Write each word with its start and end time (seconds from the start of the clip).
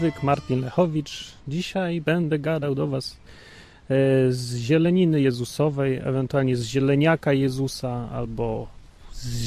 Odwyk, 0.00 0.22
Martin 0.22 0.60
Lechowicz. 0.60 1.32
Dzisiaj 1.48 2.00
będę 2.00 2.38
gadał 2.38 2.74
do 2.74 2.86
Was 2.86 3.12
e, 3.12 3.16
z 4.32 4.56
zieleniny 4.56 5.20
Jezusowej, 5.20 6.00
ewentualnie 6.04 6.56
z 6.56 6.64
zieleniaka 6.64 7.32
Jezusa 7.32 8.08
albo 8.12 8.66
z 9.12 9.44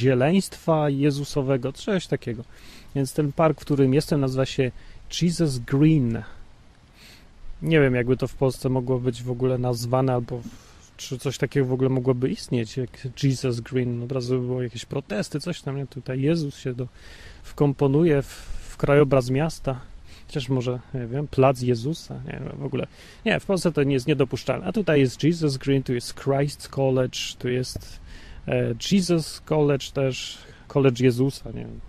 zieleństwa 0.00 0.90
Jezusowego, 0.90 1.72
coś 1.72 2.06
takiego. 2.06 2.44
Więc 2.94 3.12
ten 3.12 3.32
park, 3.32 3.60
w 3.60 3.64
którym 3.64 3.94
jestem, 3.94 4.20
nazywa 4.20 4.46
się 4.46 4.70
Jesus 5.22 5.58
Green. 5.58 6.22
Nie 7.62 7.80
wiem, 7.80 7.94
jakby 7.94 8.16
to 8.16 8.28
w 8.28 8.34
Polsce 8.34 8.68
mogło 8.68 8.98
być 8.98 9.22
w 9.22 9.30
ogóle 9.30 9.58
nazwane, 9.58 10.12
albo 10.12 10.40
czy 10.96 11.18
coś 11.18 11.38
takiego 11.38 11.66
w 11.66 11.72
ogóle 11.72 11.88
mogłoby 11.88 12.30
istnieć, 12.30 12.76
jak 12.76 13.08
Jesus 13.22 13.60
Green. 13.60 14.02
Od 14.02 14.12
razu 14.12 14.40
by 14.40 14.46
było 14.46 14.62
jakieś 14.62 14.84
protesty, 14.84 15.40
coś 15.40 15.62
tam, 15.62 15.76
nie? 15.76 15.86
Tutaj 15.86 16.20
Jezus 16.20 16.56
się 16.56 16.74
do, 16.74 16.88
wkomponuje 17.42 18.22
w, 18.22 18.53
w 18.74 18.76
krajobraz 18.76 19.30
miasta. 19.30 19.80
Chociaż 20.26 20.48
może, 20.48 20.80
nie 20.94 21.06
wiem, 21.06 21.28
plac 21.28 21.62
Jezusa, 21.62 22.14
nie 22.26 22.32
wiem, 22.32 22.58
w 22.58 22.64
ogóle. 22.64 22.86
Nie, 23.24 23.40
w 23.40 23.46
Polsce 23.46 23.72
to 23.72 23.82
nie 23.82 23.94
jest 23.94 24.06
niedopuszczalne. 24.06 24.66
A 24.66 24.72
tutaj 24.72 25.00
jest 25.00 25.24
Jesus 25.24 25.56
Green, 25.56 25.82
tu 25.82 25.94
jest 25.94 26.14
Christ's 26.14 26.68
College, 26.68 27.18
tu 27.38 27.48
jest 27.48 28.00
e, 28.48 28.74
Jesus 28.92 29.40
College 29.40 29.86
też, 29.94 30.38
College 30.68 31.04
Jezusa, 31.04 31.50
nie 31.50 31.60
wiem. 31.60 31.80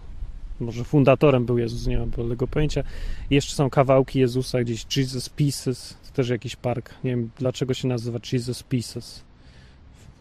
Może 0.59 0.83
fundatorem 0.83 1.45
był 1.45 1.57
Jezus, 1.57 1.87
nie 1.87 1.97
mam 1.97 2.11
tego 2.11 2.47
pojęcia. 2.47 2.83
Jeszcze 3.29 3.55
są 3.55 3.69
kawałki 3.69 4.19
Jezusa, 4.19 4.61
gdzieś 4.61 4.97
Jesus 4.97 5.29
Pieces, 5.29 5.97
to 6.07 6.13
też 6.13 6.29
jakiś 6.29 6.55
park. 6.55 6.93
Nie 7.03 7.11
wiem, 7.11 7.29
dlaczego 7.37 7.73
się 7.73 7.87
nazywa 7.87 8.19
Jesus 8.33 8.63
Pieces. 8.63 9.23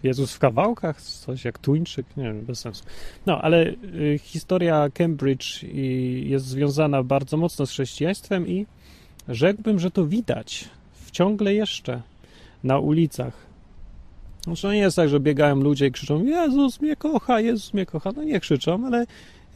Jezus 0.04 0.32
w 0.32 0.38
kawałkach? 0.38 1.02
Coś 1.02 1.44
jak 1.44 1.58
tuńczyk? 1.58 2.06
Nie 2.16 2.24
wiem, 2.24 2.40
bez 2.40 2.60
sensu. 2.60 2.84
No, 3.26 3.42
ale 3.42 3.66
y, 3.66 4.20
historia 4.22 4.88
Cambridge 4.94 5.62
y, 5.62 5.66
jest 6.26 6.46
związana 6.46 7.02
bardzo 7.02 7.36
mocno 7.36 7.66
z 7.66 7.70
chrześcijaństwem 7.70 8.48
i 8.48 8.66
rzekłbym, 9.28 9.78
że 9.78 9.90
to 9.90 10.06
widać 10.06 10.68
ciągle 11.14 11.54
jeszcze 11.54 12.02
na 12.64 12.78
ulicach. 12.78 13.32
Zresztą 14.44 14.72
nie 14.72 14.78
jest 14.78 14.96
tak, 14.96 15.08
że 15.08 15.20
biegają 15.20 15.56
ludzie 15.56 15.86
i 15.86 15.92
krzyczą 15.92 16.24
Jezus 16.24 16.80
mnie 16.80 16.96
kocha, 16.96 17.40
Jezus 17.40 17.74
mnie 17.74 17.86
kocha. 17.86 18.12
No 18.16 18.24
nie 18.24 18.40
krzyczą, 18.40 18.86
ale 18.86 19.06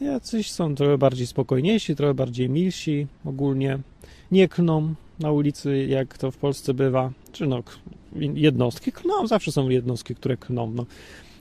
jacyś 0.01 0.51
są 0.51 0.75
trochę 0.75 0.97
bardziej 0.97 1.27
spokojniejsi, 1.27 1.95
trochę 1.95 2.13
bardziej 2.13 2.49
milsi 2.49 3.07
ogólnie. 3.25 3.79
Nie 4.31 4.47
kną 4.47 4.93
na 5.19 5.31
ulicy, 5.31 5.85
jak 5.85 6.17
to 6.17 6.31
w 6.31 6.37
Polsce 6.37 6.73
bywa. 6.73 7.11
Czy 7.31 7.47
no, 7.47 7.63
jednostki 8.33 8.91
klną, 8.91 9.27
zawsze 9.27 9.51
są 9.51 9.69
jednostki, 9.69 10.15
które 10.15 10.37
klną, 10.37 10.71
no. 10.75 10.85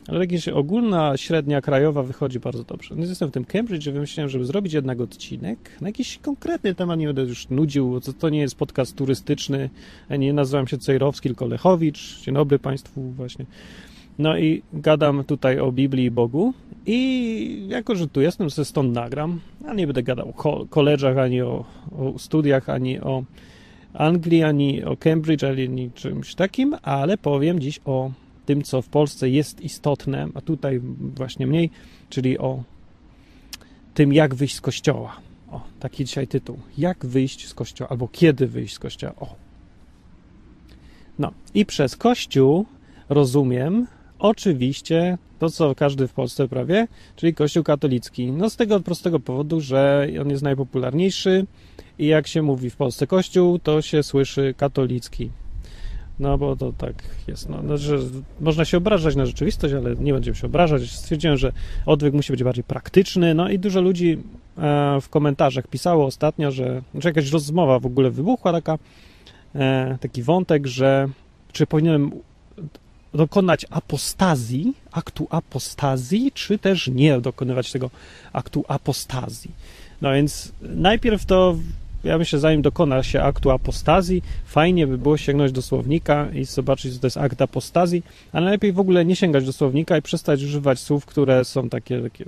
Ale 0.09 0.21
jakaś 0.21 0.49
ogólna, 0.49 1.17
średnia, 1.17 1.61
krajowa 1.61 2.03
wychodzi 2.03 2.41
bardzo 2.41 2.65
dobrze. 2.65 2.95
No 2.97 3.05
jestem 3.05 3.29
w 3.29 3.33
tym 3.33 3.45
Cambridge 3.45 3.87
i 3.87 3.93
wymyśliłem, 3.93 4.31
żeby 4.31 4.45
zrobić 4.45 4.73
jednak 4.73 5.01
odcinek 5.01 5.59
na 5.81 5.89
jakiś 5.89 6.19
konkretny 6.19 6.75
temat, 6.75 6.99
nie 6.99 7.07
będę 7.07 7.23
już 7.23 7.49
nudził, 7.49 8.01
to, 8.01 8.13
to 8.13 8.29
nie 8.29 8.41
jest 8.41 8.55
podcast 8.55 8.97
turystyczny, 8.97 9.71
nie 10.19 10.33
nazywam 10.33 10.69
się 10.69 10.79
Cejrowski, 10.79 11.29
tylko 11.29 11.47
Lechowicz. 11.47 12.21
Dzień 12.23 12.35
dobry 12.35 12.59
Państwu 12.59 13.03
właśnie. 13.03 13.47
No 14.19 14.39
i 14.39 14.63
gadam 14.73 15.25
tutaj 15.25 15.59
o 15.59 15.73
Biblii 15.73 16.05
i 16.05 16.11
Bogu 16.11 16.55
i 16.87 17.67
jako, 17.69 17.97
że 17.97 18.09
tu 18.09 18.21
jestem, 18.21 18.51
ze 18.51 18.65
stąd 18.65 18.95
nagram, 18.95 19.41
a 19.67 19.75
nie 19.75 19.87
będę 19.87 20.03
gadał 20.03 20.35
o 20.37 20.67
koleżach, 20.67 21.19
ani 21.19 21.43
o, 21.43 21.65
o 21.99 22.19
studiach, 22.19 22.69
ani 22.69 23.01
o 23.01 23.25
Anglii, 23.93 24.43
ani 24.43 24.85
o 24.85 24.97
Cambridge, 24.97 25.45
ani 25.45 25.91
czymś 25.91 26.35
takim, 26.35 26.77
ale 26.83 27.19
powiem 27.19 27.61
dziś 27.61 27.81
o 27.85 28.11
tym, 28.47 28.63
co 28.63 28.83
w 28.83 28.89
Polsce 28.89 29.31
jest 29.31 29.61
istotne, 29.61 30.29
a 30.35 30.41
tutaj 30.41 30.81
właśnie 31.01 31.47
mniej, 31.47 31.71
czyli 32.11 32.39
o 32.39 32.63
tym, 33.95 34.13
jak 34.13 34.35
wyjść 34.35 34.55
z 34.55 34.61
kościoła. 34.61 35.17
O, 35.51 35.61
taki 35.81 36.05
dzisiaj 36.05 36.29
tytuł. 36.29 36.59
Jak 36.79 37.07
wyjść 37.07 37.49
z 37.49 37.55
kościoła, 37.55 37.91
albo 37.91 38.09
kiedy 38.09 38.47
wyjść 38.47 38.75
z 38.75 38.79
kościoła. 38.79 39.15
O. 39.21 39.35
No, 41.19 41.33
i 41.55 41.67
przez 41.67 41.97
kościół 41.97 42.67
rozumiem 43.09 43.87
oczywiście 44.19 45.19
to, 45.39 45.51
co 45.51 45.75
każdy 45.75 46.09
w 46.09 46.13
Polsce 46.13 46.49
prawie, 46.49 46.89
czyli 47.17 47.35
kościół 47.35 47.65
katolicki. 47.65 48.33
No, 48.33 48.51
z 48.51 48.57
tego 48.57 48.81
prostego 48.81 49.21
powodu, 49.21 49.61
że 49.61 50.09
on 50.21 50.31
jest 50.31 50.43
najpopularniejszy 50.43 51.47
i 51.99 52.07
jak 52.07 52.27
się 52.27 52.43
mówi 52.43 52.71
w 52.71 52.77
Polsce 52.77 53.07
kościół, 53.07 53.59
to 53.59 53.83
się 53.83 54.03
słyszy 54.03 54.55
katolicki. 54.57 55.31
No 56.21 56.39
bo 56.39 56.57
to 56.57 56.73
tak 56.73 56.95
jest. 57.29 57.49
No, 57.49 57.63
no, 57.63 57.77
że 57.77 57.99
można 58.41 58.65
się 58.65 58.77
obrażać 58.77 59.17
na 59.17 59.27
rzeczywistość, 59.27 59.75
ale 59.75 59.95
nie 59.97 60.13
będziemy 60.13 60.37
się 60.37 60.47
obrażać. 60.47 60.91
Stwierdziłem, 60.91 61.37
że 61.37 61.53
odwyk 61.87 62.15
musi 62.15 62.33
być 62.33 62.45
bardziej 62.45 62.65
praktyczny. 62.65 63.35
No 63.35 63.49
i 63.49 63.59
dużo 63.59 63.81
ludzi 63.81 64.19
e, 64.59 64.99
w 65.01 65.09
komentarzach 65.09 65.67
pisało 65.67 66.07
ostatnio, 66.07 66.51
że 66.51 66.83
znaczy 66.93 67.09
jakaś 67.09 67.31
rozmowa 67.31 67.79
w 67.79 67.87
ogóle 67.87 68.11
wybuchła 68.11 68.53
taka, 68.53 68.79
e, 69.55 69.99
taki 70.01 70.23
wątek, 70.23 70.67
że 70.67 71.09
czy 71.53 71.67
powinienem 71.67 72.11
dokonać 73.15 73.67
apostazji, 73.71 74.73
aktu 74.93 75.27
apostazji, 75.31 76.33
czy 76.35 76.59
też 76.59 76.89
nie 76.89 77.21
dokonywać 77.21 77.73
tego 77.73 77.91
aktu 78.33 78.65
apostazji. 78.69 79.51
No 80.03 80.13
więc 80.13 80.53
najpierw 80.63 81.27
to 81.27 81.57
ja 82.05 82.19
myślę, 82.19 82.39
zanim 82.39 82.63
dokona 82.63 83.03
się 83.03 83.23
aktu 83.23 83.51
apostazji, 83.51 84.23
fajnie 84.47 84.87
by 84.87 84.99
było 84.99 85.17
sięgnąć 85.17 85.53
do 85.53 85.63
słownika 85.63 86.29
i 86.31 86.45
zobaczyć, 86.45 86.95
co 86.95 87.01
to 87.01 87.07
jest 87.07 87.17
akt 87.17 87.43
apostazji, 87.43 88.03
ale 88.33 88.45
najlepiej 88.45 88.73
w 88.73 88.81
ogóle 88.81 89.05
nie 89.05 89.17
sięgać 89.17 89.47
do 89.47 89.53
słownika 89.53 89.99
i 89.99 90.03
przestać 90.03 90.43
używać 90.43 90.79
słów, 90.79 91.07
które 91.07 91.45
są 91.45 91.69
takie, 91.69 92.03
takie 92.03 92.25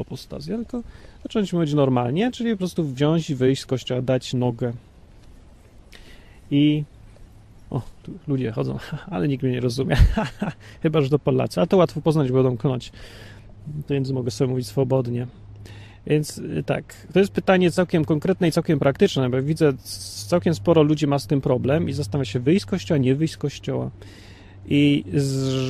apostazja, 0.00 0.56
tylko 0.56 0.82
zacząć 1.22 1.52
mówić 1.52 1.74
normalnie, 1.74 2.30
czyli 2.32 2.50
po 2.50 2.58
prostu 2.58 2.84
wziąć 2.84 3.30
i 3.30 3.34
wyjść 3.34 3.62
z 3.62 3.66
kościoła, 3.66 4.02
dać 4.02 4.34
nogę. 4.34 4.72
I 6.50 6.84
o, 7.70 7.82
tu 8.02 8.12
ludzie 8.28 8.52
chodzą, 8.52 8.78
ale 9.10 9.28
nikt 9.28 9.42
mnie 9.42 9.52
nie 9.52 9.60
rozumie. 9.60 9.96
Chyba, 10.82 11.00
że 11.00 11.10
to 11.10 11.18
Polacy. 11.18 11.60
A 11.60 11.66
to 11.66 11.76
łatwo 11.76 12.00
poznać, 12.00 12.32
będą 12.32 12.56
klnąć. 12.56 12.92
Więc 13.90 14.10
mogę 14.10 14.30
sobie 14.30 14.50
mówić 14.50 14.66
swobodnie. 14.66 15.26
Więc 16.06 16.38
y, 16.38 16.62
tak, 16.66 17.06
to 17.12 17.18
jest 17.18 17.32
pytanie 17.32 17.70
całkiem 17.70 18.04
konkretne 18.04 18.48
i 18.48 18.52
całkiem 18.52 18.78
praktyczne, 18.78 19.30
bo 19.30 19.42
widzę, 19.42 19.72
całkiem 20.26 20.54
sporo 20.54 20.82
ludzi 20.82 21.06
ma 21.06 21.18
z 21.18 21.26
tym 21.26 21.40
problem 21.40 21.88
i 21.88 21.92
zastanawia 21.92 22.24
się, 22.24 22.40
wyjść 22.40 22.62
z 22.62 22.66
kościoła, 22.66 22.98
nie 22.98 23.14
wyjść 23.14 23.34
z 23.34 23.36
kościoła. 23.36 23.90
I 24.66 25.04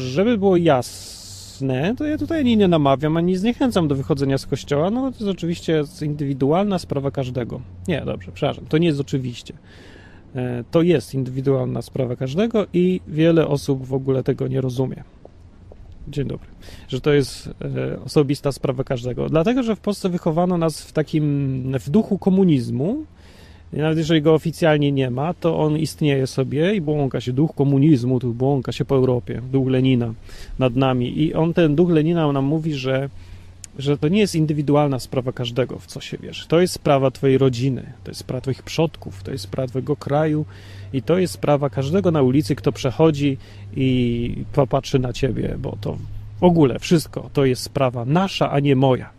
żeby 0.06 0.38
było 0.38 0.56
jasne, 0.56 1.94
to 1.98 2.04
ja 2.04 2.18
tutaj 2.18 2.40
ani 2.40 2.56
nie 2.56 2.68
namawiam, 2.68 3.16
ani 3.16 3.36
zniechęcam 3.36 3.88
do 3.88 3.94
wychodzenia 3.94 4.38
z 4.38 4.46
kościoła, 4.46 4.90
no 4.90 5.12
to 5.12 5.18
jest 5.18 5.38
oczywiście 5.38 5.82
indywidualna 6.02 6.78
sprawa 6.78 7.10
każdego. 7.10 7.60
Nie, 7.88 8.00
dobrze, 8.00 8.32
przepraszam, 8.32 8.66
to 8.66 8.78
nie 8.78 8.86
jest 8.86 9.00
oczywiście. 9.00 9.54
E, 10.36 10.64
to 10.70 10.82
jest 10.82 11.14
indywidualna 11.14 11.82
sprawa 11.82 12.16
każdego 12.16 12.66
i 12.72 13.00
wiele 13.08 13.46
osób 13.46 13.86
w 13.86 13.94
ogóle 13.94 14.22
tego 14.22 14.48
nie 14.48 14.60
rozumie. 14.60 15.04
Dzień 16.08 16.28
dobry. 16.28 16.48
Że 16.88 17.00
to 17.00 17.12
jest 17.12 17.50
e, 17.62 18.00
osobista 18.04 18.52
sprawa 18.52 18.84
każdego. 18.84 19.28
Dlatego, 19.28 19.62
że 19.62 19.76
w 19.76 19.80
Polsce 19.80 20.08
wychowano 20.08 20.58
nas 20.58 20.82
w 20.82 20.92
takim, 20.92 21.78
w 21.80 21.90
duchu 21.90 22.18
komunizmu. 22.18 23.04
Nawet 23.72 23.98
jeżeli 23.98 24.22
go 24.22 24.34
oficjalnie 24.34 24.92
nie 24.92 25.10
ma, 25.10 25.34
to 25.34 25.58
on 25.58 25.78
istnieje 25.78 26.26
sobie 26.26 26.74
i 26.74 26.80
błąka 26.80 27.20
się. 27.20 27.32
Duch 27.32 27.54
komunizmu 27.54 28.20
tu 28.20 28.34
błąka 28.34 28.72
się 28.72 28.84
po 28.84 28.94
Europie. 28.96 29.42
Duch 29.52 29.68
Lenina 29.68 30.14
nad 30.58 30.76
nami. 30.76 31.22
I 31.22 31.34
on, 31.34 31.54
ten 31.54 31.74
duch 31.74 31.90
Lenina 31.90 32.32
nam 32.32 32.44
mówi, 32.44 32.74
że 32.74 33.08
że 33.78 33.98
to 33.98 34.08
nie 34.08 34.20
jest 34.20 34.34
indywidualna 34.34 34.98
sprawa 34.98 35.32
każdego, 35.32 35.78
w 35.78 35.86
co 35.86 36.00
się 36.00 36.18
wierzy. 36.18 36.48
To 36.48 36.60
jest 36.60 36.74
sprawa 36.74 37.10
Twojej 37.10 37.38
rodziny, 37.38 37.92
to 38.04 38.10
jest 38.10 38.20
sprawa 38.20 38.40
Twoich 38.40 38.62
przodków, 38.62 39.22
to 39.22 39.32
jest 39.32 39.44
sprawa 39.44 39.68
Twojego 39.68 39.96
kraju 39.96 40.44
i 40.92 41.02
to 41.02 41.18
jest 41.18 41.34
sprawa 41.34 41.70
każdego 41.70 42.10
na 42.10 42.22
ulicy, 42.22 42.54
kto 42.54 42.72
przechodzi 42.72 43.36
i 43.76 44.44
popatrzy 44.52 44.98
na 44.98 45.12
Ciebie, 45.12 45.56
bo 45.58 45.76
to 45.80 45.98
w 46.40 46.44
ogóle 46.44 46.78
wszystko 46.78 47.30
to 47.32 47.44
jest 47.44 47.62
sprawa 47.62 48.04
nasza, 48.04 48.50
a 48.50 48.60
nie 48.60 48.76
moja. 48.76 49.10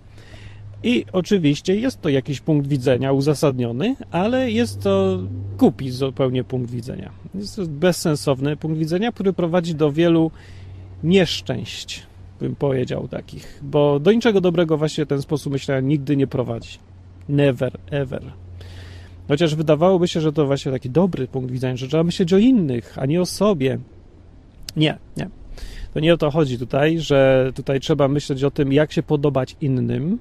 I 0.84 1.06
oczywiście 1.12 1.76
jest 1.76 2.02
to 2.02 2.10
jakiś 2.10 2.40
punkt 2.40 2.68
widzenia 2.68 3.12
uzasadniony, 3.12 3.96
ale 4.12 4.52
jest 4.52 4.82
to 4.82 5.20
głupi 5.58 5.92
zupełnie 5.92 6.44
punkt 6.44 6.72
widzenia. 6.72 7.12
Jest 7.36 7.56
to 7.56 7.66
bezsensowny 7.66 8.58
punkt 8.58 8.80
widzenia, 8.80 9.12
który 9.12 9.34
prowadzi 9.34 9.76
do 9.76 9.92
wielu 9.92 10.32
nieszczęść 11.04 12.04
bym 12.42 12.56
powiedział 12.56 13.08
takich, 13.08 13.60
bo 13.62 14.00
do 14.00 14.12
niczego 14.12 14.42
dobrego 14.42 14.78
właśnie 14.78 15.06
ten 15.06 15.22
sposób 15.22 15.54
myślenia 15.54 15.82
nigdy 15.82 16.18
nie 16.18 16.28
prowadzi. 16.28 16.78
Never, 17.30 17.78
ever. 17.92 18.24
Chociaż 19.28 19.56
wydawałoby 19.56 20.08
się, 20.08 20.22
że 20.22 20.34
to 20.34 20.46
właśnie 20.46 20.72
taki 20.72 20.90
dobry 20.90 21.28
punkt 21.28 21.52
widzenia, 21.52 21.78
że 21.78 21.88
trzeba 21.88 22.04
myśleć 22.04 22.34
o 22.34 22.38
innych, 22.38 22.98
a 23.00 23.06
nie 23.06 23.22
o 23.22 23.26
sobie. 23.26 23.80
Nie, 24.76 24.98
nie. 25.18 25.30
To 25.94 26.00
nie 26.00 26.14
o 26.14 26.18
to 26.18 26.32
chodzi 26.32 26.60
tutaj, 26.60 27.00
że 27.00 27.52
tutaj 27.56 27.80
trzeba 27.80 28.08
myśleć 28.08 28.44
o 28.44 28.52
tym, 28.52 28.74
jak 28.74 28.92
się 28.92 29.04
podobać 29.04 29.56
innym. 29.62 30.20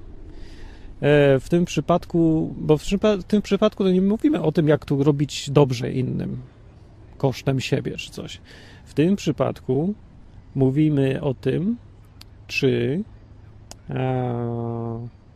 E, 1.01 1.39
w 1.39 1.49
tym 1.49 1.65
przypadku, 1.65 2.53
bo 2.57 2.77
w 2.77 2.83
tym 3.27 3.41
przypadku 3.41 3.83
to 3.83 3.91
nie 3.91 4.01
mówimy 4.01 4.41
o 4.41 4.51
tym, 4.51 4.67
jak 4.67 4.85
tu 4.85 5.03
robić 5.03 5.49
dobrze 5.49 5.91
innym 5.91 6.37
kosztem 7.17 7.59
siebie 7.59 7.97
czy 7.97 8.11
coś. 8.11 8.41
W 8.85 8.93
tym 8.93 9.15
przypadku 9.15 9.93
mówimy 10.55 11.21
o 11.21 11.33
tym, 11.33 11.77
czy, 12.51 13.03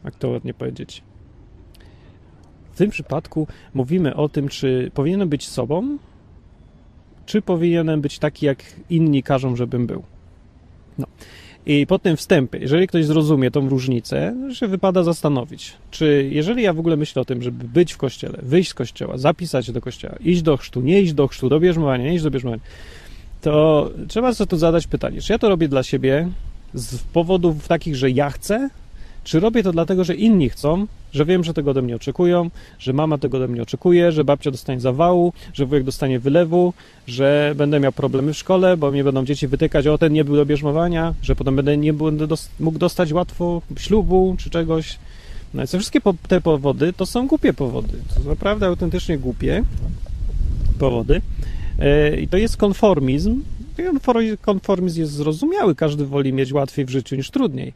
jak 0.03 0.15
to 0.19 0.29
ładnie 0.29 0.53
powiedzieć, 0.53 1.03
W 2.73 2.77
tym 2.77 2.89
przypadku 2.89 3.47
mówimy 3.73 4.15
o 4.15 4.29
tym, 4.29 4.47
czy 4.47 4.91
powinienem 4.94 5.29
być 5.29 5.47
sobą, 5.47 5.97
czy 7.25 7.41
powinienem 7.41 8.01
być 8.01 8.19
taki, 8.19 8.45
jak 8.45 8.63
inni 8.89 9.23
każą, 9.23 9.56
żebym 9.56 9.88
był. 9.88 10.03
No. 10.97 11.07
I 11.65 11.88
po 11.88 12.00
tym 12.00 12.17
wstępie, 12.17 12.59
jeżeli 12.59 12.88
ktoś 12.88 13.06
zrozumie 13.06 13.51
tą 13.51 13.69
różnicę, 13.69 14.35
się 14.53 14.67
wypada 14.67 15.03
zastanowić, 15.03 15.73
czy 15.91 16.29
jeżeli 16.31 16.63
ja 16.63 16.73
w 16.73 16.79
ogóle 16.79 16.97
myślę 16.97 17.21
o 17.21 17.25
tym, 17.25 17.41
żeby 17.41 17.67
być 17.67 17.94
w 17.94 17.97
kościele, 17.97 18.39
wyjść 18.41 18.69
z 18.69 18.73
kościoła, 18.73 19.17
zapisać 19.17 19.65
się 19.65 19.71
do 19.71 19.81
kościoła, 19.81 20.15
iść 20.19 20.41
do 20.41 20.57
chrztu, 20.57 20.81
nie 20.81 21.01
iść 21.01 21.13
do 21.13 21.27
chrztu, 21.27 21.50
do 21.50 21.59
bierzmowania, 21.59 22.03
nie 22.03 22.13
iść 22.13 22.23
do 22.23 22.31
bierzmowania, 22.31 22.63
to 23.41 23.89
trzeba 24.07 24.33
sobie 24.33 24.47
tu 24.47 24.57
zadać 24.57 24.88
pytanie, 24.88 25.21
czy 25.21 25.33
ja 25.33 25.39
to 25.39 25.50
robię 25.50 25.67
dla 25.67 25.83
siebie 25.83 26.29
z 26.73 26.97
powodów 26.97 27.67
takich, 27.67 27.95
że 27.95 28.12
ja 28.12 28.29
chcę, 28.29 28.69
czy 29.23 29.39
robię 29.39 29.63
to 29.63 29.71
dlatego, 29.71 30.03
że 30.03 30.15
inni 30.15 30.50
chcą, 30.50 30.88
że 31.13 31.25
wiem, 31.25 31.44
że 31.44 31.53
tego 31.53 31.71
ode 31.71 31.81
mnie 31.81 31.95
oczekują, 31.95 32.50
że 32.79 32.94
mama 32.94 33.17
tego 33.17 33.38
ode 33.38 33.47
mnie 33.47 33.62
oczekuje, 33.62 34.12
że 34.12 34.23
babcia 34.23 34.51
dostanie 34.51 34.79
zawału, 34.79 35.33
że 35.53 35.65
wujek 35.65 35.83
dostanie 35.83 36.19
wylewu, 36.19 36.73
że 37.07 37.53
będę 37.57 37.79
miał 37.79 37.91
problemy 37.91 38.33
w 38.33 38.38
szkole, 38.38 38.77
bo 38.77 38.91
mnie 38.91 39.03
będą 39.03 39.25
dzieci 39.25 39.47
wytykać, 39.47 39.88
o 39.88 39.97
ten 39.97 40.13
nie 40.13 40.25
był 40.25 40.35
do 40.35 40.45
bierzmowania, 40.45 41.13
że 41.21 41.35
potem 41.35 41.56
będę 41.56 41.77
nie 41.77 41.94
będę 41.94 42.27
mógł 42.59 42.79
dostać 42.79 43.13
łatwo 43.13 43.62
ślubu 43.77 44.35
czy 44.39 44.50
czegoś. 44.50 44.97
No 45.53 45.63
i 45.63 45.67
wszystkie 45.67 46.00
te 46.27 46.41
powody 46.41 46.94
to 46.94 47.06
są 47.06 47.27
głupie 47.27 47.53
powody. 47.53 47.94
To 48.09 48.23
są 48.23 48.29
naprawdę 48.29 48.67
autentycznie 48.67 49.17
głupie 49.17 49.63
powody. 50.79 51.21
E, 51.79 52.15
I 52.21 52.27
to 52.27 52.38
jest 52.38 52.57
konformizm. 52.57 53.41
Konformizm 54.42 55.00
jest 55.00 55.12
zrozumiały, 55.12 55.75
każdy 55.75 56.06
woli 56.06 56.33
mieć 56.33 56.54
łatwiej 56.54 56.86
w 56.86 56.89
życiu 56.89 57.16
niż 57.16 57.31
trudniej 57.31 57.74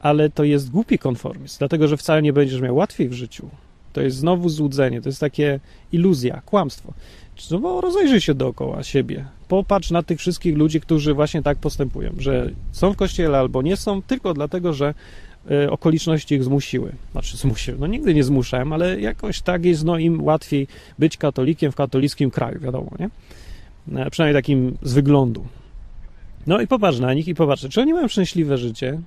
ale 0.00 0.30
to 0.30 0.44
jest 0.44 0.70
głupi 0.70 0.98
konformizm, 0.98 1.58
dlatego 1.58 1.88
że 1.88 1.96
wcale 1.96 2.22
nie 2.22 2.32
będziesz 2.32 2.60
miał 2.60 2.76
łatwiej 2.76 3.08
w 3.08 3.12
życiu. 3.12 3.48
To 3.92 4.00
jest 4.00 4.16
znowu 4.16 4.48
złudzenie, 4.48 5.02
to 5.02 5.08
jest 5.08 5.20
takie 5.20 5.60
iluzja, 5.92 6.42
kłamstwo. 6.46 6.92
No 7.50 7.80
rozejrzyj 7.80 8.20
się 8.20 8.34
dookoła 8.34 8.82
siebie. 8.82 9.24
Popatrz 9.48 9.90
na 9.90 10.02
tych 10.02 10.18
wszystkich 10.18 10.56
ludzi, 10.56 10.80
którzy 10.80 11.14
właśnie 11.14 11.42
tak 11.42 11.58
postępują, 11.58 12.12
że 12.18 12.50
są 12.72 12.92
w 12.92 12.96
kościele 12.96 13.38
albo 13.38 13.62
nie 13.62 13.76
są, 13.76 14.02
tylko 14.02 14.34
dlatego, 14.34 14.72
że 14.72 14.94
y, 15.50 15.70
okoliczności 15.70 16.34
ich 16.34 16.44
zmusiły. 16.44 16.92
Znaczy 17.12 17.36
zmusiły. 17.36 17.78
No 17.80 17.86
nigdy 17.86 18.14
nie 18.14 18.24
zmuszałem, 18.24 18.72
ale 18.72 19.00
jakoś 19.00 19.40
tak 19.40 19.64
jest 19.64 19.84
no, 19.84 19.98
im 19.98 20.24
łatwiej 20.24 20.66
być 20.98 21.16
katolikiem 21.16 21.72
w 21.72 21.74
katolickim 21.74 22.30
kraju, 22.30 22.60
wiadomo, 22.60 22.90
nie? 23.00 23.10
E, 23.96 24.10
przynajmniej 24.10 24.42
takim 24.42 24.78
z 24.82 24.92
wyglądu. 24.92 25.46
No 26.46 26.60
i 26.60 26.66
popatrz 26.66 26.98
na 26.98 27.14
nich 27.14 27.28
i 27.28 27.34
popatrz, 27.34 27.68
czy 27.70 27.80
oni 27.80 27.92
mają 27.92 28.08
szczęśliwe 28.08 28.58
życie, 28.58 29.00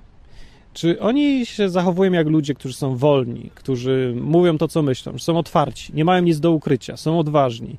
czy 0.72 1.00
oni 1.00 1.46
się 1.46 1.68
zachowują 1.68 2.12
jak 2.12 2.26
ludzie, 2.26 2.54
którzy 2.54 2.74
są 2.74 2.96
wolni, 2.96 3.50
którzy 3.54 4.14
mówią 4.20 4.58
to, 4.58 4.68
co 4.68 4.82
myślą, 4.82 5.18
są 5.18 5.38
otwarci, 5.38 5.92
nie 5.94 6.04
mają 6.04 6.22
nic 6.22 6.40
do 6.40 6.52
ukrycia, 6.52 6.96
są 6.96 7.18
odważni, 7.18 7.76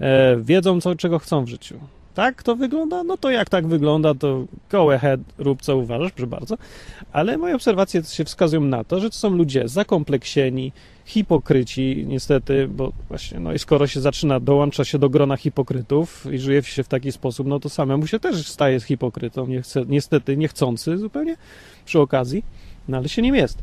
e, 0.00 0.36
wiedzą, 0.36 0.80
co, 0.80 0.94
czego 0.94 1.18
chcą 1.18 1.44
w 1.44 1.48
życiu? 1.48 1.78
Tak 2.14 2.42
to 2.42 2.56
wygląda? 2.56 3.04
No 3.04 3.16
to 3.16 3.30
jak 3.30 3.50
tak 3.50 3.66
wygląda, 3.66 4.14
to 4.14 4.44
go 4.70 4.94
ahead, 4.94 5.20
rób 5.38 5.62
co 5.62 5.76
uważasz, 5.76 6.12
proszę 6.12 6.26
bardzo. 6.26 6.56
Ale 7.12 7.38
moje 7.38 7.54
obserwacje 7.54 8.02
się 8.02 8.24
wskazują 8.24 8.60
na 8.60 8.84
to, 8.84 9.00
że 9.00 9.10
to 9.10 9.16
są 9.16 9.30
ludzie 9.30 9.68
zakompleksieni, 9.68 10.72
hipokryci, 11.04 12.04
niestety, 12.08 12.68
bo 12.68 12.92
właśnie, 13.08 13.40
no 13.40 13.52
i 13.52 13.58
skoro 13.58 13.86
się 13.86 14.00
zaczyna, 14.00 14.40
dołącza 14.40 14.84
się 14.84 14.98
do 14.98 15.10
grona 15.10 15.36
hipokrytów 15.36 16.26
i 16.32 16.38
żyje 16.38 16.62
się 16.62 16.82
w 16.82 16.88
taki 16.88 17.12
sposób, 17.12 17.46
no 17.46 17.60
to 17.60 17.68
samemu 17.68 18.06
się 18.06 18.20
też 18.20 18.48
staje 18.48 18.80
z 18.80 18.84
hipokrytą, 18.84 19.46
nie 19.46 19.62
niestety 19.86 20.36
niechcący 20.36 20.98
zupełnie 20.98 21.36
przy 21.84 22.00
okazji, 22.00 22.44
no 22.88 22.96
ale 22.96 23.08
się 23.08 23.22
nim 23.22 23.34
jest. 23.34 23.58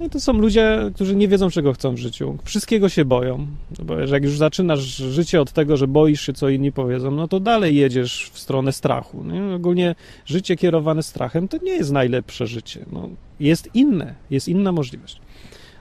No 0.00 0.08
to 0.08 0.20
są 0.20 0.32
ludzie, 0.32 0.90
którzy 0.94 1.16
nie 1.16 1.28
wiedzą, 1.28 1.50
czego 1.50 1.72
chcą 1.72 1.94
w 1.94 1.98
życiu. 1.98 2.38
Wszystkiego 2.44 2.88
się 2.88 3.04
boją. 3.04 3.46
No 3.78 3.84
bo 3.84 3.98
jak 3.98 4.24
już 4.24 4.38
zaczynasz 4.38 4.80
życie 4.80 5.40
od 5.40 5.52
tego, 5.52 5.76
że 5.76 5.88
boisz 5.88 6.20
się, 6.20 6.32
co 6.32 6.48
inni 6.48 6.72
powiedzą, 6.72 7.10
no 7.10 7.28
to 7.28 7.40
dalej 7.40 7.76
jedziesz 7.76 8.30
w 8.32 8.38
stronę 8.38 8.72
strachu. 8.72 9.24
Nie? 9.24 9.54
Ogólnie 9.54 9.94
życie 10.26 10.56
kierowane 10.56 11.02
strachem 11.02 11.48
to 11.48 11.56
nie 11.62 11.72
jest 11.72 11.92
najlepsze 11.92 12.46
życie. 12.46 12.84
No, 12.92 13.08
jest 13.40 13.68
inne, 13.74 14.14
jest 14.30 14.48
inna 14.48 14.72
możliwość. 14.72 15.20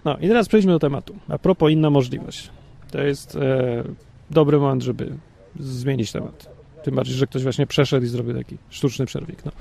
No 0.06 0.18
i 0.18 0.28
teraz 0.28 0.48
przejdźmy 0.48 0.72
do 0.72 0.80
tematu. 0.80 1.16
A 1.28 1.38
propos 1.38 1.72
inna 1.72 1.90
możliwość. 1.90 2.50
To 2.92 3.02
jest 3.02 3.36
e, 3.36 3.84
dobry 4.32 4.60
moment, 4.60 4.84
żeby 4.84 5.14
zmienić 5.60 6.12
temat. 6.12 6.50
Tym 6.84 6.96
bardziej, 6.96 7.16
że 7.16 7.28
ktoś 7.28 7.44
właśnie 7.44 7.68
przeszedł 7.68 8.06
i 8.06 8.10
zrobił 8.10 8.34
taki 8.34 8.58
sztuczny 8.70 9.06
przerwik. 9.06 9.46
No. 9.46 9.52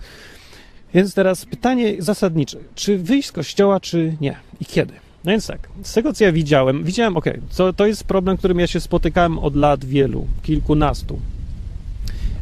Więc 0.95 1.15
teraz 1.15 1.47
pytanie 1.47 1.95
zasadnicze. 1.99 2.59
Czy 2.75 2.99
wyjść 2.99 3.29
z 3.29 3.33
kościoła, 3.33 3.81
czy 3.81 4.17
nie? 4.21 4.37
I 4.61 4.65
kiedy? 4.65 4.93
No 5.25 5.33
więc 5.33 5.47
tak, 5.47 5.69
z 5.83 5.93
tego 5.93 6.13
co 6.13 6.25
ja 6.25 6.33
widziałem, 6.33 6.85
widziałem, 6.85 7.17
ok, 7.17 7.25
to, 7.57 7.73
to 7.73 7.87
jest 7.87 8.05
problem, 8.05 8.37
którym 8.37 8.59
ja 8.59 8.67
się 8.67 8.81
spotykałem 8.81 9.39
od 9.39 9.57
lat 9.57 9.85
wielu, 9.85 10.27
kilkunastu. 10.43 11.19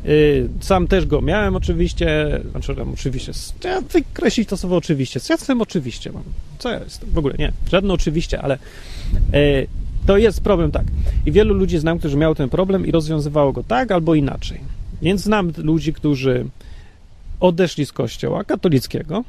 Yy, 0.05 0.49
sam 0.61 0.87
też 0.87 1.07
go 1.07 1.21
miałem 1.21 1.57
oczywiście, 1.57 2.41
znaczy 2.51 2.75
tam 2.75 2.93
oczywiście, 2.93 3.33
ja 3.65 3.81
wykreślić 3.81 4.49
to 4.49 4.57
słowo 4.57 4.77
oczywiście, 4.77 5.21
z 5.21 5.29
jasnym 5.29 5.61
oczywiście 5.63 6.13
mam, 6.13 6.23
co 6.59 6.71
ja 6.71 6.85
jestem, 6.85 7.11
w 7.11 7.19
ogóle 7.19 7.35
nie, 7.39 7.53
żadne 7.71 7.95
oczywiście, 7.95 8.43
ale 8.43 8.59
yy, 9.33 9.67
to 10.07 10.17
jest 10.17 10.41
problem 10.41 10.71
tak. 10.71 10.85
I 11.27 11.33
wielu 11.33 11.55
ludzi 11.55 11.79
znam, 11.79 11.99
którzy 11.99 12.17
miały 12.17 12.35
ten 12.35 12.49
problem 12.49 12.87
i 12.87 12.91
rozwiązywało 12.91 13.53
go 13.53 13.63
tak 13.63 13.93
albo 13.93 14.15
inaczej. 14.15 14.61
Więc 15.03 15.21
znam 15.21 15.53
ludzi, 15.57 15.93
którzy 15.93 16.47
odeszli 17.45 17.87
z 17.87 17.93
kościoła 17.93 18.45
katolickiego. 18.45 19.25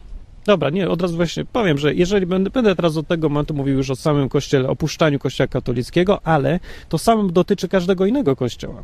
Dobra, 0.46 0.70
nie, 0.70 0.90
od 0.90 1.02
razu 1.02 1.16
właśnie 1.16 1.46
powiem, 1.46 1.78
że 1.78 1.94
jeżeli 1.94 2.26
będę, 2.26 2.50
będę 2.50 2.76
teraz 2.76 2.98
od 2.98 3.08
tego 3.08 3.30
momentu 3.30 3.54
mówił 3.54 3.78
już 3.78 3.90
o 3.90 3.96
samym 3.96 4.30
kościele, 4.30 4.70
opuszczaniu 4.70 5.20
kościoła 5.20 5.48
katolickiego, 5.48 6.20
ale 6.24 6.60
to 6.90 6.98
samo 6.98 7.24
dotyczy 7.24 7.68
każdego 7.68 8.06
innego 8.06 8.36
kościoła. 8.36 8.84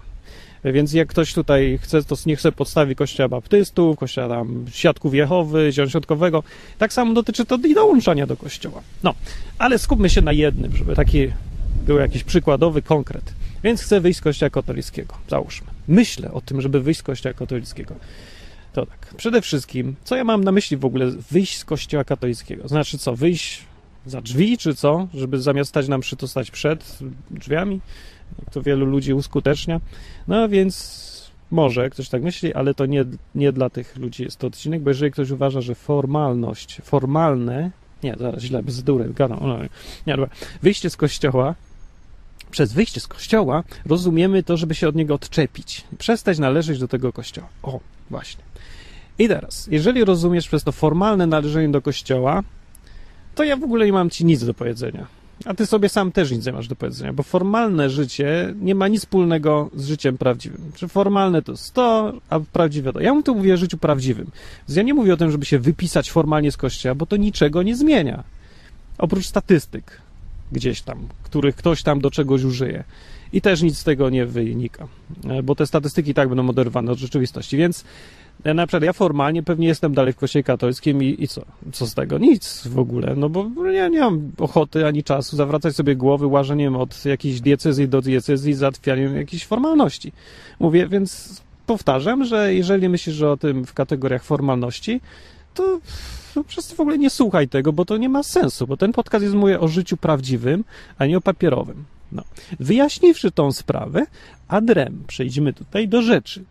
Więc 0.63 0.93
jak 0.93 1.07
ktoś 1.07 1.33
tutaj 1.33 1.79
chce, 1.81 2.03
to 2.03 2.15
niech 2.25 2.41
sobie 2.41 2.51
podstawi 2.51 2.95
kościoła 2.95 3.29
baptystów, 3.29 3.97
kościoła 3.97 4.27
tam 4.27 4.65
świadków 4.71 5.13
Jehowy, 5.13 5.71
zielonoświątkowego. 5.71 6.43
Tak 6.77 6.93
samo 6.93 7.13
dotyczy 7.13 7.45
to 7.45 7.57
i 7.57 7.73
dołączania 7.73 8.27
do 8.27 8.37
kościoła. 8.37 8.81
No, 9.03 9.13
ale 9.57 9.79
skupmy 9.79 10.09
się 10.09 10.21
na 10.21 10.31
jednym, 10.31 10.75
żeby 10.77 10.95
taki 10.95 11.27
był 11.85 11.97
jakiś 11.97 12.23
przykładowy 12.23 12.81
konkret. 12.81 13.33
Więc 13.63 13.81
chcę 13.81 14.01
wyjść 14.01 14.19
z 14.19 14.21
kościoła 14.21 14.49
katolickiego, 14.49 15.13
załóżmy. 15.29 15.67
Myślę 15.87 16.31
o 16.31 16.41
tym, 16.41 16.61
żeby 16.61 16.81
wyjść 16.81 16.99
z 16.99 17.03
kościoła 17.03 17.33
katolickiego. 17.33 17.95
To 18.73 18.85
tak. 18.85 19.13
Przede 19.17 19.41
wszystkim, 19.41 19.95
co 20.03 20.15
ja 20.15 20.23
mam 20.23 20.43
na 20.43 20.51
myśli 20.51 20.77
w 20.77 20.85
ogóle 20.85 21.11
wyjść 21.31 21.57
z 21.57 21.65
kościoła 21.65 22.03
katolickiego? 22.03 22.67
Znaczy 22.67 22.97
co, 22.97 23.15
wyjść 23.15 23.63
za 24.05 24.21
drzwi, 24.21 24.57
czy 24.57 24.75
co? 24.75 25.07
Żeby 25.13 25.41
zamiast 25.41 25.69
stać 25.69 25.87
nam 25.87 26.01
przy 26.01 26.15
to 26.15 26.27
stać 26.27 26.51
przed 26.51 26.99
drzwiami? 27.31 27.81
To 28.51 28.61
wielu 28.61 28.85
ludzi 28.85 29.13
uskutecznia. 29.13 29.81
No 30.27 30.49
więc 30.49 31.11
może 31.51 31.89
ktoś 31.89 32.09
tak 32.09 32.23
myśli, 32.23 32.53
ale 32.53 32.73
to 32.73 32.85
nie, 32.85 33.05
nie 33.35 33.51
dla 33.51 33.69
tych 33.69 33.97
ludzi 33.97 34.23
jest 34.23 34.37
to 34.37 34.47
odcinek, 34.47 34.81
bo 34.81 34.89
jeżeli 34.89 35.11
ktoś 35.11 35.29
uważa, 35.29 35.61
że 35.61 35.75
formalność, 35.75 36.81
formalne, 36.83 37.71
nie, 38.03 38.15
zaraz 38.19 38.43
źle, 38.43 38.63
bzdury, 38.63 39.13
gadam, 39.13 39.39
no, 39.41 39.59
nie, 40.07 40.13
dobra, 40.13 40.29
wyjście 40.61 40.89
z 40.89 40.97
kościoła, 40.97 41.55
przez 42.51 42.73
wyjście 42.73 42.99
z 42.99 43.07
kościoła 43.07 43.63
rozumiemy 43.85 44.43
to, 44.43 44.57
żeby 44.57 44.75
się 44.75 44.87
od 44.87 44.95
niego 44.95 45.13
odczepić, 45.13 45.83
przestać 45.97 46.39
należeć 46.39 46.79
do 46.79 46.87
tego 46.87 47.13
kościoła. 47.13 47.47
O, 47.63 47.79
właśnie. 48.09 48.43
I 49.21 49.27
teraz, 49.27 49.67
jeżeli 49.71 50.05
rozumiesz 50.05 50.47
przez 50.47 50.63
to 50.63 50.71
formalne 50.71 51.27
należenie 51.27 51.69
do 51.69 51.81
kościoła, 51.81 52.43
to 53.35 53.43
ja 53.43 53.57
w 53.57 53.63
ogóle 53.63 53.85
nie 53.85 53.93
mam 53.93 54.09
ci 54.09 54.25
nic 54.25 54.45
do 54.45 54.53
powiedzenia. 54.53 55.07
A 55.45 55.53
ty 55.53 55.65
sobie 55.65 55.89
sam 55.89 56.11
też 56.11 56.31
nic 56.31 56.45
nie 56.45 56.51
masz 56.51 56.67
do 56.67 56.75
powiedzenia, 56.75 57.13
bo 57.13 57.23
formalne 57.23 57.89
życie 57.89 58.53
nie 58.61 58.75
ma 58.75 58.87
nic 58.87 59.01
wspólnego 59.01 59.69
z 59.75 59.87
życiem 59.87 60.17
prawdziwym. 60.17 60.71
Czy 60.75 60.87
formalne 60.87 61.41
to 61.41 61.57
100, 61.57 62.13
a 62.29 62.39
prawdziwe 62.39 62.93
to. 62.93 62.99
Ja 62.99 63.13
mu 63.13 63.23
tu 63.23 63.35
mówię 63.35 63.53
o 63.53 63.57
życiu 63.57 63.77
prawdziwym. 63.77 64.31
Więc 64.67 64.77
ja 64.77 64.83
nie 64.83 64.93
mówię 64.93 65.13
o 65.13 65.17
tym, 65.17 65.31
żeby 65.31 65.45
się 65.45 65.59
wypisać 65.59 66.11
formalnie 66.11 66.51
z 66.51 66.57
kościoła, 66.57 66.95
bo 66.95 67.05
to 67.05 67.17
niczego 67.17 67.63
nie 67.63 67.75
zmienia. 67.75 68.23
Oprócz 68.97 69.25
statystyk 69.25 70.01
gdzieś 70.51 70.81
tam, 70.81 71.07
których 71.23 71.55
ktoś 71.55 71.83
tam 71.83 72.01
do 72.01 72.11
czegoś 72.11 72.43
użyje. 72.43 72.83
I 73.33 73.41
też 73.41 73.61
nic 73.61 73.77
z 73.77 73.83
tego 73.83 74.09
nie 74.09 74.25
wynika, 74.25 74.87
e, 75.29 75.43
bo 75.43 75.55
te 75.55 75.67
statystyki 75.67 76.13
tak 76.13 76.29
będą 76.29 76.49
oderwane 76.49 76.91
od 76.91 76.99
rzeczywistości. 76.99 77.57
Więc 77.57 77.83
ja 78.43 78.53
na 78.53 78.67
przykład 78.67 78.83
ja 78.83 78.93
formalnie 78.93 79.43
pewnie 79.43 79.67
jestem 79.67 79.93
dalej 79.93 80.13
w 80.13 80.15
kościele 80.15 80.43
katolickim 80.43 81.03
i, 81.03 81.23
i 81.23 81.27
co? 81.27 81.41
Co 81.71 81.87
z 81.87 81.93
tego? 81.93 82.17
Nic 82.17 82.67
w 82.67 82.79
ogóle, 82.79 83.15
no 83.15 83.29
bo 83.29 83.65
ja 83.71 83.87
nie 83.87 83.99
mam 83.99 84.31
ochoty 84.37 84.85
ani 84.85 85.03
czasu 85.03 85.35
zawracać 85.35 85.75
sobie 85.75 85.95
głowy 85.95 86.27
łażeniem 86.27 86.75
od 86.75 87.05
jakiejś 87.05 87.41
diecezji 87.41 87.87
do 87.87 88.01
diecezji, 88.01 88.53
załatwianiem 88.53 89.15
jakichś 89.15 89.45
formalności. 89.45 90.11
Mówię, 90.59 90.87
więc 90.87 91.41
powtarzam, 91.65 92.25
że 92.25 92.53
jeżeli 92.53 92.89
myślisz 92.89 93.21
o 93.21 93.37
tym 93.37 93.65
w 93.65 93.73
kategoriach 93.73 94.23
formalności, 94.23 95.01
to 95.53 95.79
to 96.33 96.43
w 96.75 96.79
ogóle 96.79 96.97
nie 96.97 97.09
słuchaj 97.09 97.47
tego, 97.47 97.73
bo 97.73 97.85
to 97.85 97.97
nie 97.97 98.09
ma 98.09 98.23
sensu, 98.23 98.67
bo 98.67 98.77
ten 98.77 98.91
podcast 98.91 99.23
jest 99.23 99.35
mówię 99.35 99.59
o 99.59 99.67
życiu 99.67 99.97
prawdziwym, 99.97 100.63
a 100.97 101.05
nie 101.05 101.17
o 101.17 101.21
papierowym. 101.21 101.83
No. 102.11 102.23
Wyjaśniwszy 102.59 103.31
tą 103.31 103.51
sprawę, 103.51 104.05
adrem 104.47 105.03
przejdziemy 105.07 105.53
tutaj 105.53 105.87
do 105.87 106.01
rzeczy 106.01 106.43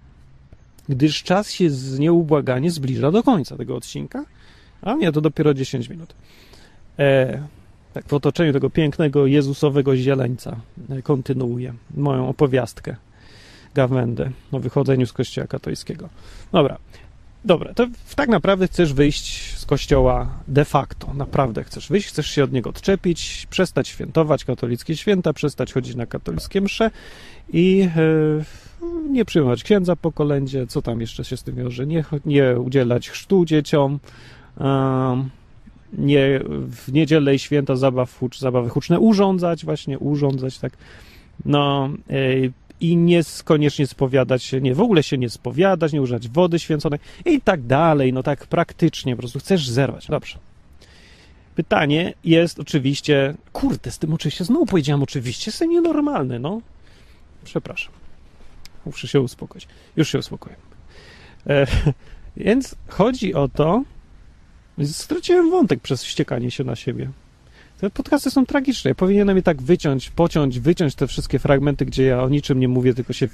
gdyż 0.91 1.23
czas 1.23 1.51
się 1.51 1.71
z 1.71 1.99
nieubłaganie 1.99 2.71
zbliża 2.71 3.11
do 3.11 3.23
końca 3.23 3.57
tego 3.57 3.77
odcinka, 3.77 4.25
a 4.83 4.95
nie, 4.95 5.13
to 5.13 5.21
dopiero 5.21 5.55
10 5.55 5.89
minut. 5.89 6.15
E, 6.99 7.43
tak 7.95 8.09
w 8.09 8.15
otoczeniu 8.15 8.53
tego 8.53 8.71
pięknego 8.71 9.27
Jezusowego 9.27 9.97
zieleńca 9.97 10.57
e, 10.91 11.03
kontynuuję 11.03 11.75
moją 11.95 12.29
opowiastkę 12.29 12.97
Gawędę 13.75 14.31
o 14.53 14.61
wychodzeniu 14.61 15.07
z 15.07 15.13
kościoła 15.13 15.47
katolickiego. 15.47 16.09
Dobra, 16.53 16.79
dobra, 17.45 17.75
to 17.75 17.87
tak 18.17 18.29
naprawdę 18.29 18.67
chcesz 18.67 18.93
wyjść 18.93 19.57
z 19.59 19.67
kościoła 19.67 20.29
de 20.49 20.65
facto, 20.65 21.15
naprawdę 21.15 21.65
chcesz 21.65 21.89
wyjść, 21.89 22.09
chcesz 22.09 22.31
się 22.31 22.45
od 22.45 22.53
niego 22.53 22.71
odczepić, 22.71 23.47
przestać 23.51 23.89
świętować 23.89 24.45
katolickie 24.45 24.97
święta, 24.97 25.33
przestać 25.33 25.73
chodzić 25.73 25.95
na 25.95 26.07
katolickie 26.07 26.61
msze 26.61 26.91
i 27.53 27.89
yy, 27.97 28.45
nie 29.11 29.25
przyjmować 29.25 29.65
księdza 29.65 29.97
po 29.97 30.13
kolędzie, 30.13 30.67
co 30.67 30.83
tam 30.83 31.01
jeszcze 31.01 31.25
się 31.25 31.37
z 31.37 31.43
tym 31.43 31.55
wiąże, 31.55 31.87
nie, 31.87 32.05
nie 32.25 32.61
udzielać 32.61 33.11
chrztu 33.11 33.45
dzieciom, 33.45 33.99
yy, 34.61 34.67
nie 35.93 36.41
w 36.71 36.93
niedzielę 36.93 37.35
i 37.35 37.39
święta 37.39 37.77
zabaw, 37.77 38.21
zabawy 38.39 38.69
huczne 38.69 39.01
urządzać, 39.01 39.65
właśnie 39.65 39.99
urządzać, 39.99 40.59
tak. 40.59 40.73
No 41.45 41.91
yy, 42.09 42.53
i 42.81 42.97
nie 42.97 43.21
koniecznie 43.45 43.87
spowiadać 43.87 44.43
się, 44.43 44.61
nie, 44.61 44.75
w 44.75 44.81
ogóle 44.81 45.03
się 45.03 45.19
nie 45.19 45.31
spowiadać, 45.31 45.93
nie 45.93 46.03
używać 46.03 46.29
wody 46.29 46.59
święconej 46.59 46.99
i 47.25 47.41
tak 47.41 47.63
dalej, 47.63 48.13
no 48.13 48.23
tak 48.23 48.47
praktycznie, 48.47 49.17
po 49.17 49.23
prostu 49.23 49.39
chcesz 49.39 49.69
zerwać. 49.69 50.07
Dobrze. 50.07 50.39
Pytanie 51.55 52.15
jest 52.25 52.61
oczywiście, 52.61 53.35
kurde, 53.53 53.91
z 53.91 53.99
tym 53.99 54.15
oczywiście, 54.15 54.45
znowu 54.45 54.67
powiedziałem 54.67 55.03
oczywiście, 55.03 55.51
jestem 55.51 55.71
nienormalny, 55.71 56.39
no. 56.39 56.61
Przepraszam. 57.45 57.93
Muszę 58.87 59.09
się 59.09 59.21
uspokoić. 59.21 59.69
Już 59.97 60.09
się 60.09 60.19
uspokoję. 60.19 60.57
E, 61.47 61.67
więc 62.37 62.75
chodzi 62.89 63.35
o 63.35 63.49
to, 63.49 63.83
straciłem 64.85 65.51
wątek 65.51 65.81
przez 65.81 66.05
wściekanie 66.05 66.51
się 66.51 66.65
na 66.65 66.77
siebie. 66.77 67.11
Te 67.81 67.91
podcasty 67.91 68.31
są 68.31 68.47
tragiczne. 68.47 68.89
Ja 68.89 68.95
powinienem 68.95 69.37
je 69.37 69.43
tak 69.43 69.63
wyciąć, 69.63 70.11
pociąć, 70.11 70.61
wyciąć 70.61 70.95
te 70.95 71.07
wszystkie 71.07 71.39
fragmenty, 71.39 71.87
gdzie 71.87 72.05
ja 72.05 72.23
o 72.23 72.29
niczym 72.29 72.61
nie 72.61 72.69
mówię, 72.69 72.95
tylko 72.95 73.13
się 73.13 73.29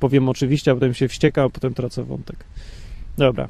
powiem 0.00 0.28
oczywiście, 0.28 0.70
a 0.70 0.74
potem 0.74 0.94
się 0.94 1.08
wścieka, 1.08 1.42
a 1.42 1.48
potem 1.48 1.74
tracę 1.74 2.04
wątek. 2.04 2.36
Dobra. 3.18 3.48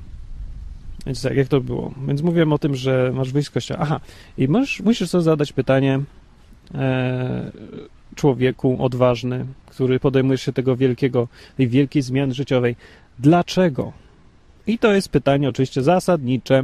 Więc 1.07 1.23
tak, 1.23 1.37
jak 1.37 1.49
to 1.49 1.61
było? 1.61 1.95
Więc 2.07 2.23
mówiłem 2.23 2.53
o 2.53 2.59
tym, 2.59 2.75
że 2.75 3.13
masz 3.15 3.33
wyjść 3.33 3.49
z 3.49 3.51
kościoła. 3.51 3.81
Aha, 3.83 4.01
i 4.39 4.49
możesz, 4.49 4.81
musisz 4.81 5.11
sobie 5.11 5.25
zadać 5.25 5.53
pytanie 5.53 6.01
e, 6.75 7.53
człowieku 8.15 8.77
odważny, 8.81 9.47
który 9.67 10.01
podejmuje 10.01 10.39
się 10.39 10.53
tego 10.53 10.77
wielkiego, 10.77 11.29
tej 11.57 11.69
wielkiej 11.69 12.03
zmiany 12.03 12.35
życiowej. 12.35 12.77
Dlaczego? 13.19 13.93
I 14.67 14.79
to 14.79 14.93
jest 14.93 15.09
pytanie 15.09 15.49
oczywiście 15.49 15.83
zasadnicze 15.83 16.63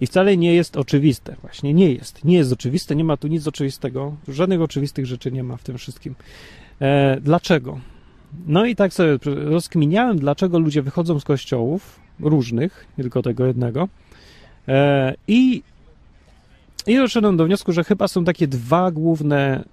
i 0.00 0.06
wcale 0.06 0.36
nie 0.36 0.54
jest 0.54 0.76
oczywiste. 0.76 1.36
Właśnie 1.42 1.74
nie 1.74 1.92
jest. 1.92 2.24
Nie 2.24 2.36
jest 2.36 2.52
oczywiste, 2.52 2.96
nie 2.96 3.04
ma 3.04 3.16
tu 3.16 3.28
nic 3.28 3.46
oczywistego. 3.46 4.16
Żadnych 4.28 4.60
oczywistych 4.60 5.06
rzeczy 5.06 5.32
nie 5.32 5.42
ma 5.42 5.56
w 5.56 5.62
tym 5.62 5.78
wszystkim. 5.78 6.14
E, 6.80 7.20
dlaczego? 7.20 7.80
No 8.46 8.66
i 8.66 8.76
tak 8.76 8.94
sobie 8.94 9.18
rozkminiałem, 9.24 10.18
dlaczego 10.18 10.58
ludzie 10.58 10.82
wychodzą 10.82 11.20
z 11.20 11.24
kościołów 11.24 12.00
różnych, 12.20 12.86
nie 12.98 13.04
tylko 13.04 13.22
tego 13.22 13.46
jednego. 13.46 13.88
E, 14.68 15.14
I, 15.28 15.62
i 16.86 16.96
doszedłem 16.96 17.36
do 17.36 17.44
wniosku, 17.44 17.72
że 17.72 17.84
chyba 17.84 18.08
są 18.08 18.24
takie 18.24 18.46
dwa 18.46 18.90
główne, 18.90 19.64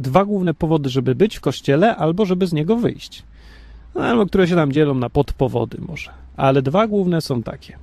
dwa 0.00 0.24
główne 0.24 0.54
powody, 0.54 0.88
żeby 0.88 1.14
być 1.14 1.36
w 1.36 1.40
kościele 1.40 1.96
albo 1.96 2.26
żeby 2.26 2.46
z 2.46 2.52
niego 2.52 2.76
wyjść. 2.76 3.22
No, 3.94 4.04
albo 4.04 4.26
które 4.26 4.48
się 4.48 4.56
nam 4.56 4.72
dzielą 4.72 4.94
na 4.94 5.10
podpowody 5.10 5.78
może 5.88 6.25
ale 6.36 6.62
dwa 6.62 6.86
główne 6.86 7.20
są 7.20 7.42
takie. 7.42 7.78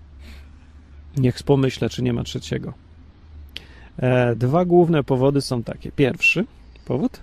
Niech 1.17 1.43
pomyślę, 1.43 1.89
czy 1.89 2.03
nie 2.03 2.13
ma 2.13 2.23
trzeciego. 2.23 2.73
E, 3.97 4.35
dwa 4.35 4.65
główne 4.65 5.03
powody 5.03 5.41
są 5.41 5.63
takie. 5.63 5.91
Pierwszy 5.91 6.45
powód 6.85 7.19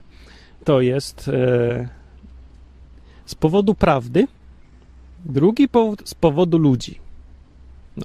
to 0.65 0.81
jest 0.81 1.29
e, 1.29 1.89
z 3.27 3.35
powodu 3.35 3.75
prawdy, 3.75 4.27
drugi 5.25 5.69
powód 5.69 6.03
z 6.05 6.15
powodu 6.15 6.59
ludzi. 6.59 6.99
No. 7.97 8.05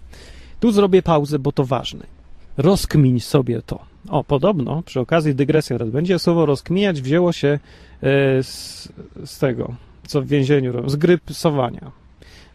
Tu 0.59 0.71
zrobię 0.71 1.01
pauzę, 1.01 1.39
bo 1.39 1.51
to 1.51 1.65
ważne. 1.65 2.05
Rozkmiń 2.57 3.19
sobie 3.19 3.61
to. 3.61 3.79
O, 4.09 4.23
podobno, 4.23 4.83
przy 4.83 4.99
okazji 4.99 5.35
dygresja 5.35 5.77
teraz 5.77 5.93
będzie, 5.93 6.19
słowo 6.19 6.45
rozkminiać 6.45 7.01
wzięło 7.01 7.31
się 7.31 7.47
e, 7.47 7.59
z, 8.43 8.89
z 9.25 9.39
tego, 9.39 9.75
co 10.07 10.21
w 10.21 10.27
więzieniu, 10.27 10.89
z 10.89 10.95
grypsowania 10.95 12.04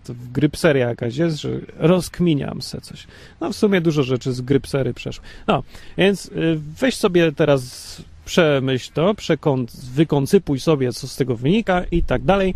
to 0.05 0.15
grypseria 0.33 0.89
jakaś 0.89 1.17
jest, 1.17 1.41
że 1.41 1.51
rozkminiam 1.77 2.63
se 2.63 2.81
coś. 2.81 3.07
No 3.41 3.53
w 3.53 3.57
sumie 3.57 3.81
dużo 3.81 4.03
rzeczy 4.03 4.33
z 4.33 4.41
grypsery 4.41 4.95
przeszło. 4.95 5.25
No, 5.47 5.63
więc 5.99 6.27
y, 6.27 6.31
weź 6.81 6.95
sobie 6.95 7.33
teraz 7.33 8.03
przemyśl 8.25 8.93
to, 8.95 9.15
przekąt, 9.15 9.77
wykoncypuj 9.77 10.61
sobie, 10.61 10.93
co 10.93 11.09
z 11.09 11.17
tego 11.17 11.37
wynika 11.37 11.85
i 11.91 12.03
tak 12.03 12.23
dalej. 12.23 12.55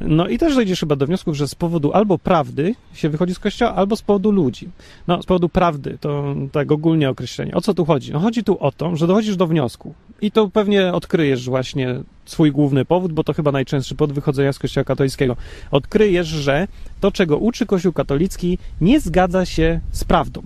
No 0.00 0.28
i 0.28 0.38
też 0.38 0.54
dojdziesz 0.54 0.80
chyba 0.80 0.96
do 0.96 1.06
wniosków, 1.06 1.36
że 1.36 1.48
z 1.48 1.54
powodu 1.54 1.92
albo 1.92 2.18
prawdy 2.18 2.74
się 2.94 3.08
wychodzi 3.08 3.34
z 3.34 3.38
kościoła, 3.38 3.74
albo 3.74 3.96
z 3.96 4.02
powodu 4.02 4.30
ludzi. 4.30 4.68
No, 5.06 5.22
z 5.22 5.26
powodu 5.26 5.48
prawdy, 5.48 5.98
to 6.00 6.34
tak 6.52 6.72
ogólnie 6.72 7.10
określenie. 7.10 7.54
O 7.54 7.60
co 7.60 7.74
tu 7.74 7.84
chodzi? 7.84 8.12
No 8.12 8.20
chodzi 8.20 8.44
tu 8.44 8.58
o 8.60 8.72
to, 8.72 8.96
że 8.96 9.06
dochodzisz 9.06 9.36
do 9.36 9.46
wniosku 9.46 9.94
i 10.20 10.30
to 10.30 10.48
pewnie 10.48 10.92
odkryjesz 10.92 11.48
właśnie 11.48 12.00
swój 12.24 12.52
główny 12.52 12.84
powód, 12.84 13.12
bo 13.12 13.24
to 13.24 13.32
chyba 13.32 13.52
najczęstszy 13.52 13.94
powód 13.94 14.14
wychodzenia 14.14 14.52
z 14.52 14.58
kościoła 14.58 14.84
katolickiego. 14.84 15.36
Odkryjesz, 15.70 16.26
że 16.26 16.68
to, 17.00 17.12
czego 17.12 17.38
uczy 17.38 17.66
kościół 17.66 17.92
katolicki, 17.92 18.58
nie 18.80 19.00
zgadza 19.00 19.46
się 19.46 19.80
z 19.92 20.04
prawdą. 20.04 20.42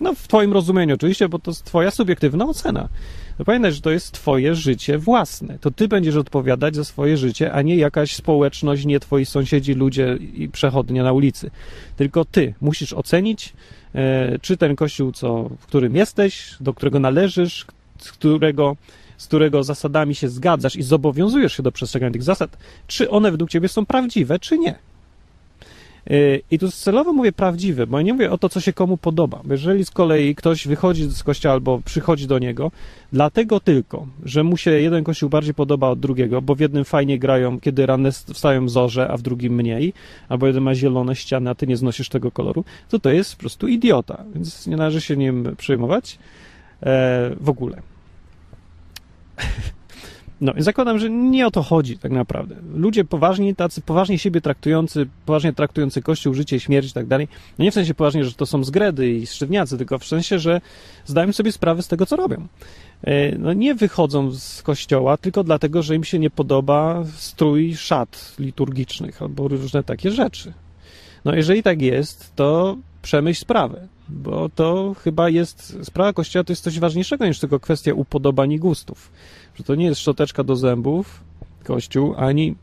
No, 0.00 0.14
w 0.14 0.28
Twoim 0.28 0.52
rozumieniu 0.52 0.94
oczywiście, 0.94 1.28
bo 1.28 1.38
to 1.38 1.50
jest 1.50 1.64
Twoja 1.64 1.90
subiektywna 1.90 2.44
ocena. 2.44 2.88
To 3.40 3.44
pamiętaj, 3.44 3.72
że 3.72 3.80
to 3.80 3.90
jest 3.90 4.12
Twoje 4.12 4.54
życie 4.54 4.98
własne. 4.98 5.58
To 5.58 5.70
Ty 5.70 5.88
będziesz 5.88 6.16
odpowiadać 6.16 6.76
za 6.76 6.84
swoje 6.84 7.16
życie, 7.16 7.52
a 7.52 7.62
nie 7.62 7.76
jakaś 7.76 8.14
społeczność, 8.14 8.84
nie 8.84 9.00
Twoi 9.00 9.26
sąsiedzi, 9.26 9.74
ludzie 9.74 10.18
i 10.34 10.48
przechodnie 10.48 11.02
na 11.02 11.12
ulicy. 11.12 11.50
Tylko 11.96 12.24
Ty 12.24 12.54
musisz 12.60 12.92
ocenić, 12.92 13.52
e, 13.94 14.38
czy 14.38 14.56
ten 14.56 14.76
kościół, 14.76 15.12
co, 15.12 15.50
w 15.58 15.66
którym 15.66 15.96
jesteś, 15.96 16.56
do 16.60 16.74
którego 16.74 17.00
należysz, 17.00 17.66
z 17.98 18.12
którego, 18.12 18.76
z 19.16 19.26
którego 19.26 19.62
zasadami 19.62 20.14
się 20.14 20.28
zgadzasz 20.28 20.76
i 20.76 20.82
zobowiązujesz 20.82 21.56
się 21.56 21.62
do 21.62 21.72
przestrzegania 21.72 22.12
tych 22.12 22.22
zasad, 22.22 22.56
czy 22.86 23.10
one 23.10 23.30
według 23.30 23.50
Ciebie 23.50 23.68
są 23.68 23.86
prawdziwe, 23.86 24.38
czy 24.38 24.58
nie. 24.58 24.74
I 26.50 26.58
tu 26.58 26.70
celowo 26.70 27.12
mówię 27.12 27.32
prawdziwe, 27.32 27.86
bo 27.86 27.98
ja 27.98 28.02
nie 28.02 28.12
mówię 28.12 28.30
o 28.30 28.38
to, 28.38 28.48
co 28.48 28.60
się 28.60 28.72
komu 28.72 28.96
podoba. 28.96 29.42
Jeżeli 29.50 29.84
z 29.84 29.90
kolei 29.90 30.34
ktoś 30.34 30.66
wychodzi 30.66 31.04
z 31.04 31.22
kościoła 31.22 31.52
albo 31.52 31.80
przychodzi 31.84 32.26
do 32.26 32.38
niego, 32.38 32.70
dlatego 33.12 33.60
tylko, 33.60 34.06
że 34.24 34.44
mu 34.44 34.56
się 34.56 34.70
jeden 34.70 35.04
kościół 35.04 35.30
bardziej 35.30 35.54
podoba 35.54 35.88
od 35.88 36.00
drugiego, 36.00 36.42
bo 36.42 36.54
w 36.54 36.60
jednym 36.60 36.84
fajnie 36.84 37.18
grają, 37.18 37.60
kiedy 37.60 37.86
rano 37.86 38.12
wstają 38.12 38.68
zorze, 38.68 39.08
a 39.08 39.16
w 39.16 39.22
drugim 39.22 39.54
mniej, 39.54 39.92
albo 40.28 40.46
jeden 40.46 40.62
ma 40.62 40.74
zielone 40.74 41.16
ściany, 41.16 41.50
a 41.50 41.54
ty 41.54 41.66
nie 41.66 41.76
znosisz 41.76 42.08
tego 42.08 42.30
koloru, 42.30 42.64
to 42.88 42.98
to 42.98 43.10
jest 43.10 43.36
po 43.36 43.40
prostu 43.40 43.68
idiota, 43.68 44.24
więc 44.34 44.66
nie 44.66 44.76
należy 44.76 45.00
się 45.00 45.16
nim 45.16 45.56
przejmować 45.56 46.18
e, 46.82 47.30
w 47.40 47.48
ogóle. 47.48 47.82
No 50.40 50.52
i 50.52 50.62
zakładam, 50.62 50.98
że 50.98 51.10
nie 51.10 51.46
o 51.46 51.50
to 51.50 51.62
chodzi 51.62 51.98
tak 51.98 52.12
naprawdę. 52.12 52.56
Ludzie 52.74 53.04
poważni, 53.04 53.54
tacy 53.54 53.80
poważnie 53.80 54.18
siebie 54.18 54.40
traktujący, 54.40 55.06
poważnie 55.26 55.52
traktujący 55.52 56.02
Kościół, 56.02 56.34
życie, 56.34 56.60
śmierć 56.60 56.90
i 56.90 56.92
tak 56.92 57.06
dalej, 57.06 57.28
no 57.58 57.64
nie 57.64 57.70
w 57.70 57.74
sensie 57.74 57.94
poważnie, 57.94 58.24
że 58.24 58.32
to 58.32 58.46
są 58.46 58.64
zgredy 58.64 59.10
i 59.10 59.26
sztywniacy, 59.26 59.78
tylko 59.78 59.98
w 59.98 60.04
sensie, 60.04 60.38
że 60.38 60.60
zdają 61.06 61.32
sobie 61.32 61.52
sprawę 61.52 61.82
z 61.82 61.88
tego, 61.88 62.06
co 62.06 62.16
robią. 62.16 62.46
E, 63.04 63.38
no 63.38 63.52
nie 63.52 63.74
wychodzą 63.74 64.32
z 64.32 64.62
kościoła 64.62 65.16
tylko 65.16 65.44
dlatego, 65.44 65.82
że 65.82 65.96
im 65.96 66.04
się 66.04 66.18
nie 66.18 66.30
podoba 66.30 67.04
strój 67.16 67.76
szat 67.76 68.34
liturgicznych 68.38 69.22
albo 69.22 69.48
różne 69.48 69.82
takie 69.82 70.10
rzeczy. 70.10 70.52
No 71.24 71.34
jeżeli 71.34 71.62
tak 71.62 71.82
jest, 71.82 72.36
to 72.36 72.76
przemyśl 73.02 73.40
sprawę, 73.40 73.88
bo 74.08 74.48
to 74.48 74.94
chyba 75.04 75.28
jest, 75.28 75.86
sprawa 75.86 76.12
kościoła 76.12 76.44
to 76.44 76.52
jest 76.52 76.64
coś 76.64 76.78
ważniejszego 76.78 77.26
niż 77.26 77.38
tylko 77.38 77.60
kwestia 77.60 77.94
upodobań 77.94 78.52
i 78.52 78.58
gustów 78.58 79.10
że 79.60 79.64
to 79.64 79.74
nie 79.74 79.84
jest 79.84 80.00
szczoteczka 80.00 80.44
do 80.44 80.56
zębów, 80.56 81.20
kościół, 81.64 82.14
ani 82.16 82.54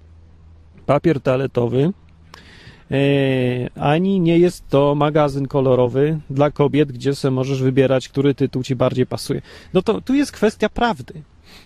papier 0.85 1.21
toaletowy, 1.21 1.93
e, 2.91 2.97
ani 3.75 4.19
nie 4.19 4.39
jest 4.39 4.67
to 4.69 4.95
magazyn 4.95 5.47
kolorowy 5.47 6.19
dla 6.29 6.51
kobiet, 6.51 6.91
gdzie 6.91 7.15
sobie 7.15 7.31
możesz 7.31 7.61
wybierać, 7.61 8.09
który 8.09 8.35
tytuł 8.35 8.63
ci 8.63 8.75
bardziej 8.75 9.05
pasuje. 9.05 9.41
No 9.73 9.81
to 9.81 10.01
tu 10.01 10.13
jest 10.13 10.31
kwestia 10.31 10.69
prawdy. 10.69 11.13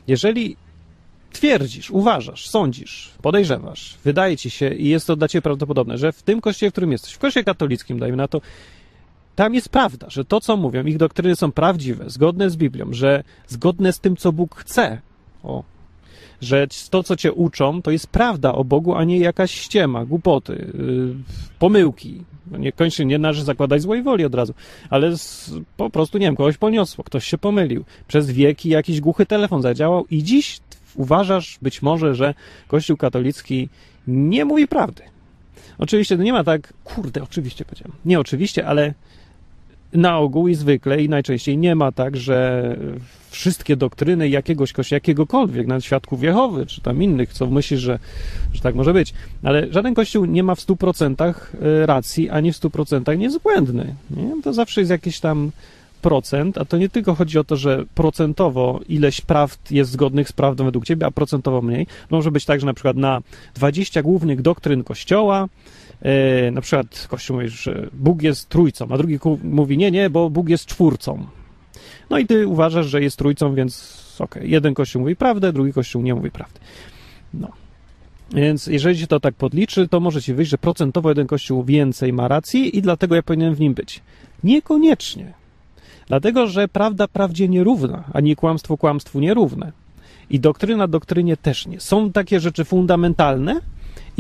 Jeżeli 0.07 0.57
twierdzisz, 1.31 1.91
uważasz, 1.91 2.50
sądzisz, 2.50 3.11
podejrzewasz, 3.21 3.97
wydaje 4.03 4.38
ci 4.38 4.50
się 4.50 4.73
i 4.73 4.89
jest 4.89 5.07
to 5.07 5.15
dla 5.15 5.27
ciebie 5.27 5.41
prawdopodobne, 5.41 5.97
że 5.97 6.11
w 6.11 6.23
tym 6.23 6.41
kościele, 6.41 6.69
w 6.69 6.73
którym 6.73 6.91
jesteś, 6.91 7.13
w 7.13 7.19
kościele 7.19 7.43
katolickim, 7.43 8.00
dajmy 8.00 8.17
na 8.17 8.27
to, 8.27 8.41
tam 9.35 9.53
jest 9.53 9.69
prawda, 9.69 10.09
że 10.09 10.25
to, 10.25 10.41
co 10.41 10.57
mówią, 10.57 10.85
ich 10.85 10.97
doktryny 10.97 11.35
są 11.35 11.51
prawdziwe, 11.51 12.09
zgodne 12.09 12.50
z 12.50 12.55
Biblią, 12.55 12.88
że 12.91 13.23
zgodne 13.47 13.93
z 13.93 14.00
tym, 14.00 14.17
co 14.17 14.31
Bóg 14.31 14.55
chce, 14.55 15.01
o, 15.43 15.63
że 16.41 16.67
to, 16.89 17.03
co 17.03 17.15
cię 17.15 17.33
uczą, 17.33 17.81
to 17.81 17.91
jest 17.91 18.07
prawda 18.07 18.53
o 18.53 18.63
Bogu, 18.63 18.95
a 18.95 19.03
nie 19.03 19.19
jakaś 19.19 19.51
ściema, 19.51 20.05
głupoty, 20.05 20.53
yy, 20.53 21.15
pomyłki. 21.60 22.24
No 22.51 22.57
niekoniecznie 22.57 23.05
nie 23.05 23.19
należy 23.19 23.43
zakładać 23.43 23.81
złej 23.81 24.03
woli 24.03 24.25
od 24.25 24.36
razu, 24.36 24.53
ale 24.89 25.17
z, 25.17 25.51
po 25.77 25.89
prostu, 25.89 26.17
nie 26.17 26.25
wiem, 26.25 26.36
kogoś 26.36 26.57
poniosło, 26.57 27.03
ktoś 27.03 27.25
się 27.25 27.38
pomylił. 27.38 27.83
Przez 28.07 28.31
wieki 28.31 28.69
jakiś 28.69 29.01
głuchy 29.01 29.25
telefon 29.25 29.62
zadziałał 29.62 30.05
i 30.12 30.24
dziś 30.24 30.60
uważasz 30.95 31.57
być 31.62 31.81
może, 31.81 32.15
że 32.15 32.33
Kościół 32.67 32.98
katolicki 32.98 33.69
nie 34.07 34.45
mówi 34.45 34.67
prawdy. 34.67 35.03
Oczywiście 35.77 36.17
to 36.17 36.24
nie 36.24 36.33
ma 36.33 36.43
tak, 36.43 36.74
kurde, 36.83 37.24
oczywiście 37.24 37.65
powiedziałem. 37.65 37.98
Nie 38.05 38.19
oczywiście, 38.19 38.67
ale 38.67 38.93
na 39.93 40.17
ogół 40.17 40.48
i 40.48 40.55
zwykle 40.55 41.01
i 41.03 41.10
najczęściej 41.10 41.57
nie 41.57 41.75
ma 41.75 41.91
tak, 41.91 42.17
że 42.17 42.77
wszystkie 43.31 43.75
doktryny 43.75 44.29
jakiegoś 44.29 44.73
kościoła, 44.73 44.95
jakiegokolwiek, 44.95 45.67
nawet 45.67 45.85
świadków 45.85 46.23
Jehowy, 46.23 46.65
czy 46.65 46.81
tam 46.81 47.03
innych, 47.03 47.33
co 47.33 47.47
myślisz, 47.47 47.79
że, 47.79 48.00
że 48.53 48.61
tak 48.61 48.75
może 48.75 48.93
być, 48.93 49.13
ale 49.43 49.67
żaden 49.71 49.93
kościół 49.93 50.25
nie 50.25 50.43
ma 50.43 50.55
w 50.55 50.59
100% 50.59 51.33
e, 51.61 51.85
racji, 51.85 52.29
ani 52.29 52.53
w 52.53 52.59
100% 52.59 53.17
nie 53.17 53.23
jest 53.23 53.41
błędny. 53.41 53.95
Nie? 54.11 54.41
To 54.43 54.53
zawsze 54.53 54.81
jest 54.81 54.91
jakieś 54.91 55.19
tam 55.19 55.51
procent, 56.01 56.57
a 56.57 56.65
to 56.65 56.77
nie 56.77 56.89
tylko 56.89 57.15
chodzi 57.15 57.39
o 57.39 57.43
to, 57.43 57.55
że 57.55 57.83
procentowo 57.95 58.79
ileś 58.89 59.21
prawd 59.21 59.71
jest 59.71 59.91
zgodnych 59.91 60.29
z 60.29 60.33
prawdą 60.33 60.65
według 60.65 60.85
ciebie, 60.85 61.05
a 61.05 61.11
procentowo 61.11 61.61
mniej. 61.61 61.88
Może 62.09 62.31
być 62.31 62.45
tak, 62.45 62.59
że 62.59 62.65
na 62.65 62.73
przykład 62.73 62.97
na 62.97 63.21
20 63.55 64.01
głównych 64.01 64.41
doktryn 64.41 64.83
Kościoła 64.83 65.47
E, 66.01 66.51
na 66.51 66.61
przykład 66.61 67.07
Kościół 67.09 67.35
mówi, 67.35 67.50
że 67.50 67.88
Bóg 67.93 68.21
jest 68.21 68.50
trójcą, 68.50 68.88
a 68.89 68.97
drugi 68.97 69.19
mówi 69.43 69.77
nie, 69.77 69.91
nie, 69.91 70.09
bo 70.09 70.29
Bóg 70.29 70.50
jest 70.50 70.65
czwórcą. 70.65 71.25
No 72.11 72.17
i 72.17 72.25
ty 72.25 72.47
uważasz, 72.47 72.85
że 72.85 73.01
jest 73.01 73.17
trójcą, 73.17 73.55
więc 73.55 74.01
okej, 74.19 74.41
okay, 74.41 74.51
jeden 74.51 74.73
Kościół 74.73 75.01
mówi 75.01 75.15
prawdę, 75.15 75.53
drugi 75.53 75.73
Kościół 75.73 76.01
nie 76.01 76.15
mówi 76.15 76.31
prawdy. 76.31 76.59
No. 77.33 77.47
Więc 78.33 78.67
jeżeli 78.67 78.99
się 78.99 79.07
to 79.07 79.19
tak 79.19 79.35
podliczy, 79.35 79.87
to 79.87 79.99
może 79.99 80.21
ci 80.21 80.33
wyjść, 80.33 80.51
że 80.51 80.57
procentowo 80.57 81.09
jeden 81.09 81.27
Kościół 81.27 81.63
więcej 81.63 82.13
ma 82.13 82.27
racji 82.27 82.77
i 82.77 82.81
dlatego 82.81 83.15
ja 83.15 83.23
powinienem 83.23 83.55
w 83.55 83.59
nim 83.59 83.73
być. 83.73 84.01
Niekoniecznie. 84.43 85.33
Dlatego, 86.07 86.47
że 86.47 86.67
prawda 86.67 87.07
prawdzie 87.07 87.49
nierówna, 87.49 88.03
a 88.13 88.19
nie 88.19 88.35
kłamstwo 88.35 88.77
kłamstwu 88.77 89.19
nierówne. 89.19 89.71
I 90.29 90.39
doktryna 90.39 90.87
doktrynie 90.87 91.37
też 91.37 91.67
nie. 91.67 91.79
Są 91.79 92.11
takie 92.11 92.39
rzeczy 92.39 92.65
fundamentalne, 92.65 93.61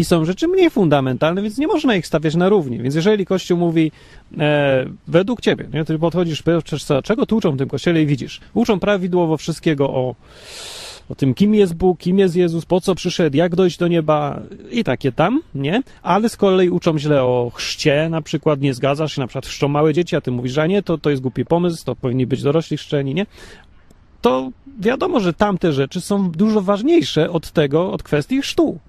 i 0.01 0.05
są 0.05 0.25
rzeczy 0.25 0.47
mniej 0.47 0.69
fundamentalne, 0.69 1.41
więc 1.41 1.57
nie 1.57 1.67
można 1.67 1.95
ich 1.95 2.07
stawiać 2.07 2.35
na 2.35 2.49
równi. 2.49 2.79
Więc 2.79 2.95
jeżeli 2.95 3.25
Kościół 3.25 3.57
mówi 3.57 3.91
e, 4.37 4.85
według 5.07 5.41
ciebie, 5.41 5.67
nie, 5.73 5.85
ty 5.85 5.99
podchodzisz, 5.99 6.43
przecież 6.63 6.85
czego 7.03 7.25
tu 7.25 7.37
uczą 7.37 7.51
w 7.51 7.57
tym 7.57 7.69
Kościele 7.69 8.01
i 8.01 8.05
widzisz, 8.05 8.41
uczą 8.53 8.79
prawidłowo 8.79 9.37
wszystkiego 9.37 9.89
o, 9.89 10.15
o 11.09 11.15
tym, 11.15 11.33
kim 11.33 11.55
jest 11.55 11.73
Bóg, 11.75 11.99
kim 11.99 12.19
jest 12.19 12.35
Jezus, 12.35 12.65
po 12.65 12.81
co 12.81 12.95
przyszedł, 12.95 13.37
jak 13.37 13.55
dojść 13.55 13.77
do 13.77 13.87
nieba 13.87 14.41
i 14.71 14.83
takie 14.83 15.11
tam, 15.11 15.41
nie? 15.55 15.83
Ale 16.03 16.29
z 16.29 16.37
kolei 16.37 16.69
uczą 16.69 16.99
źle 16.99 17.23
o 17.23 17.51
chrzcie, 17.53 18.07
na 18.09 18.21
przykład 18.21 18.61
nie 18.61 18.73
zgadzasz 18.73 19.15
się, 19.15 19.21
na 19.21 19.27
przykład 19.27 19.45
chrzczą 19.45 19.67
małe 19.67 19.93
dzieci, 19.93 20.15
a 20.15 20.21
ty 20.21 20.31
mówisz, 20.31 20.51
że 20.51 20.67
nie, 20.67 20.83
to, 20.83 20.97
to 20.97 21.09
jest 21.09 21.21
głupi 21.21 21.45
pomysł, 21.45 21.85
to 21.85 21.95
powinni 21.95 22.27
być 22.27 22.43
dorośli 22.43 22.77
chrzczeni, 22.77 23.13
nie? 23.13 23.25
To 24.21 24.51
wiadomo, 24.79 25.19
że 25.19 25.33
tamte 25.33 25.73
rzeczy 25.73 26.01
są 26.01 26.31
dużo 26.31 26.61
ważniejsze 26.61 27.29
od 27.29 27.51
tego, 27.51 27.91
od 27.91 28.03
kwestii 28.03 28.41
chrztu. 28.41 28.79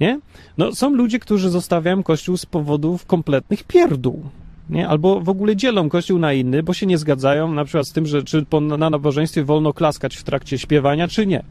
Nie? 0.00 0.20
No, 0.58 0.74
są 0.74 0.90
ludzie, 0.90 1.18
którzy 1.18 1.50
zostawiają 1.50 2.02
kościół 2.02 2.36
z 2.36 2.46
powodów 2.46 3.06
kompletnych 3.06 3.64
pierdół. 3.64 4.22
Nie? 4.70 4.88
Albo 4.88 5.20
w 5.20 5.28
ogóle 5.28 5.56
dzielą 5.56 5.88
kościół 5.88 6.18
na 6.18 6.32
inny, 6.32 6.62
bo 6.62 6.74
się 6.74 6.86
nie 6.86 6.98
zgadzają 6.98 7.52
na 7.52 7.64
przykład 7.64 7.88
z 7.88 7.92
tym, 7.92 8.06
że 8.06 8.22
czy 8.22 8.46
na 8.60 8.90
nabożeństwie 8.90 9.44
wolno 9.44 9.72
klaskać 9.72 10.16
w 10.16 10.24
trakcie 10.24 10.58
śpiewania, 10.58 11.08
czy 11.08 11.26
nie. 11.26 11.42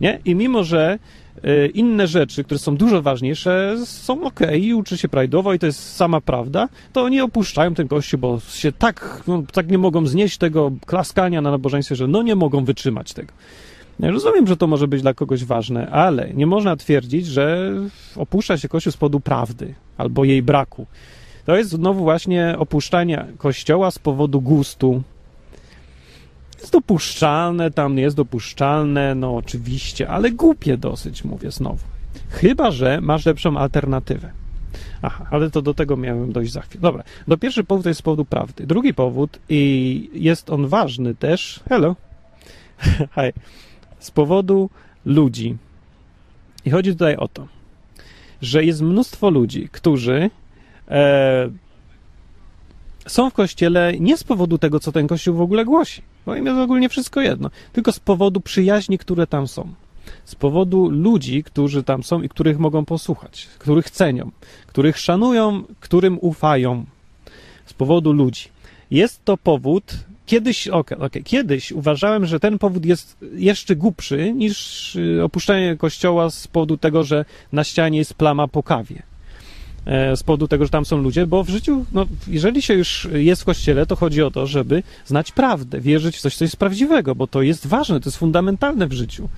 nie? 0.00 0.18
I 0.24 0.34
mimo, 0.34 0.64
że 0.64 0.98
y, 1.44 1.70
inne 1.74 2.06
rzeczy, 2.06 2.44
które 2.44 2.58
są 2.58 2.76
dużo 2.76 3.02
ważniejsze, 3.02 3.76
są 3.84 4.24
ok 4.24 4.40
i 4.60 4.74
uczy 4.74 4.98
się 4.98 5.08
prawidłowo 5.08 5.54
i 5.54 5.58
to 5.58 5.66
jest 5.66 5.96
sama 5.96 6.20
prawda, 6.20 6.68
to 6.92 7.02
oni 7.02 7.20
opuszczają 7.20 7.74
ten 7.74 7.88
kościół, 7.88 8.20
bo 8.20 8.40
się 8.48 8.72
tak, 8.72 9.22
no, 9.26 9.42
tak 9.52 9.70
nie 9.70 9.78
mogą 9.78 10.06
znieść 10.06 10.38
tego 10.38 10.72
klaskania 10.86 11.40
na 11.40 11.50
nabożeństwie, 11.50 11.96
że 11.96 12.06
no 12.06 12.22
nie 12.22 12.36
mogą 12.36 12.64
wytrzymać 12.64 13.12
tego. 13.12 13.32
Rozumiem, 14.02 14.46
że 14.46 14.56
to 14.56 14.66
może 14.66 14.88
być 14.88 15.02
dla 15.02 15.14
kogoś 15.14 15.44
ważne, 15.44 15.90
ale 15.90 16.34
nie 16.34 16.46
można 16.46 16.76
twierdzić, 16.76 17.26
że 17.26 17.72
opuszcza 18.16 18.58
się 18.58 18.68
Kościół 18.68 18.92
z 18.92 18.96
powodu 18.96 19.20
prawdy 19.20 19.74
albo 19.98 20.24
jej 20.24 20.42
braku. 20.42 20.86
To 21.44 21.56
jest 21.56 21.70
znowu 21.70 22.04
właśnie 22.04 22.54
opuszczanie 22.58 23.26
Kościoła 23.38 23.90
z 23.90 23.98
powodu 23.98 24.40
gustu. 24.40 25.02
Jest 26.60 26.72
dopuszczalne, 26.72 27.70
tam 27.70 27.98
jest 27.98 28.16
dopuszczalne, 28.16 29.14
no 29.14 29.36
oczywiście, 29.36 30.08
ale 30.08 30.30
głupie 30.30 30.76
dosyć, 30.76 31.24
mówię 31.24 31.50
znowu. 31.50 31.84
Chyba, 32.28 32.70
że 32.70 33.00
masz 33.00 33.26
lepszą 33.26 33.56
alternatywę. 33.56 34.30
Aha, 35.02 35.26
ale 35.30 35.50
to 35.50 35.62
do 35.62 35.74
tego 35.74 35.96
miałem 35.96 36.32
dojść 36.32 36.52
za 36.52 36.60
chwilę. 36.60 36.82
Dobra, 36.82 37.02
do 37.28 37.38
pierwszy 37.38 37.64
powód 37.64 37.86
jest 37.86 38.00
z 38.00 38.02
powodu 38.02 38.24
prawdy. 38.24 38.66
Drugi 38.66 38.94
powód, 38.94 39.38
i 39.48 40.10
jest 40.12 40.50
on 40.50 40.66
ważny 40.66 41.14
też, 41.14 41.60
hello, 41.68 41.96
hi, 43.14 43.32
z 44.00 44.10
powodu 44.10 44.70
ludzi. 45.04 45.56
I 46.64 46.70
chodzi 46.70 46.92
tutaj 46.92 47.16
o 47.16 47.28
to, 47.28 47.46
że 48.42 48.64
jest 48.64 48.82
mnóstwo 48.82 49.30
ludzi, 49.30 49.68
którzy 49.72 50.30
e, 50.88 51.50
są 53.06 53.30
w 53.30 53.34
kościele 53.34 53.92
nie 54.00 54.16
z 54.16 54.24
powodu 54.24 54.58
tego, 54.58 54.80
co 54.80 54.92
ten 54.92 55.06
kościół 55.06 55.36
w 55.36 55.40
ogóle 55.40 55.64
głosi, 55.64 56.02
bo 56.26 56.36
im 56.36 56.46
jest 56.46 56.58
ogólnie 56.58 56.88
wszystko 56.88 57.20
jedno, 57.20 57.50
tylko 57.72 57.92
z 57.92 58.00
powodu 58.00 58.40
przyjaźni, 58.40 58.98
które 58.98 59.26
tam 59.26 59.48
są. 59.48 59.68
Z 60.24 60.34
powodu 60.34 60.90
ludzi, 60.90 61.44
którzy 61.44 61.82
tam 61.82 62.02
są 62.02 62.22
i 62.22 62.28
których 62.28 62.58
mogą 62.58 62.84
posłuchać, 62.84 63.48
których 63.58 63.90
cenią, 63.90 64.30
których 64.66 64.98
szanują, 64.98 65.62
którym 65.80 66.18
ufają. 66.20 66.84
Z 67.66 67.72
powodu 67.72 68.12
ludzi. 68.12 68.48
Jest 68.90 69.24
to 69.24 69.36
powód 69.36 69.94
Kiedyś, 70.30 70.68
okay, 70.68 70.98
okay, 70.98 71.22
kiedyś 71.22 71.72
uważałem, 71.72 72.26
że 72.26 72.40
ten 72.40 72.58
powód 72.58 72.84
jest 72.84 73.16
jeszcze 73.32 73.76
głupszy 73.76 74.32
niż 74.32 74.96
y, 74.96 75.24
opuszczenie 75.24 75.76
kościoła 75.76 76.30
z 76.30 76.48
powodu 76.48 76.76
tego, 76.76 77.04
że 77.04 77.24
na 77.52 77.64
ścianie 77.64 77.98
jest 77.98 78.14
plama 78.14 78.48
po 78.48 78.62
kawie. 78.62 79.02
E, 79.86 80.16
z 80.16 80.22
powodu 80.22 80.48
tego, 80.48 80.64
że 80.64 80.70
tam 80.70 80.84
są 80.84 80.96
ludzie, 80.96 81.26
bo 81.26 81.44
w 81.44 81.48
życiu, 81.48 81.84
no, 81.92 82.06
jeżeli 82.28 82.62
się 82.62 82.74
już 82.74 83.08
jest 83.12 83.42
w 83.42 83.44
kościele, 83.44 83.86
to 83.86 83.96
chodzi 83.96 84.22
o 84.22 84.30
to, 84.30 84.46
żeby 84.46 84.82
znać 85.06 85.32
prawdę, 85.32 85.80
wierzyć 85.80 86.16
w 86.16 86.20
coś, 86.20 86.36
co 86.36 86.44
jest 86.44 86.56
prawdziwego, 86.56 87.14
bo 87.14 87.26
to 87.26 87.42
jest 87.42 87.66
ważne, 87.66 88.00
to 88.00 88.08
jest 88.08 88.18
fundamentalne 88.18 88.86
w 88.86 88.92
życiu. 88.92 89.28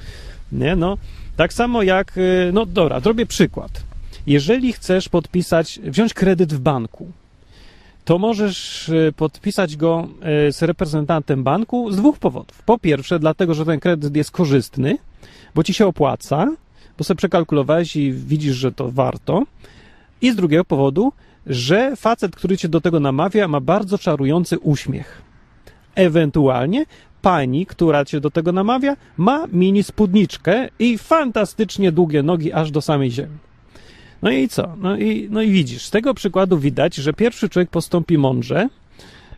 Nie, 0.52 0.76
no, 0.76 0.98
tak 1.37 1.52
samo 1.52 1.83
jak, 1.83 2.18
y, 2.18 2.50
no 2.52 2.66
dobra, 2.66 3.00
zrobię 3.00 3.26
przykład. 3.26 3.83
Jeżeli 4.26 4.72
chcesz 4.72 5.09
podpisać, 5.09 5.81
wziąć 5.85 6.14
kredyt 6.14 6.55
w 6.55 6.59
banku, 6.61 7.12
to 8.05 8.19
możesz 8.19 8.88
e, 8.88 9.12
podpisać 9.12 9.77
go 9.77 10.09
e, 10.49 10.53
z 10.53 10.62
reprezentantem 10.62 11.45
banku 11.45 11.93
z 11.93 11.97
dwóch 11.97 12.19
powodów. 12.19 12.62
Po 12.62 12.79
pierwsze, 12.79 13.19
dlatego, 13.19 13.55
że 13.55 13.65
ten 13.65 13.81
kredyt 13.81 14.17
jest 14.17 14.31
korzystny, 14.31 14.99
bo 15.55 15.62
ci 15.62 15.75
się 15.75 15.87
opłaca, 15.87 16.49
bo 16.99 17.05
sobie 17.05 17.19
przekalkulowałeś 17.19 17.97
i 17.97 18.12
widzisz, 18.12 18.57
że 18.57 18.73
to 18.73 18.91
warto. 18.91 19.43
I 20.21 20.31
z 20.31 20.37
drugiego 20.37 20.65
powodu, 20.65 21.12
że 21.47 21.97
facet, 21.97 22.37
który 22.37 22.57
cię 22.57 22.69
do 22.69 22.81
tego 22.81 23.01
namawia, 23.01 23.49
ma 23.49 23.61
bardzo 23.61 23.99
czarujący 23.99 24.59
uśmiech. 24.59 25.23
Ewentualnie 25.95 26.87
pani, 27.23 27.67
która 27.67 28.05
cię 28.05 28.21
do 28.21 28.31
tego 28.31 28.53
namawia, 28.53 28.97
ma 29.17 29.47
mini 29.53 29.83
spódniczkę 29.83 30.69
i 30.79 30.99
fantastycznie 30.99 31.93
długie 31.93 32.23
nogi 32.23 32.53
aż 32.53 32.71
do 32.71 32.81
samej 32.81 33.11
ziemi. 33.11 33.38
No 34.22 34.30
i 34.30 34.48
co? 34.48 34.76
No 34.80 34.96
i, 34.96 35.28
no 35.30 35.42
i 35.42 35.50
widzisz, 35.50 35.82
z 35.82 35.90
tego 35.90 36.14
przykładu 36.14 36.58
widać, 36.58 36.94
że 36.94 37.12
pierwszy 37.12 37.48
człowiek 37.48 37.70
postąpi 37.70 38.18
mądrze, 38.18 38.68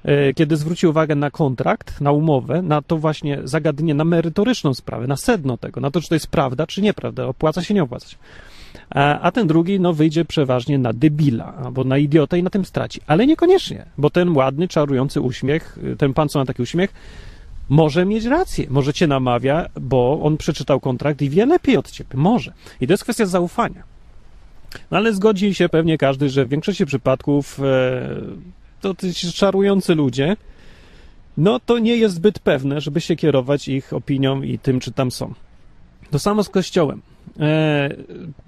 e, 0.05 0.35
kiedy 0.35 0.57
zwróci 0.57 0.87
uwagę 0.87 1.15
na 1.15 1.31
kontrakt, 1.31 2.01
na 2.01 2.13
umowę, 2.13 2.63
na 2.63 2.83
to 2.83 2.97
właśnie 2.97 3.39
zagadnienie, 3.45 3.95
na 3.95 4.05
merytoryczną 4.05 4.75
sprawę, 4.75 5.07
na 5.07 5.17
sedno 5.17 5.57
tego, 5.57 5.81
na 5.81 5.91
to, 5.91 6.01
czy 6.01 6.09
to 6.09 6.15
jest 6.15 6.27
prawda, 6.27 6.67
czy 6.67 6.83
nieprawda, 6.83 7.27
opłaca 7.27 7.63
się, 7.63 7.75
nie 7.75 7.83
opłaca 7.83 8.09
się. 8.09 8.17
A, 8.91 9.31
ten 9.31 9.47
drugi, 9.47 9.81
no, 9.81 9.93
wyjdzie 9.93 10.25
przeważnie 10.25 10.79
na 10.79 10.93
debila, 10.93 11.55
albo 11.65 11.85
na 11.85 11.99
idiotę 11.99 12.39
i 12.39 12.43
na 12.43 12.51
tym 12.51 12.65
straci. 12.65 13.01
Ale 13.07 13.27
niekoniecznie, 13.27 13.87
bo 13.99 14.11
ten 14.11 14.37
ładny, 14.37 14.69
czarujący 14.69 15.21
uśmiech, 15.21 15.79
ten 15.99 16.15
pan, 16.15 16.29
co 16.29 16.39
ma 16.39 16.45
taki 16.45 16.63
uśmiech, 16.63 16.95
może 17.69 18.05
mieć 18.05 18.25
rację, 18.25 18.67
może 18.71 18.93
cię 18.93 19.07
namawia, 19.07 19.69
bo 19.81 20.21
on 20.23 20.37
przeczytał 20.37 20.81
kontrakt 20.81 21.23
i 21.23 21.31
wie 21.31 21.47
lepiej 21.47 21.77
od 21.77 21.91
ciebie. 21.91 22.11
Może. 22.15 22.53
I 22.81 22.87
to 22.87 22.93
jest 22.93 23.03
kwestia 23.03 23.27
zaufania. 23.27 23.94
No 24.91 24.97
ale 24.97 25.13
zgodzi 25.13 25.55
się 25.55 25.69
pewnie 25.69 25.99
każdy, 25.99 26.29
że 26.29 26.45
w 26.45 26.49
większości 26.49 26.87
przypadków 26.87 27.61
e, 27.61 27.65
to 28.81 28.95
czarujący 29.35 29.95
ludzie, 29.95 30.37
no 31.37 31.61
to 31.61 31.79
nie 31.79 31.97
jest 31.97 32.15
zbyt 32.15 32.39
pewne, 32.39 32.81
żeby 32.81 33.01
się 33.01 33.17
kierować 33.17 33.69
ich 33.69 33.93
opinią 33.93 34.43
i 34.43 34.59
tym, 34.59 34.81
czy 34.81 34.93
tam 34.93 35.11
są. 35.11 35.35
To 36.11 36.19
samo 36.19 36.45
z 36.45 36.49
Kościołem. 36.49 37.03
E, 37.41 37.97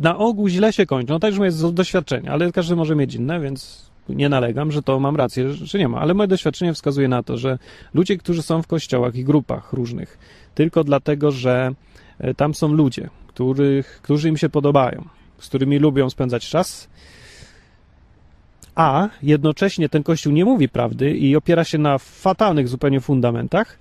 na 0.01 0.19
ogół 0.19 0.49
źle 0.49 0.73
się 0.73 0.87
kończy. 0.87 1.13
No 1.13 1.19
także 1.19 1.45
jest 1.45 1.75
doświadczenie, 1.75 2.31
ale 2.31 2.53
każdy 2.53 2.77
może 2.77 2.97
mieć 2.97 3.15
inne, 3.15 3.41
więc 3.41 3.91
nie 4.09 4.29
nalegam, 4.29 4.73
że 4.73 4.83
to 4.83 5.01
mam 5.01 5.17
rację, 5.17 5.53
że 5.53 5.79
nie 5.79 5.89
ma. 5.89 5.99
Ale 5.99 6.15
moje 6.15 6.29
doświadczenie 6.29 6.75
wskazuje 6.75 7.09
na 7.09 7.23
to, 7.23 7.39
że 7.39 7.59
ludzie, 7.95 8.19
którzy 8.19 8.43
są 8.43 8.63
w 8.63 8.67
kościołach 8.67 9.15
i 9.15 9.25
grupach 9.25 9.73
różnych, 9.73 10.19
tylko 10.55 10.85
dlatego, 10.85 11.31
że 11.31 11.71
e, 12.19 12.35
tam 12.35 12.55
są 12.55 12.73
ludzie, 12.73 13.11
których, 13.27 14.01
którzy 14.03 14.29
im 14.29 14.37
się 14.37 14.49
podobają, 14.49 15.05
z 15.39 15.49
którymi 15.49 15.79
lubią 15.79 16.11
spędzać 16.11 16.49
czas, 16.49 16.89
a 18.75 19.09
jednocześnie 19.23 19.89
ten 19.89 20.03
Kościół 20.03 20.33
nie 20.33 20.45
mówi 20.45 20.69
prawdy 20.69 21.11
i 21.11 21.37
opiera 21.37 21.65
się 21.65 21.79
na 21.79 21.99
fatalnych 21.99 22.69
zupełnie 22.69 23.01
fundamentach, 23.01 23.79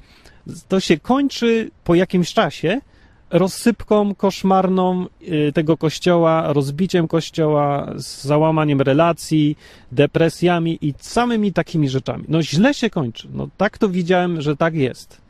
to 0.67 0.79
się 0.79 0.99
kończy 0.99 1.71
po 1.83 1.95
jakimś 1.95 2.33
czasie 2.33 2.81
rozsypką 3.29 4.15
koszmarną 4.15 5.05
y, 5.21 5.51
tego 5.53 5.77
kościoła, 5.77 6.53
rozbiciem 6.53 7.07
kościoła, 7.07 7.93
załamaniem 7.95 8.81
relacji, 8.81 9.57
depresjami 9.91 10.77
i 10.81 10.93
samymi 10.99 11.53
takimi 11.53 11.89
rzeczami. 11.89 12.23
No 12.27 12.43
źle 12.43 12.73
się 12.73 12.89
kończy. 12.89 13.27
No 13.33 13.47
tak 13.57 13.77
to 13.77 13.89
widziałem, 13.89 14.41
że 14.41 14.57
tak 14.57 14.75
jest. 14.75 15.21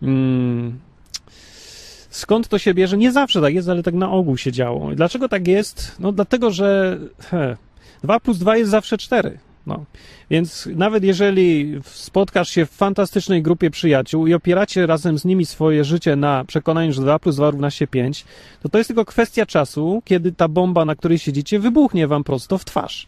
Hmm. 0.00 0.78
Skąd 2.10 2.48
to 2.48 2.58
się 2.58 2.74
bierze? 2.74 2.96
Nie 2.96 3.12
zawsze 3.12 3.40
tak 3.40 3.54
jest, 3.54 3.68
ale 3.68 3.82
tak 3.82 3.94
na 3.94 4.10
ogół 4.10 4.36
się 4.36 4.52
działo. 4.52 4.94
Dlaczego 4.94 5.28
tak 5.28 5.48
jest? 5.48 5.96
No 6.00 6.12
dlatego, 6.12 6.50
że 6.50 6.98
he, 7.18 7.56
2 8.02 8.20
plus 8.20 8.38
2 8.38 8.56
jest 8.56 8.70
zawsze 8.70 8.98
4. 8.98 9.38
No. 9.66 9.84
Więc 10.30 10.68
nawet 10.74 11.04
jeżeli 11.04 11.80
spotkasz 11.84 12.48
się 12.48 12.66
w 12.66 12.70
fantastycznej 12.70 13.42
grupie 13.42 13.70
przyjaciół 13.70 14.26
i 14.26 14.34
opieracie 14.34 14.86
razem 14.86 15.18
z 15.18 15.24
nimi 15.24 15.46
swoje 15.46 15.84
życie 15.84 16.16
na 16.16 16.44
przekonaniu, 16.44 16.92
że 16.92 17.02
2 17.02 17.18
plus 17.18 17.36
2 17.36 17.50
równa 17.50 17.70
się 17.70 17.86
5, 17.86 18.24
to 18.62 18.68
to 18.68 18.78
jest 18.78 18.88
tylko 18.88 19.04
kwestia 19.04 19.46
czasu, 19.46 20.02
kiedy 20.04 20.32
ta 20.32 20.48
bomba, 20.48 20.84
na 20.84 20.94
której 20.94 21.18
siedzicie, 21.18 21.58
wybuchnie 21.58 22.06
wam 22.06 22.24
prosto 22.24 22.58
w 22.58 22.64
twarz. 22.64 23.06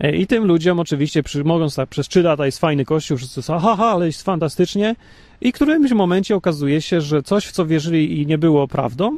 E, 0.00 0.16
I 0.16 0.26
tym 0.26 0.44
ludziom 0.44 0.80
oczywiście, 0.80 1.22
mogąc 1.44 1.74
tak 1.74 1.88
przez 1.88 2.08
3 2.08 2.22
lata 2.22 2.46
jest 2.46 2.58
fajny 2.58 2.84
kościół, 2.84 3.16
wszyscy 3.16 3.42
są, 3.42 3.58
haha, 3.58 3.86
ale 3.86 4.06
jest 4.06 4.22
fantastycznie. 4.22 4.96
I 5.40 5.52
w 5.52 5.54
którymś 5.54 5.92
momencie 5.92 6.36
okazuje 6.36 6.82
się, 6.82 7.00
że 7.00 7.22
coś, 7.22 7.46
w 7.46 7.52
co 7.52 7.66
wierzyli 7.66 8.20
i 8.20 8.26
nie 8.26 8.38
było 8.38 8.68
prawdą, 8.68 9.16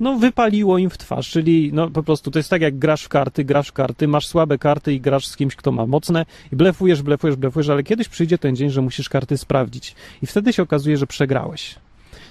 no 0.00 0.16
wypaliło 0.16 0.78
im 0.78 0.90
w 0.90 0.98
twarz, 0.98 1.30
czyli 1.30 1.70
no 1.72 1.90
po 1.90 2.02
prostu 2.02 2.30
to 2.30 2.38
jest 2.38 2.50
tak 2.50 2.62
jak 2.62 2.78
grasz 2.78 3.04
w 3.04 3.08
karty, 3.08 3.44
grasz 3.44 3.68
w 3.68 3.72
karty, 3.72 4.08
masz 4.08 4.26
słabe 4.26 4.58
karty 4.58 4.94
i 4.94 5.00
grasz 5.00 5.26
z 5.26 5.36
kimś, 5.36 5.56
kto 5.56 5.72
ma 5.72 5.86
mocne 5.86 6.26
i 6.52 6.56
blefujesz, 6.56 7.02
blefujesz, 7.02 7.36
blefujesz, 7.36 7.68
ale 7.68 7.82
kiedyś 7.82 8.08
przyjdzie 8.08 8.38
ten 8.38 8.56
dzień, 8.56 8.70
że 8.70 8.82
musisz 8.82 9.08
karty 9.08 9.38
sprawdzić 9.38 9.94
i 10.22 10.26
wtedy 10.26 10.52
się 10.52 10.62
okazuje, 10.62 10.96
że 10.96 11.06
przegrałeś. 11.06 11.74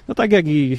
No 0.08 0.16
tak 0.16 0.32
jak 0.32 0.48
i, 0.48 0.78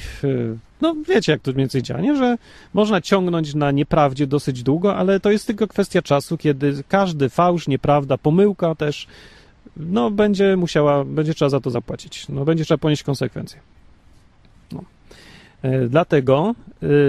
no 0.81 0.95
wiecie 1.07 1.31
jak 1.31 1.41
to 1.41 1.51
mniej 1.51 1.61
więcej 1.61 1.83
działa, 1.83 2.01
nie? 2.01 2.15
że 2.15 2.37
można 2.73 3.01
ciągnąć 3.01 3.55
na 3.55 3.71
nieprawdzie 3.71 4.27
dosyć 4.27 4.63
długo, 4.63 4.95
ale 4.95 5.19
to 5.19 5.31
jest 5.31 5.47
tylko 5.47 5.67
kwestia 5.67 6.01
czasu, 6.01 6.37
kiedy 6.37 6.83
każdy 6.87 7.29
fałsz, 7.29 7.67
nieprawda, 7.67 8.17
pomyłka 8.17 8.75
też, 8.75 9.07
no 9.77 10.11
będzie 10.11 10.57
musiała, 10.57 11.05
będzie 11.05 11.33
trzeba 11.33 11.49
za 11.49 11.59
to 11.59 11.69
zapłacić, 11.69 12.29
no 12.29 12.45
będzie 12.45 12.65
trzeba 12.65 12.77
ponieść 12.77 13.03
konsekwencje. 13.03 13.59
No. 14.71 14.83
E, 15.61 15.87
dlatego 15.87 16.55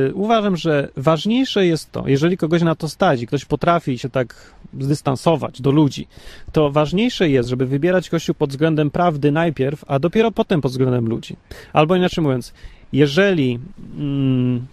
y, 0.08 0.14
uważam, 0.14 0.56
że 0.56 0.88
ważniejsze 0.96 1.66
jest 1.66 1.92
to, 1.92 2.08
jeżeli 2.08 2.36
kogoś 2.36 2.62
na 2.62 2.74
to 2.74 2.88
stać 2.88 3.22
i 3.22 3.26
ktoś 3.26 3.44
potrafi 3.44 3.98
się 3.98 4.08
tak 4.08 4.54
zdystansować 4.80 5.62
do 5.62 5.70
ludzi, 5.70 6.06
to 6.52 6.70
ważniejsze 6.70 7.30
jest, 7.30 7.48
żeby 7.48 7.66
wybierać 7.66 8.10
Kościół 8.10 8.34
pod 8.34 8.50
względem 8.50 8.90
prawdy 8.90 9.32
najpierw, 9.32 9.84
a 9.86 9.98
dopiero 9.98 10.30
potem 10.30 10.60
pod 10.60 10.70
względem 10.70 11.06
ludzi. 11.08 11.36
Albo 11.72 11.96
inaczej 11.96 12.24
mówiąc, 12.24 12.52
jeżeli 12.92 13.58
mm, 13.98 14.66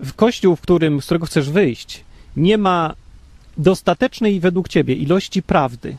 w 0.00 0.14
Kościół, 0.14 0.56
w 0.56 0.60
którym, 0.60 1.02
z 1.02 1.04
którego 1.04 1.26
chcesz 1.26 1.50
wyjść, 1.50 2.04
nie 2.36 2.58
ma 2.58 2.94
dostatecznej 3.56 4.40
według 4.40 4.68
ciebie 4.68 4.94
ilości 4.94 5.42
prawdy, 5.42 5.96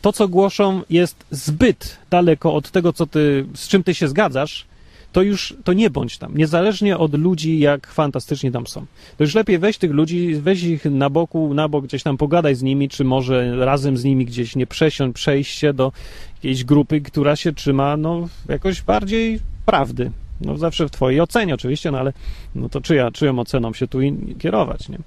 to, 0.00 0.12
co 0.12 0.28
głoszą, 0.28 0.82
jest 0.90 1.24
zbyt 1.30 1.98
daleko 2.10 2.54
od 2.54 2.70
tego, 2.70 2.92
co 2.92 3.06
ty, 3.06 3.46
z 3.54 3.68
czym 3.68 3.84
ty 3.84 3.94
się 3.94 4.08
zgadzasz, 4.08 4.64
to 5.12 5.22
już 5.22 5.54
to 5.64 5.72
nie 5.72 5.90
bądź 5.90 6.18
tam, 6.18 6.36
niezależnie 6.36 6.98
od 6.98 7.14
ludzi, 7.14 7.58
jak 7.58 7.86
fantastycznie 7.86 8.52
tam 8.52 8.66
są. 8.66 8.86
To 9.16 9.24
już 9.24 9.34
lepiej 9.34 9.58
weź 9.58 9.78
tych 9.78 9.90
ludzi, 9.90 10.34
weź 10.34 10.62
ich 10.62 10.84
na 10.84 11.10
boku, 11.10 11.54
na 11.54 11.68
bok, 11.68 11.84
gdzieś 11.84 12.02
tam 12.02 12.16
pogadaj 12.16 12.54
z 12.54 12.62
nimi, 12.62 12.88
czy 12.88 13.04
może 13.04 13.66
razem 13.66 13.96
z 13.96 14.04
nimi 14.04 14.24
gdzieś 14.24 14.56
nie 14.56 14.66
przesiąść, 14.66 15.14
przejść 15.14 15.58
się 15.58 15.72
do 15.72 15.92
jakiejś 16.34 16.64
grupy, 16.64 17.00
która 17.00 17.36
się 17.36 17.52
trzyma, 17.52 17.96
no, 17.96 18.28
jakoś 18.48 18.82
bardziej 18.82 19.40
prawdy. 19.66 20.10
No, 20.40 20.56
zawsze 20.56 20.86
w 20.86 20.90
twojej 20.90 21.20
ocenie 21.20 21.54
oczywiście, 21.54 21.90
no 21.90 21.98
ale 21.98 22.12
no 22.54 22.68
to 22.68 22.80
czyja, 22.80 23.10
czyją 23.10 23.38
oceną 23.38 23.72
się 23.72 23.86
tu 23.86 23.98
kierować, 24.38 24.88
nie? 24.88 24.98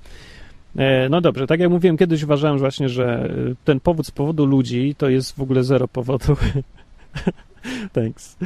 E, 0.77 1.09
no 1.09 1.21
dobrze, 1.21 1.47
tak 1.47 1.59
jak 1.59 1.69
mówiłem, 1.69 1.97
kiedyś 1.97 2.23
uważałem 2.23 2.57
właśnie, 2.57 2.89
że 2.89 3.33
ten 3.65 3.79
powód 3.79 4.07
z 4.07 4.11
powodu 4.11 4.45
ludzi 4.45 4.95
to 4.97 5.09
jest 5.09 5.35
w 5.35 5.41
ogóle 5.41 5.63
zero 5.63 5.87
powodu. 5.87 6.35
Thanks. 7.93 8.37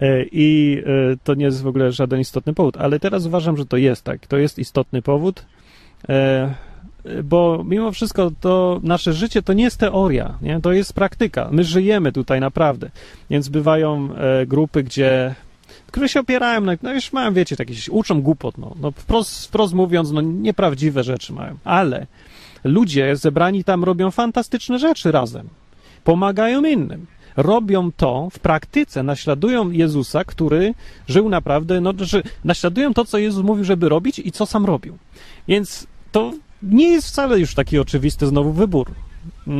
E, 0.00 0.24
I 0.32 0.78
e, 0.86 1.16
to 1.24 1.34
nie 1.34 1.44
jest 1.44 1.62
w 1.62 1.66
ogóle 1.66 1.92
żaden 1.92 2.20
istotny 2.20 2.54
powód, 2.54 2.76
ale 2.76 3.00
teraz 3.00 3.26
uważam, 3.26 3.56
że 3.56 3.66
to 3.66 3.76
jest 3.76 4.04
tak. 4.04 4.26
To 4.26 4.36
jest 4.36 4.58
istotny 4.58 5.02
powód, 5.02 5.44
e, 6.08 6.54
bo 7.24 7.64
mimo 7.64 7.92
wszystko 7.92 8.30
to 8.40 8.80
nasze 8.82 9.12
życie 9.12 9.42
to 9.42 9.52
nie 9.52 9.64
jest 9.64 9.78
teoria, 9.78 10.38
nie? 10.42 10.60
to 10.60 10.72
jest 10.72 10.92
praktyka. 10.92 11.48
My 11.52 11.64
żyjemy 11.64 12.12
tutaj 12.12 12.40
naprawdę. 12.40 12.90
Więc 13.30 13.48
bywają 13.48 14.08
grupy, 14.46 14.82
gdzie 14.82 15.34
które 15.86 16.08
się 16.08 16.20
opierają 16.20 16.60
na, 16.60 16.72
no 16.82 16.94
już 16.94 17.12
mają, 17.12 17.34
wiecie, 17.34 17.56
takie, 17.56 17.74
uczą 17.90 18.22
głupot, 18.22 18.58
no, 18.58 18.74
no 18.80 18.90
wprost, 18.90 19.46
wprost 19.46 19.74
mówiąc, 19.74 20.10
no 20.10 20.20
nieprawdziwe 20.20 21.04
rzeczy 21.04 21.32
mają, 21.32 21.56
ale 21.64 22.06
ludzie 22.64 23.16
zebrani 23.16 23.64
tam 23.64 23.84
robią 23.84 24.10
fantastyczne 24.10 24.78
rzeczy 24.78 25.12
razem, 25.12 25.48
pomagają 26.04 26.64
innym 26.64 27.06
robią 27.36 27.92
to 27.92 28.28
w 28.32 28.38
praktyce, 28.38 29.02
naśladują 29.02 29.70
Jezusa, 29.70 30.24
który 30.24 30.74
żył 31.08 31.28
naprawdę, 31.28 31.80
no, 31.80 31.92
że 31.98 32.22
naśladują 32.44 32.94
to, 32.94 33.04
co 33.04 33.18
Jezus 33.18 33.44
mówił, 33.44 33.64
żeby 33.64 33.88
robić 33.88 34.18
i 34.18 34.32
co 34.32 34.46
sam 34.46 34.64
robił. 34.64 34.98
Więc 35.48 35.86
to 36.12 36.32
nie 36.62 36.88
jest 36.88 37.08
wcale 37.08 37.38
już 37.38 37.54
taki 37.54 37.78
oczywisty 37.78 38.26
znowu 38.26 38.52
wybór. 38.52 38.90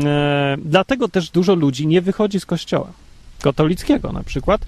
E, 0.04 0.56
dlatego 0.64 1.08
też 1.08 1.30
dużo 1.30 1.54
ludzi 1.54 1.86
nie 1.86 2.00
wychodzi 2.00 2.40
z 2.40 2.46
kościoła 2.46 2.92
katolickiego 3.42 4.12
na 4.12 4.22
przykład, 4.22 4.60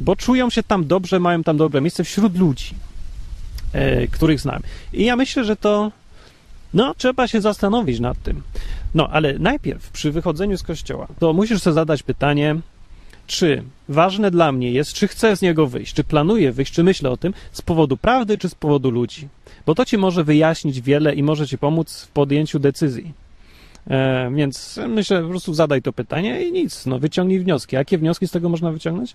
bo 0.00 0.16
czują 0.16 0.50
się 0.50 0.62
tam 0.62 0.86
dobrze, 0.86 1.20
mają 1.20 1.42
tam 1.42 1.56
dobre 1.56 1.80
miejsce 1.80 2.04
wśród 2.04 2.38
ludzi, 2.38 2.74
e, 3.72 4.06
których 4.06 4.40
znam. 4.40 4.62
I 4.92 5.04
ja 5.04 5.16
myślę, 5.16 5.44
że 5.44 5.56
to 5.56 5.92
no, 6.74 6.94
trzeba 6.94 7.28
się 7.28 7.40
zastanowić 7.40 8.00
nad 8.00 8.22
tym. 8.22 8.42
No, 8.94 9.08
ale 9.08 9.38
najpierw 9.38 9.90
przy 9.90 10.12
wychodzeniu 10.12 10.58
z 10.58 10.62
kościoła, 10.62 11.06
to 11.18 11.32
musisz 11.32 11.62
sobie 11.62 11.74
zadać 11.74 12.02
pytanie, 12.02 12.56
czy 13.26 13.62
ważne 13.88 14.30
dla 14.30 14.52
mnie 14.52 14.72
jest, 14.72 14.92
czy 14.92 15.08
chcę 15.08 15.36
z 15.36 15.42
niego 15.42 15.66
wyjść, 15.66 15.94
czy 15.94 16.04
planuję 16.04 16.52
wyjść, 16.52 16.72
czy 16.72 16.84
myślę 16.84 17.10
o 17.10 17.16
tym 17.16 17.34
z 17.52 17.62
powodu 17.62 17.96
prawdy, 17.96 18.38
czy 18.38 18.48
z 18.48 18.54
powodu 18.54 18.90
ludzi. 18.90 19.28
Bo 19.66 19.74
to 19.74 19.84
ci 19.84 19.98
może 19.98 20.24
wyjaśnić 20.24 20.80
wiele 20.80 21.14
i 21.14 21.22
może 21.22 21.48
ci 21.48 21.58
pomóc 21.58 22.02
w 22.02 22.08
podjęciu 22.08 22.58
decyzji. 22.58 23.12
E, 23.90 24.30
więc 24.34 24.80
myślę, 24.88 25.22
po 25.22 25.28
prostu 25.28 25.54
zadaj 25.54 25.82
to 25.82 25.92
pytanie 25.92 26.42
i 26.48 26.52
nic, 26.52 26.86
no 26.86 26.98
wyciągnij 26.98 27.40
wnioski. 27.40 27.76
Jakie 27.76 27.98
wnioski 27.98 28.28
z 28.28 28.30
tego 28.30 28.48
można 28.48 28.72
wyciągnąć? 28.72 29.14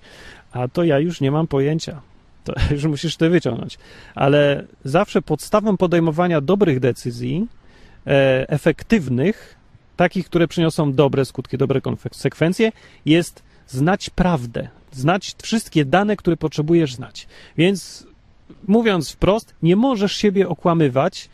A 0.52 0.67
to 0.67 0.84
ja 0.84 1.00
już 1.00 1.22
nie 1.22 1.32
mam 1.32 1.48
pojęcia. 1.48 2.02
To 2.48 2.54
już 2.74 2.84
musisz 2.84 3.18
ty 3.18 3.30
wyciągnąć. 3.30 3.78
Ale 4.16 4.64
zawsze 4.84 5.22
podstawą 5.22 5.78
podejmowania 5.78 6.42
dobrych 6.42 6.80
decyzji, 6.80 7.48
e, 8.08 8.50
efektywnych, 8.50 9.56
takich, 9.98 10.26
które 10.26 10.48
przyniosą 10.48 10.94
dobre 10.94 11.26
skutki, 11.26 11.58
dobre 11.58 11.82
konsekwencje, 11.82 12.72
jest 13.06 13.44
znać 13.68 14.10
prawdę, 14.10 14.68
znać 14.92 15.36
wszystkie 15.44 15.86
dane, 15.86 16.16
które 16.16 16.38
potrzebujesz 16.38 16.96
znać. 16.96 17.28
Więc 17.58 18.08
mówiąc 18.68 19.12
wprost, 19.12 19.56
nie 19.64 19.76
możesz 19.76 20.16
siebie 20.16 20.50
okłamywać, 20.50 21.30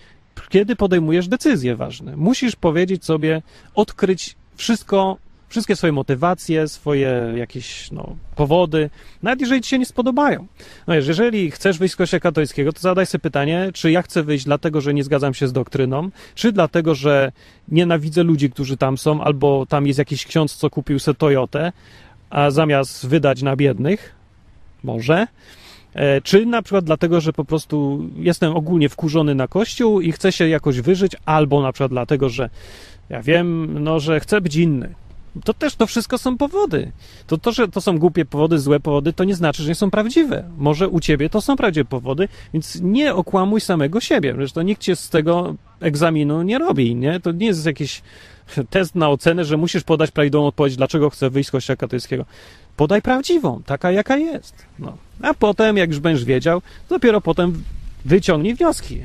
kiedy 0.49 0.75
podejmujesz 0.75 1.27
decyzje 1.27 1.75
ważne. 1.75 2.17
Musisz 2.17 2.55
powiedzieć 2.55 3.05
sobie, 3.05 3.41
odkryć 3.75 4.35
wszystko, 4.55 5.17
wszystkie 5.53 5.75
swoje 5.75 5.93
motywacje, 5.93 6.67
swoje 6.67 7.33
jakieś 7.35 7.91
no, 7.91 8.15
powody, 8.35 8.89
nawet 9.23 9.41
jeżeli 9.41 9.61
ci 9.61 9.69
się 9.69 9.79
nie 9.79 9.85
spodobają. 9.85 10.47
No, 10.87 10.93
jeżeli 10.93 11.51
chcesz 11.51 11.77
wyjść 11.77 11.93
z 11.93 11.95
kościoła 11.95 12.19
katolickiego, 12.19 12.73
to 12.73 12.79
zadaj 12.79 13.05
sobie 13.05 13.21
pytanie, 13.21 13.69
czy 13.73 13.91
ja 13.91 14.01
chcę 14.01 14.23
wyjść 14.23 14.45
dlatego, 14.45 14.81
że 14.81 14.93
nie 14.93 15.03
zgadzam 15.03 15.33
się 15.33 15.47
z 15.47 15.53
doktryną, 15.53 16.09
czy 16.35 16.51
dlatego, 16.51 16.95
że 16.95 17.31
nienawidzę 17.67 18.23
ludzi, 18.23 18.49
którzy 18.49 18.77
tam 18.77 18.97
są, 18.97 19.23
albo 19.23 19.65
tam 19.65 19.87
jest 19.87 19.99
jakiś 19.99 20.25
ksiądz, 20.25 20.55
co 20.55 20.69
kupił 20.69 20.99
sobie 20.99 21.15
Toyotę, 21.15 21.71
a 22.29 22.51
zamiast 22.51 23.07
wydać 23.07 23.41
na 23.41 23.55
biednych, 23.55 24.15
może, 24.83 25.27
e, 25.93 26.21
czy 26.21 26.45
na 26.45 26.61
przykład 26.61 26.85
dlatego, 26.85 27.21
że 27.21 27.33
po 27.33 27.45
prostu 27.45 28.09
jestem 28.15 28.55
ogólnie 28.55 28.89
wkurzony 28.89 29.35
na 29.35 29.47
Kościół 29.47 30.01
i 30.01 30.11
chcę 30.11 30.31
się 30.31 30.47
jakoś 30.47 30.81
wyżyć, 30.81 31.15
albo 31.25 31.61
na 31.61 31.71
przykład 31.71 31.91
dlatego, 31.91 32.29
że 32.29 32.49
ja 33.09 33.21
wiem, 33.21 33.77
no, 33.83 33.99
że 33.99 34.19
chcę 34.19 34.41
być 34.41 34.55
inny. 34.55 34.93
To 35.43 35.53
też 35.53 35.75
to 35.75 35.87
wszystko 35.87 36.17
są 36.17 36.37
powody. 36.37 36.91
To, 37.27 37.37
to, 37.37 37.51
że 37.51 37.67
to 37.67 37.81
są 37.81 37.99
głupie 37.99 38.25
powody, 38.25 38.59
złe 38.59 38.79
powody, 38.79 39.13
to 39.13 39.23
nie 39.23 39.35
znaczy, 39.35 39.63
że 39.63 39.69
nie 39.69 39.75
są 39.75 39.91
prawdziwe. 39.91 40.49
Może 40.57 40.89
u 40.89 40.99
ciebie 40.99 41.29
to 41.29 41.41
są 41.41 41.55
prawdziwe 41.55 41.85
powody, 41.85 42.27
więc 42.53 42.79
nie 42.81 43.13
okłamuj 43.13 43.61
samego 43.61 43.99
siebie. 43.99 44.33
Zresztą 44.37 44.61
nikt 44.61 44.81
cię 44.81 44.95
z 44.95 45.09
tego 45.09 45.55
egzaminu 45.79 46.41
nie 46.41 46.57
robi, 46.57 46.95
nie? 46.95 47.19
To 47.19 47.31
nie 47.31 47.45
jest 47.45 47.65
jakiś 47.65 48.01
test 48.69 48.95
na 48.95 49.09
ocenę, 49.09 49.45
że 49.45 49.57
musisz 49.57 49.83
podać 49.83 50.11
prawidłową 50.11 50.47
odpowiedź, 50.47 50.75
dlaczego 50.75 51.09
chcę 51.09 51.29
wyjść 51.29 51.47
z 51.47 51.51
kościoła 51.51 51.77
katolickiego. 51.77 52.25
podaj 52.77 53.01
prawdziwą, 53.01 53.61
taka 53.65 53.91
jaka 53.91 54.17
jest. 54.17 54.65
No. 54.79 54.97
A 55.21 55.33
potem, 55.33 55.77
jak 55.77 55.89
już 55.89 55.99
będziesz 55.99 56.25
wiedział, 56.25 56.61
dopiero 56.89 57.21
potem 57.21 57.63
wyciągnij 58.05 58.55
wnioski. 58.55 59.01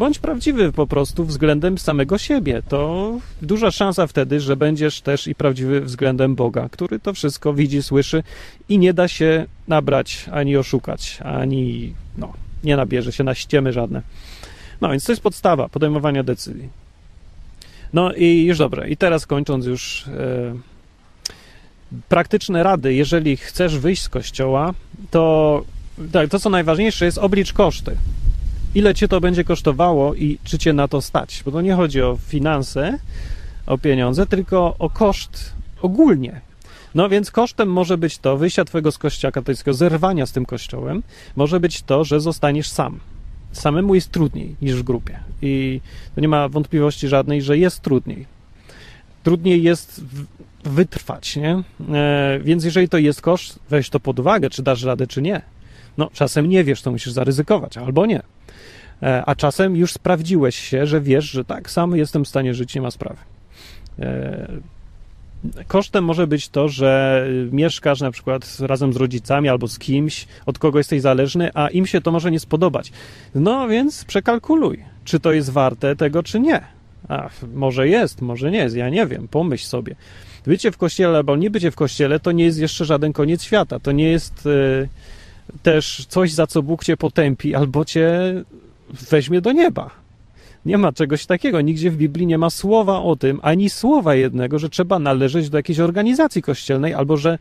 Bądź 0.00 0.18
prawdziwy 0.18 0.72
po 0.72 0.86
prostu 0.86 1.24
względem 1.24 1.78
samego 1.78 2.18
siebie. 2.18 2.62
To 2.68 3.12
duża 3.42 3.70
szansa 3.70 4.06
wtedy, 4.06 4.40
że 4.40 4.56
będziesz 4.56 5.00
też 5.00 5.26
i 5.26 5.34
prawdziwy 5.34 5.80
względem 5.80 6.34
Boga, 6.34 6.68
który 6.68 6.98
to 7.00 7.14
wszystko 7.14 7.54
widzi, 7.54 7.82
słyszy 7.82 8.22
i 8.68 8.78
nie 8.78 8.94
da 8.94 9.08
się 9.08 9.46
nabrać 9.68 10.26
ani 10.32 10.56
oszukać, 10.56 11.18
ani 11.24 11.94
no, 12.18 12.32
nie 12.64 12.76
nabierze 12.76 13.12
się 13.12 13.24
na 13.24 13.34
ściemy 13.34 13.72
żadne. 13.72 14.02
No 14.80 14.90
więc 14.90 15.04
to 15.04 15.12
jest 15.12 15.22
podstawa 15.22 15.68
podejmowania 15.68 16.22
decyzji. 16.22 16.68
No 17.92 18.12
i 18.12 18.44
już 18.44 18.58
dobra. 18.58 18.86
I 18.86 18.96
teraz 18.96 19.26
kończąc 19.26 19.66
już 19.66 20.08
e, 20.08 20.54
praktyczne 22.08 22.62
rady. 22.62 22.94
Jeżeli 22.94 23.36
chcesz 23.36 23.78
wyjść 23.78 24.02
z 24.02 24.08
kościoła, 24.08 24.74
to 25.10 25.64
tak, 26.12 26.30
to 26.30 26.38
co 26.38 26.50
najważniejsze 26.50 27.04
jest 27.04 27.18
oblicz 27.18 27.52
koszty. 27.52 27.96
Ile 28.74 28.94
cię 28.94 29.08
to 29.08 29.20
będzie 29.20 29.44
kosztowało 29.44 30.14
i 30.14 30.38
czy 30.44 30.58
cię 30.58 30.72
na 30.72 30.88
to 30.88 31.02
stać? 31.02 31.42
Bo 31.44 31.50
to 31.50 31.60
nie 31.60 31.74
chodzi 31.74 32.02
o 32.02 32.18
finanse, 32.26 32.98
o 33.66 33.78
pieniądze, 33.78 34.26
tylko 34.26 34.76
o 34.78 34.90
koszt 34.90 35.52
ogólnie. 35.82 36.40
No 36.94 37.08
więc 37.08 37.30
kosztem 37.30 37.68
może 37.72 37.98
być 37.98 38.18
to 38.18 38.36
wyjścia 38.36 38.64
twojego 38.64 38.92
z 38.92 38.98
kościoła 38.98 39.32
katolickiego, 39.32 39.74
zerwania 39.74 40.26
z 40.26 40.32
tym 40.32 40.46
kościołem, 40.46 41.02
może 41.36 41.60
być 41.60 41.82
to, 41.82 42.04
że 42.04 42.20
zostaniesz 42.20 42.68
sam. 42.68 43.00
Samemu 43.52 43.94
jest 43.94 44.10
trudniej 44.10 44.56
niż 44.62 44.74
w 44.74 44.82
grupie. 44.82 45.18
I 45.42 45.80
to 46.14 46.20
nie 46.20 46.28
ma 46.28 46.48
wątpliwości 46.48 47.08
żadnej, 47.08 47.42
że 47.42 47.58
jest 47.58 47.80
trudniej. 47.80 48.26
Trudniej 49.22 49.62
jest 49.62 50.04
wytrwać, 50.64 51.36
nie? 51.36 51.62
E, 51.94 52.40
więc 52.42 52.64
jeżeli 52.64 52.88
to 52.88 52.98
jest 52.98 53.22
koszt, 53.22 53.58
weź 53.70 53.90
to 53.90 54.00
pod 54.00 54.18
uwagę, 54.18 54.50
czy 54.50 54.62
dasz 54.62 54.82
radę, 54.82 55.06
czy 55.06 55.22
nie. 55.22 55.42
No, 55.98 56.10
czasem 56.12 56.48
nie 56.48 56.64
wiesz, 56.64 56.82
to 56.82 56.90
musisz 56.90 57.12
zaryzykować, 57.12 57.76
albo 57.76 58.06
nie. 58.06 58.22
E, 59.02 59.24
a 59.26 59.34
czasem 59.34 59.76
już 59.76 59.92
sprawdziłeś 59.92 60.56
się, 60.56 60.86
że 60.86 61.00
wiesz, 61.00 61.24
że 61.24 61.44
tak, 61.44 61.70
sam 61.70 61.96
jestem 61.96 62.24
w 62.24 62.28
stanie 62.28 62.54
żyć, 62.54 62.74
nie 62.74 62.80
ma 62.80 62.90
sprawy. 62.90 63.18
E, 63.98 64.48
kosztem 65.66 66.04
może 66.04 66.26
być 66.26 66.48
to, 66.48 66.68
że 66.68 67.26
mieszkasz 67.52 68.00
na 68.00 68.10
przykład 68.10 68.56
razem 68.60 68.92
z 68.92 68.96
rodzicami 68.96 69.48
albo 69.48 69.68
z 69.68 69.78
kimś, 69.78 70.26
od 70.46 70.58
kogo 70.58 70.78
jesteś 70.78 71.00
zależny, 71.00 71.50
a 71.54 71.68
im 71.68 71.86
się 71.86 72.00
to 72.00 72.12
może 72.12 72.30
nie 72.30 72.40
spodobać. 72.40 72.92
No 73.34 73.68
więc 73.68 74.04
przekalkuluj, 74.04 74.84
czy 75.04 75.20
to 75.20 75.32
jest 75.32 75.50
warte 75.50 75.96
tego, 75.96 76.22
czy 76.22 76.40
nie. 76.40 76.60
A, 77.08 77.28
może 77.54 77.88
jest, 77.88 78.20
może 78.20 78.50
nie 78.50 78.58
jest, 78.58 78.76
ja 78.76 78.88
nie 78.88 79.06
wiem, 79.06 79.28
pomyśl 79.28 79.64
sobie. 79.64 79.96
Bycie 80.46 80.72
w 80.72 80.76
kościele 80.76 81.16
albo 81.16 81.36
nie 81.36 81.50
bycie 81.50 81.70
w 81.70 81.76
kościele 81.76 82.20
to 82.20 82.32
nie 82.32 82.44
jest 82.44 82.58
jeszcze 82.58 82.84
żaden 82.84 83.12
koniec 83.12 83.42
świata. 83.42 83.80
To 83.80 83.92
nie 83.92 84.10
jest 84.10 84.46
y, 84.46 84.88
też 85.62 86.06
coś, 86.08 86.32
za 86.32 86.46
co 86.46 86.62
Bóg 86.62 86.84
cię 86.84 86.96
potępi 86.96 87.54
albo 87.54 87.84
cię 87.84 88.34
weźmie 89.10 89.40
do 89.40 89.52
nieba. 89.52 89.90
Nie 90.66 90.78
ma 90.78 90.92
czegoś 90.92 91.26
takiego. 91.26 91.60
Nigdzie 91.60 91.90
w 91.90 91.96
Biblii 91.96 92.26
nie 92.26 92.38
ma 92.38 92.50
słowa 92.50 93.02
o 93.02 93.16
tym, 93.16 93.40
ani 93.42 93.70
słowa 93.70 94.14
jednego, 94.14 94.58
że 94.58 94.68
trzeba 94.68 94.98
należeć 94.98 95.50
do 95.50 95.58
jakiejś 95.58 95.80
organizacji 95.80 96.42
kościelnej, 96.42 96.94
albo 96.94 97.16
że 97.16 97.38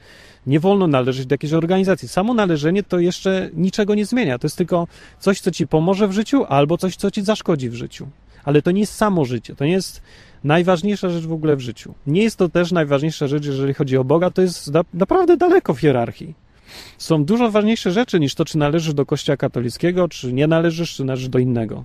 nie 0.47 0.59
wolno 0.59 0.87
należeć 0.87 1.25
do 1.25 1.33
jakiejś 1.33 1.53
organizacji. 1.53 2.07
Samo 2.07 2.33
należenie 2.33 2.83
to 2.83 2.99
jeszcze 2.99 3.49
niczego 3.53 3.95
nie 3.95 4.05
zmienia. 4.05 4.39
To 4.39 4.45
jest 4.45 4.57
tylko 4.57 4.87
coś, 5.19 5.41
co 5.41 5.51
ci 5.51 5.67
pomoże 5.67 6.07
w 6.07 6.11
życiu, 6.11 6.45
albo 6.45 6.77
coś, 6.77 6.95
co 6.95 7.11
ci 7.11 7.21
zaszkodzi 7.21 7.69
w 7.69 7.75
życiu. 7.75 8.07
Ale 8.43 8.61
to 8.61 8.71
nie 8.71 8.79
jest 8.79 8.95
samo 8.95 9.25
życie. 9.25 9.55
To 9.55 9.65
nie 9.65 9.71
jest 9.71 10.01
najważniejsza 10.43 11.09
rzecz 11.09 11.25
w 11.25 11.33
ogóle 11.33 11.55
w 11.55 11.59
życiu. 11.59 11.93
Nie 12.07 12.23
jest 12.23 12.37
to 12.37 12.49
też 12.49 12.71
najważniejsza 12.71 13.27
rzecz, 13.27 13.45
jeżeli 13.45 13.73
chodzi 13.73 13.97
o 13.97 14.03
Boga. 14.03 14.29
To 14.31 14.41
jest 14.41 14.71
naprawdę 14.93 15.37
daleko 15.37 15.73
w 15.73 15.79
hierarchii. 15.79 16.48
Są 16.97 17.25
dużo 17.25 17.51
ważniejsze 17.51 17.91
rzeczy 17.91 18.19
niż 18.19 18.35
to, 18.35 18.45
czy 18.45 18.57
należysz 18.57 18.93
do 18.93 19.05
Kościoła 19.05 19.37
katolickiego, 19.37 20.07
czy 20.07 20.33
nie 20.33 20.47
należysz, 20.47 20.95
czy 20.95 21.03
należysz 21.03 21.29
do 21.29 21.39
innego. 21.39 21.83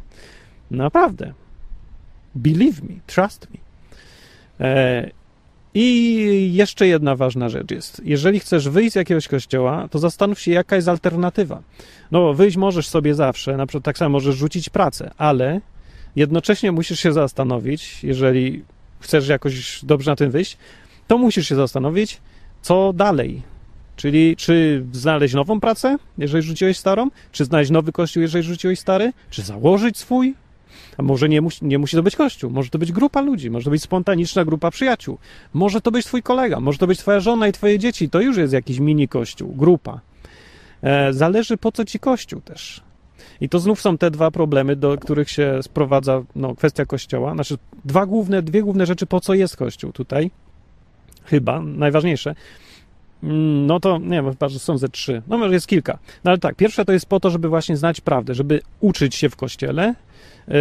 Naprawdę. 0.70 1.32
Believe 2.34 2.82
me, 2.82 2.94
trust 3.06 3.48
me. 3.50 3.64
E, 4.66 5.10
I 5.74 6.50
jeszcze 6.54 6.86
jedna 6.86 7.16
ważna 7.16 7.48
rzecz 7.48 7.70
jest. 7.70 8.02
Jeżeli 8.04 8.40
chcesz 8.40 8.68
wyjść 8.68 8.92
z 8.92 8.96
jakiegoś 8.96 9.28
kościoła, 9.28 9.88
to 9.90 9.98
zastanów 9.98 10.40
się, 10.40 10.50
jaka 10.50 10.76
jest 10.76 10.88
alternatywa. 10.88 11.62
No, 12.10 12.34
wyjść 12.34 12.56
możesz 12.56 12.88
sobie 12.88 13.14
zawsze, 13.14 13.56
na 13.56 13.66
przykład 13.66 13.84
tak 13.84 13.98
samo 13.98 14.10
możesz 14.10 14.36
rzucić 14.36 14.68
pracę, 14.68 15.10
ale 15.18 15.60
jednocześnie 16.16 16.72
musisz 16.72 17.00
się 17.00 17.12
zastanowić, 17.12 18.04
jeżeli 18.04 18.64
chcesz 19.00 19.28
jakoś 19.28 19.84
dobrze 19.84 20.10
na 20.10 20.16
tym 20.16 20.30
wyjść, 20.30 20.56
to 21.08 21.18
musisz 21.18 21.48
się 21.48 21.54
zastanowić, 21.54 22.20
co 22.62 22.92
dalej. 22.92 23.42
Czyli 23.96 24.36
czy 24.36 24.84
znaleźć 24.92 25.34
nową 25.34 25.60
pracę, 25.60 25.96
jeżeli 26.18 26.42
rzuciłeś 26.42 26.78
starą, 26.78 27.10
czy 27.32 27.44
znaleźć 27.44 27.70
nowy 27.70 27.92
kościół, 27.92 28.22
jeżeli 28.22 28.44
rzuciłeś 28.44 28.80
stary, 28.80 29.12
czy 29.30 29.42
założyć 29.42 29.98
swój, 29.98 30.34
a 30.98 31.02
może 31.02 31.28
nie 31.28 31.40
musi, 31.40 31.64
nie 31.64 31.78
musi 31.78 31.96
to 31.96 32.02
być 32.02 32.16
kościół, 32.16 32.50
może 32.50 32.70
to 32.70 32.78
być 32.78 32.92
grupa 32.92 33.20
ludzi, 33.20 33.50
może 33.50 33.64
to 33.64 33.70
być 33.70 33.82
spontaniczna 33.82 34.44
grupa 34.44 34.70
przyjaciół, 34.70 35.18
może 35.52 35.80
to 35.80 35.90
być 35.90 36.06
twój 36.06 36.22
kolega, 36.22 36.60
może 36.60 36.78
to 36.78 36.86
być 36.86 36.98
twoja 36.98 37.20
żona 37.20 37.48
i 37.48 37.52
twoje 37.52 37.78
dzieci, 37.78 38.10
to 38.10 38.20
już 38.20 38.36
jest 38.36 38.52
jakiś 38.52 38.78
mini 38.78 39.08
kościół, 39.08 39.54
grupa. 39.56 40.00
E, 40.82 41.12
zależy 41.12 41.56
po 41.56 41.72
co 41.72 41.84
ci 41.84 41.98
kościół 41.98 42.40
też. 42.40 42.82
I 43.40 43.48
to 43.48 43.58
znów 43.58 43.80
są 43.80 43.98
te 43.98 44.10
dwa 44.10 44.30
problemy, 44.30 44.76
do 44.76 44.98
których 44.98 45.30
się 45.30 45.62
sprowadza 45.62 46.22
no, 46.36 46.54
kwestia 46.54 46.86
kościoła. 46.86 47.34
Znaczy, 47.34 47.58
dwa 47.84 48.06
główne, 48.06 48.42
dwie 48.42 48.62
główne 48.62 48.86
rzeczy, 48.86 49.06
po 49.06 49.20
co 49.20 49.34
jest 49.34 49.56
kościół 49.56 49.92
tutaj, 49.92 50.30
chyba, 51.24 51.60
najważniejsze. 51.60 52.34
Mm, 53.24 53.66
no 53.66 53.80
to 53.80 53.98
nie 53.98 54.08
wiem, 54.08 54.30
chyba, 54.30 54.48
że 54.48 54.58
są 54.58 54.78
ze 54.78 54.88
trzy. 54.88 55.22
No 55.28 55.38
może 55.38 55.54
jest 55.54 55.66
kilka. 55.66 55.98
No 56.24 56.30
ale 56.30 56.38
tak, 56.38 56.56
pierwsze 56.56 56.84
to 56.84 56.92
jest 56.92 57.06
po 57.06 57.20
to, 57.20 57.30
żeby 57.30 57.48
właśnie 57.48 57.76
znać 57.76 58.00
prawdę, 58.00 58.34
żeby 58.34 58.60
uczyć 58.80 59.14
się 59.14 59.28
w 59.28 59.36
kościele, 59.36 59.94
yy, 60.48 60.54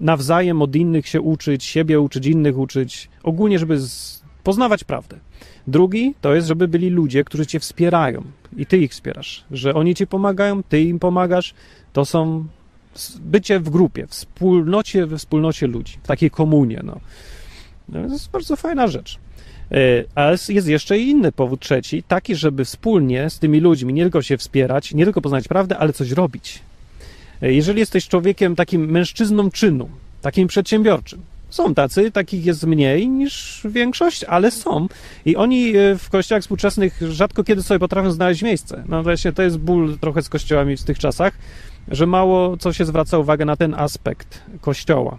nawzajem 0.00 0.62
od 0.62 0.76
innych 0.76 1.08
się 1.08 1.20
uczyć, 1.20 1.64
siebie 1.64 2.00
uczyć, 2.00 2.26
innych 2.26 2.58
uczyć, 2.58 3.08
ogólnie, 3.22 3.58
żeby 3.58 3.78
z, 3.78 4.22
poznawać 4.44 4.84
prawdę. 4.84 5.16
Drugi 5.66 6.14
to 6.20 6.34
jest, 6.34 6.48
żeby 6.48 6.68
byli 6.68 6.90
ludzie, 6.90 7.24
którzy 7.24 7.46
cię 7.46 7.60
wspierają 7.60 8.24
i 8.56 8.66
ty 8.66 8.78
ich 8.78 8.92
wspierasz, 8.92 9.44
że 9.50 9.74
oni 9.74 9.94
ci 9.94 10.06
pomagają, 10.06 10.62
ty 10.62 10.82
im 10.82 10.98
pomagasz. 10.98 11.54
To 11.92 12.04
są 12.04 12.44
bycie 13.20 13.60
w 13.60 13.70
grupie, 13.70 14.06
wspólnocie, 14.06 15.06
we 15.06 15.18
wspólnocie 15.18 15.66
ludzi, 15.66 15.98
w 16.02 16.06
takiej 16.06 16.30
komunie. 16.30 16.80
No. 16.84 17.00
no 17.88 18.06
to 18.06 18.12
jest 18.12 18.30
bardzo 18.30 18.56
fajna 18.56 18.86
rzecz. 18.86 19.18
E, 19.72 20.04
ale 20.14 20.36
jest 20.48 20.68
jeszcze 20.68 20.98
inny 20.98 21.32
powód 21.32 21.60
trzeci, 21.60 22.02
taki, 22.02 22.36
żeby 22.36 22.64
wspólnie 22.64 23.30
z 23.30 23.38
tymi 23.38 23.60
ludźmi 23.60 23.94
nie 23.94 24.02
tylko 24.02 24.22
się 24.22 24.36
wspierać, 24.36 24.94
nie 24.94 25.04
tylko 25.04 25.20
poznać 25.20 25.48
prawdę, 25.48 25.78
ale 25.78 25.92
coś 25.92 26.10
robić. 26.10 26.60
E, 27.42 27.52
jeżeli 27.52 27.80
jesteś 27.80 28.08
człowiekiem 28.08 28.56
takim 28.56 28.90
mężczyzną 28.90 29.50
czynu, 29.50 29.88
takim 30.22 30.48
przedsiębiorczym, 30.48 31.20
są 31.50 31.74
tacy, 31.74 32.10
takich 32.10 32.46
jest 32.46 32.66
mniej 32.66 33.08
niż 33.08 33.60
większość, 33.64 34.24
ale 34.24 34.50
są. 34.50 34.88
I 35.24 35.36
oni 35.36 35.76
e, 35.76 35.98
w 35.98 36.10
kościołach 36.10 36.42
współczesnych 36.42 37.00
rzadko 37.10 37.44
kiedy 37.44 37.62
sobie 37.62 37.78
potrafią 37.78 38.10
znaleźć 38.10 38.42
miejsce. 38.42 38.84
No 38.88 39.02
właśnie, 39.02 39.32
to 39.32 39.42
jest 39.42 39.58
ból 39.58 39.98
trochę 39.98 40.22
z 40.22 40.28
kościołami 40.28 40.76
w 40.76 40.84
tych 40.84 40.98
czasach, 40.98 41.32
że 41.88 42.06
mało 42.06 42.56
co 42.56 42.72
się 42.72 42.84
zwraca 42.84 43.18
uwagę 43.18 43.44
na 43.44 43.56
ten 43.56 43.74
aspekt 43.74 44.42
kościoła 44.60 45.18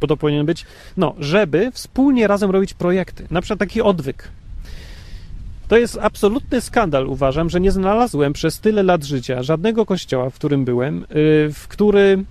po 0.00 0.06
to 0.06 0.16
powinien 0.16 0.46
być, 0.46 0.64
no, 0.96 1.14
żeby 1.18 1.70
wspólnie 1.72 2.26
razem 2.26 2.50
robić 2.50 2.74
projekty. 2.74 3.26
Na 3.30 3.40
przykład 3.40 3.58
taki 3.58 3.82
odwyk. 3.82 4.28
To 5.68 5.76
jest 5.76 5.98
absolutny 6.02 6.60
skandal, 6.60 7.06
uważam, 7.06 7.50
że 7.50 7.60
nie 7.60 7.70
znalazłem 7.70 8.32
przez 8.32 8.60
tyle 8.60 8.82
lat 8.82 9.04
życia 9.04 9.42
żadnego 9.42 9.86
kościoła, 9.86 10.30
w 10.30 10.34
którym 10.34 10.64
byłem, 10.64 11.02
y, 11.02 11.06
w 11.52 11.64
który 11.68 12.24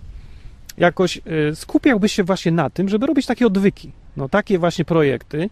jakoś 0.78 1.18
y, 1.18 1.56
skupiałby 1.56 2.10
się 2.10 2.24
właśnie 2.24 2.52
na 2.52 2.70
tym, 2.70 2.90
żeby 2.90 3.06
robić 3.06 3.26
takie 3.26 3.48
odwyki. 3.48 3.92
No, 4.18 4.30
takie 4.30 4.60
właśnie 4.60 4.86
projekty, 4.86 5.50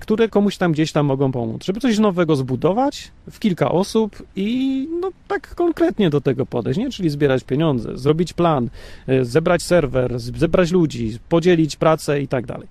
które 0.00 0.28
komuś 0.28 0.56
tam 0.56 0.72
gdzieś 0.72 0.92
tam 0.92 1.06
mogą 1.06 1.32
pomóc, 1.32 1.64
żeby 1.64 1.80
coś 1.80 1.98
nowego 1.98 2.36
zbudować 2.36 3.10
w 3.30 3.38
kilka 3.38 3.70
osób 3.70 4.22
i 4.36 4.88
no 5.00 5.10
tak 5.28 5.54
konkretnie 5.54 6.10
do 6.10 6.20
tego 6.20 6.46
podejść, 6.46 6.78
nie? 6.78 6.90
Czyli 6.90 7.10
zbierać 7.10 7.44
pieniądze, 7.44 7.98
zrobić 7.98 8.32
plan, 8.32 8.70
y, 9.08 9.24
zebrać 9.24 9.62
serwer, 9.62 10.20
zebrać 10.20 10.70
ludzi, 10.70 11.18
podzielić 11.28 11.76
pracę 11.76 12.20
i 12.20 12.28
tak 12.28 12.46
dalej. 12.46 12.68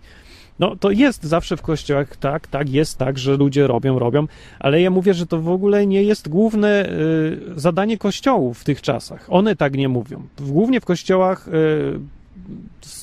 No 0.59 0.75
to 0.75 0.91
jest 0.91 1.23
zawsze 1.23 1.57
w 1.57 1.61
kościołach 1.61 2.17
tak, 2.17 2.47
tak, 2.47 2.69
jest 2.69 2.97
tak, 2.97 3.17
że 3.17 3.37
ludzie 3.37 3.67
robią, 3.67 3.99
robią, 3.99 4.27
ale 4.59 4.81
ja 4.81 4.89
mówię, 4.89 5.13
że 5.13 5.27
to 5.27 5.41
w 5.41 5.49
ogóle 5.49 5.87
nie 5.87 6.03
jest 6.03 6.29
główne 6.29 6.89
y, 6.89 7.39
zadanie 7.55 7.97
kościołów 7.97 8.59
w 8.59 8.63
tych 8.63 8.81
czasach. 8.81 9.27
One 9.29 9.55
tak 9.55 9.73
nie 9.73 9.89
mówią. 9.89 10.23
Głównie 10.39 10.81
w 10.81 10.85
kościołach 10.85 11.47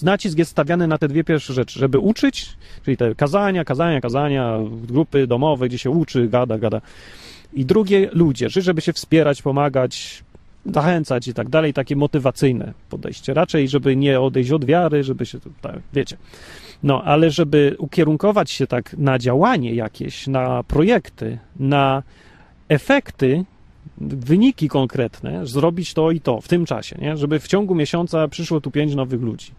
nacisk 0.03 0.39
jest 0.39 0.51
stawiany 0.51 0.87
na 0.87 0.99
te 0.99 1.09
dwie 1.09 1.25
pierwsze 1.25 1.53
rzeczy, 1.53 1.79
żeby 1.79 1.99
uczyć, 1.99 2.57
czyli 2.85 2.97
te 2.97 3.15
kazania, 3.15 3.65
kazania, 3.65 4.01
kazania, 4.01 4.59
grupy 4.89 5.27
domowe, 5.27 5.69
gdzie 5.69 5.79
się 5.79 5.91
uczy, 5.91 6.29
gada, 6.29 6.59
gada. 6.59 6.81
I 7.53 7.65
drugie, 7.65 8.11
ludzie, 8.13 8.51
żeby 8.51 8.81
się 8.81 8.93
wspierać, 8.93 9.43
pomagać, 9.43 10.25
zachęcać 10.67 11.29
i 11.29 11.35
tak 11.35 11.49
dalej, 11.49 11.73
takie 11.73 11.97
motywacyjne 11.97 12.73
podejście. 12.91 13.35
Raczej, 13.35 13.69
żeby 13.69 13.97
nie 13.97 14.21
odejść 14.21 14.51
od 14.51 14.65
wiary, 14.65 15.05
żeby 15.05 15.27
się, 15.27 15.39
tak, 15.61 15.79
wiecie. 15.93 16.17
No, 16.83 17.03
ale 17.03 17.31
żeby 17.31 17.77
ukierunkować 17.79 18.51
się 18.51 18.67
tak 18.67 18.95
na 18.99 19.19
działanie 19.19 19.75
jakieś, 19.75 20.27
na 20.27 20.63
projekty, 20.63 21.39
na 21.59 22.03
efekty, 22.69 23.45
wyniki 23.99 24.69
konkretne, 24.69 25.47
zrobić 25.47 25.95
to 25.95 26.11
i 26.11 26.21
to 26.21 26.41
w 26.41 26.49
tym 26.49 26.67
czasie, 26.67 26.97
nie? 27.01 27.17
żeby 27.17 27.41
w 27.41 27.49
ciągu 27.49 27.75
miesiąca 27.75 28.29
przyszło 28.29 28.61
tu 28.61 28.71
pięć 28.71 28.95
nowych 28.95 29.23
ludzi. 29.23 29.51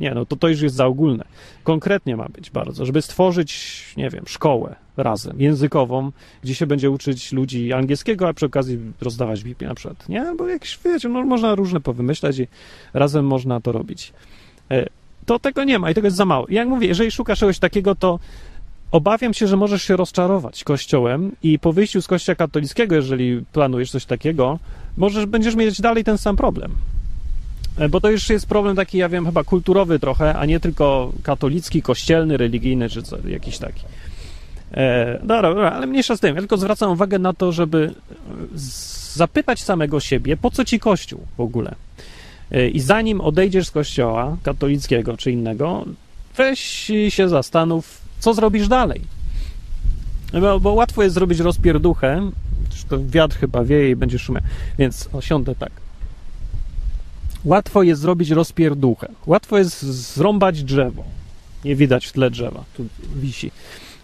Nie, 0.00 0.14
no 0.14 0.26
to 0.26 0.36
to 0.36 0.48
już 0.48 0.60
jest 0.60 0.74
za 0.74 0.86
ogólne. 0.86 1.24
Konkretnie 1.64 2.16
ma 2.16 2.28
być 2.28 2.50
bardzo, 2.50 2.86
żeby 2.86 3.02
stworzyć, 3.02 3.82
nie 3.96 4.10
wiem, 4.10 4.24
szkołę 4.26 4.76
razem, 4.96 5.40
językową, 5.40 6.12
gdzie 6.42 6.54
się 6.54 6.66
będzie 6.66 6.90
uczyć 6.90 7.32
ludzi 7.32 7.72
angielskiego, 7.72 8.28
a 8.28 8.32
przy 8.32 8.46
okazji 8.46 8.78
rozdawać 9.00 9.44
Biblię 9.44 9.68
na 9.68 9.74
przykład, 9.74 10.08
nie? 10.08 10.34
Bo 10.38 10.48
jakieś, 10.48 10.78
wiecie, 10.84 11.08
no 11.08 11.22
można 11.22 11.54
różne 11.54 11.80
powymyślać 11.80 12.38
i 12.38 12.46
razem 12.94 13.26
można 13.26 13.60
to 13.60 13.72
robić. 13.72 14.12
E, 14.70 14.86
to 15.26 15.38
tego 15.38 15.64
nie 15.64 15.78
ma 15.78 15.90
i 15.90 15.94
tego 15.94 16.06
jest 16.06 16.16
za 16.16 16.24
mało. 16.24 16.46
Jak 16.48 16.68
mówię, 16.68 16.86
jeżeli 16.86 17.10
szukasz 17.10 17.38
czegoś 17.38 17.58
takiego, 17.58 17.94
to 17.94 18.18
obawiam 18.92 19.34
się, 19.34 19.46
że 19.46 19.56
możesz 19.56 19.82
się 19.82 19.96
rozczarować 19.96 20.64
Kościołem 20.64 21.32
i 21.42 21.58
po 21.58 21.72
wyjściu 21.72 22.02
z 22.02 22.06
Kościoła 22.06 22.36
katolickiego, 22.36 22.94
jeżeli 22.94 23.44
planujesz 23.52 23.90
coś 23.90 24.04
takiego, 24.04 24.58
możesz, 24.96 25.26
będziesz 25.26 25.54
mieć 25.54 25.80
dalej 25.80 26.04
ten 26.04 26.18
sam 26.18 26.36
problem. 26.36 26.74
E, 27.78 27.88
bo 27.88 28.00
to 28.00 28.10
już 28.10 28.30
jest 28.30 28.46
problem 28.46 28.76
taki, 28.76 28.98
ja 28.98 29.08
wiem, 29.08 29.26
chyba 29.26 29.44
kulturowy 29.44 29.98
trochę, 29.98 30.34
a 30.34 30.46
nie 30.46 30.60
tylko 30.60 31.12
katolicki, 31.22 31.82
kościelny, 31.82 32.36
religijny 32.36 32.88
czy 32.88 33.02
co, 33.02 33.16
jakiś 33.28 33.58
taki. 33.58 33.80
E, 34.74 35.18
dobra, 35.18 35.42
dobra, 35.42 35.70
ale 35.70 35.86
mniejsza 35.86 36.16
z 36.16 36.20
tym. 36.20 36.34
Ja 36.34 36.42
tylko 36.42 36.56
zwracam 36.56 36.90
uwagę 36.90 37.18
na 37.18 37.32
to, 37.32 37.52
żeby 37.52 37.94
zapytać 39.14 39.62
samego 39.62 40.00
siebie, 40.00 40.36
po 40.36 40.50
co 40.50 40.64
ci 40.64 40.80
Kościół 40.80 41.20
w 41.36 41.40
ogóle. 41.40 41.74
E, 42.50 42.68
I 42.68 42.80
zanim 42.80 43.20
odejdziesz 43.20 43.66
z 43.66 43.70
kościoła 43.70 44.36
katolickiego 44.42 45.16
czy 45.16 45.30
innego, 45.30 45.84
weź 46.36 46.90
się 47.08 47.28
zastanów, 47.28 48.01
co 48.22 48.34
zrobisz 48.34 48.68
dalej. 48.68 49.00
Bo, 50.40 50.60
bo 50.60 50.72
łatwo 50.72 51.02
jest 51.02 51.14
zrobić 51.14 51.38
rozpierduchę, 51.38 52.30
to 52.88 52.98
wiatr 53.06 53.36
chyba 53.36 53.64
wieje 53.64 53.90
i 53.90 53.96
będzie 53.96 54.18
szumie, 54.18 54.40
więc 54.78 55.08
osiądę 55.12 55.54
tak. 55.54 55.72
Łatwo 57.44 57.82
jest 57.82 58.00
zrobić 58.00 58.30
rozpierduchę. 58.30 59.08
Łatwo 59.26 59.58
jest 59.58 59.82
zrąbać 59.82 60.62
drzewo. 60.62 61.04
Nie 61.64 61.76
widać 61.76 62.06
w 62.06 62.12
tle 62.12 62.30
drzewa, 62.30 62.64
tu 62.76 62.84
wisi. 63.16 63.50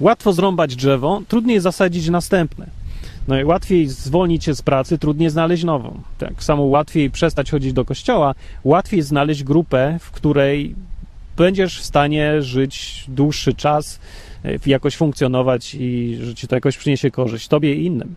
Łatwo 0.00 0.33
zrąbać 0.33 0.76
drzewo, 0.76 1.22
trudniej 1.28 1.61
zasadzić 1.61 2.09
następne. 2.09 2.66
No 3.28 3.40
i 3.40 3.44
łatwiej 3.44 3.88
zwolnić 3.88 4.44
się 4.44 4.54
z 4.54 4.62
pracy, 4.62 4.98
trudniej 4.98 5.31
znaleźć 5.31 5.64
nową. 5.64 6.00
Tak 6.18 6.44
samo 6.44 6.62
łatwiej 6.62 7.11
przestać 7.11 7.50
chodzić 7.50 7.72
do 7.72 7.85
kościoła, 7.85 8.35
łatwiej 8.64 9.02
znaleźć 9.02 9.44
grupę, 9.44 9.98
w 10.00 10.11
której 10.11 10.74
będziesz 11.38 11.81
w 11.81 11.85
stanie 11.85 12.42
żyć 12.42 13.05
dłuższy 13.09 13.55
czas, 13.55 14.01
e, 14.44 14.59
jakoś 14.66 14.96
funkcjonować 14.96 15.74
i 15.74 16.18
że 16.20 16.35
ci 16.35 16.48
to 16.48 16.55
jakoś 16.55 16.77
przyniesie 16.77 17.11
korzyść 17.11 17.48
tobie 17.48 17.74
i 17.74 17.85
innym. 17.85 18.14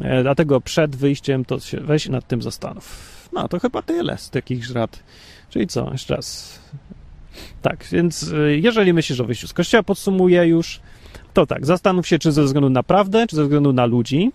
E, 0.00 0.22
dlatego 0.22 0.60
przed 0.60 0.96
wyjściem 0.96 1.44
to 1.44 1.60
się 1.60 1.80
weź 1.80 2.08
nad 2.08 2.26
tym 2.26 2.42
zastanów. 2.42 3.18
No, 3.32 3.48
to 3.48 3.58
chyba 3.58 3.82
tyle 3.82 4.18
z 4.18 4.30
takich 4.30 4.72
rad. 4.72 5.02
Czyli 5.50 5.66
co, 5.66 5.92
jeszcze 5.92 6.16
raz. 6.16 6.58
Tak, 7.62 7.84
więc 7.92 8.32
e, 8.32 8.56
jeżeli 8.56 8.92
myślisz 8.92 9.20
o 9.20 9.24
wyjściu 9.24 9.48
z 9.48 9.52
kościoła, 9.52 9.82
podsumuję 9.82 10.46
już, 10.46 10.80
to 11.34 11.46
tak, 11.46 11.66
zastanów 11.66 12.06
się, 12.06 12.18
czy 12.18 12.32
ze 12.32 12.42
względu 12.42 12.70
na 12.70 12.82
prawdę, 12.82 13.26
czy 13.26 13.36
ze 13.36 13.42
względu 13.42 13.72
na 13.72 13.86
ludzi. 13.86 14.32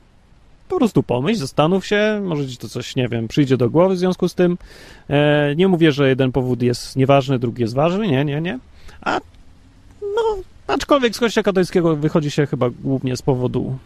Po 0.74 0.78
prostu 0.78 1.04
pomyśl, 1.04 1.40
zastanów 1.40 1.86
się, 1.86 2.22
może 2.24 2.48
ci 2.48 2.58
to 2.58 2.70
coś, 2.70 2.96
nie 2.96 3.08
wiem, 3.08 3.28
przyjdzie 3.28 3.58
do 3.58 3.70
głowy 3.70 3.96
w 3.96 3.98
związku 3.98 4.30
z 4.30 4.36
tym. 4.36 4.58
E, 5.10 5.56
nie 5.56 5.68
mówię, 5.68 5.92
że 5.92 6.10
jeden 6.10 6.32
powód 6.32 6.62
jest 6.62 6.96
nieważny, 6.96 7.40
drugi 7.40 7.62
jest 7.62 7.74
ważny, 7.74 8.08
nie, 8.08 8.26
nie, 8.26 8.42
nie. 8.42 8.60
A 9.02 9.20
no, 10.02 10.22
aczkolwiek 10.68 11.16
z 11.16 11.20
kościoła 11.20 11.44
katolickiego 11.44 11.96
wychodzi 11.96 12.32
się 12.32 12.46
chyba 12.46 12.70
głównie 12.70 13.18
z 13.18 13.22
powodu 13.22 13.78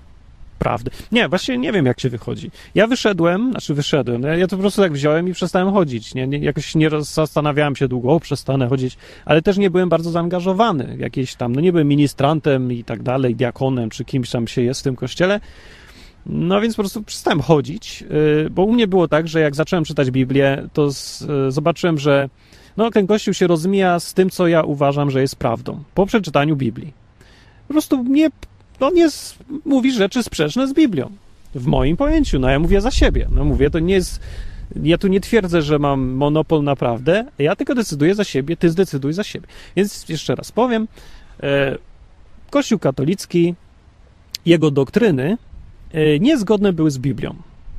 prawdy. 0.60 0.92
Nie, 1.12 1.30
właśnie 1.30 1.58
nie 1.58 1.72
wiem, 1.72 1.86
jak 1.86 2.00
się 2.00 2.10
wychodzi. 2.10 2.52
Ja 2.76 2.88
wyszedłem, 2.88 3.52
znaczy 3.52 3.74
wyszedłem, 3.74 4.22
ja 4.22 4.48
to 4.48 4.56
po 4.56 4.62
prostu 4.62 4.82
tak 4.82 4.94
wziąłem 4.94 5.28
i 5.28 5.34
przestałem 5.34 5.74
chodzić. 5.74 6.16
Nie, 6.16 6.28
nie, 6.28 6.38
jakoś 6.38 6.76
nie 6.76 6.90
zastanawiałem 7.00 7.76
się 7.76 7.88
długo, 7.88 8.12
o, 8.12 8.20
przestanę 8.20 8.68
chodzić, 8.68 8.98
ale 9.26 9.42
też 9.42 9.58
nie 9.58 9.70
byłem 9.70 9.90
bardzo 9.90 10.12
zaangażowany 10.12 10.96
jakieś 11.00 11.36
tam, 11.36 11.56
no 11.56 11.62
nie 11.62 11.72
byłem 11.72 11.88
ministrantem 11.88 12.72
i 12.72 12.84
tak 12.84 13.04
dalej, 13.04 13.36
diakonem, 13.36 13.90
czy 13.90 14.06
kimś 14.06 14.30
tam 14.30 14.48
się 14.48 14.62
jest 14.62 14.80
w 14.80 14.84
tym 14.84 14.96
kościele. 14.96 15.40
No 16.30 16.62
więc 16.62 16.76
po 16.76 16.82
prostu 16.82 17.04
przestałem 17.04 17.42
chodzić, 17.42 18.04
y, 18.46 18.50
bo 18.50 18.64
u 18.64 18.74
mnie 18.74 18.88
było 18.88 19.08
tak, 19.08 19.28
że 19.28 19.40
jak 19.40 19.56
zacząłem 19.56 19.86
czytać 19.86 20.12
Biblię, 20.12 20.68
to 20.74 20.88
y, 20.88 21.52
zobaczyłem, 21.52 21.98
że 21.98 22.30
no, 22.78 22.92
ten 22.92 23.08
kościół 23.08 23.34
się 23.34 23.48
rozmija 23.48 24.00
z 24.00 24.14
tym, 24.14 24.30
co 24.30 24.48
ja 24.48 24.64
uważam, 24.64 25.12
że 25.12 25.22
jest 25.22 25.36
prawdą, 25.36 25.84
po 25.94 26.06
przeczytaniu 26.06 26.56
Biblii. 26.56 26.94
Po 27.68 27.74
prostu 27.74 28.04
nie 28.04 28.30
on 28.80 28.98
jest, 28.98 29.38
mówi 29.66 29.92
rzeczy 29.92 30.24
sprzeczne 30.24 30.68
z 30.68 30.74
Biblią. 30.74 31.12
W 31.56 31.66
moim 31.66 31.98
pojęciu. 31.98 32.40
No 32.40 32.50
ja 32.50 32.60
mówię 32.60 32.82
za 32.82 32.92
siebie. 32.92 33.28
No 33.32 33.46
mówię, 33.46 33.70
to 33.70 33.80
nie 33.80 33.94
jest. 33.94 34.20
Ja 34.84 34.98
tu 34.98 35.08
nie 35.08 35.20
twierdzę, 35.20 35.62
że 35.62 35.80
mam 35.80 36.08
monopol 36.08 36.64
na 36.64 36.76
prawdę, 36.76 37.26
ja 37.40 37.56
tylko 37.56 37.76
decyduję 37.76 38.16
za 38.16 38.24
siebie, 38.24 38.58
ty 38.58 38.70
zdecyduj 38.70 39.14
za 39.14 39.24
siebie. 39.24 39.48
Więc 39.76 40.10
jeszcze 40.10 40.36
raz 40.36 40.52
powiem, 40.52 40.88
e, 41.44 41.78
Kościół 42.50 42.80
katolicki, 42.80 43.56
jego 44.46 44.72
doktryny 44.72 45.38
niezgodne 46.20 46.74
były 46.74 46.92
z 46.92 46.98
Biblią 46.98 47.36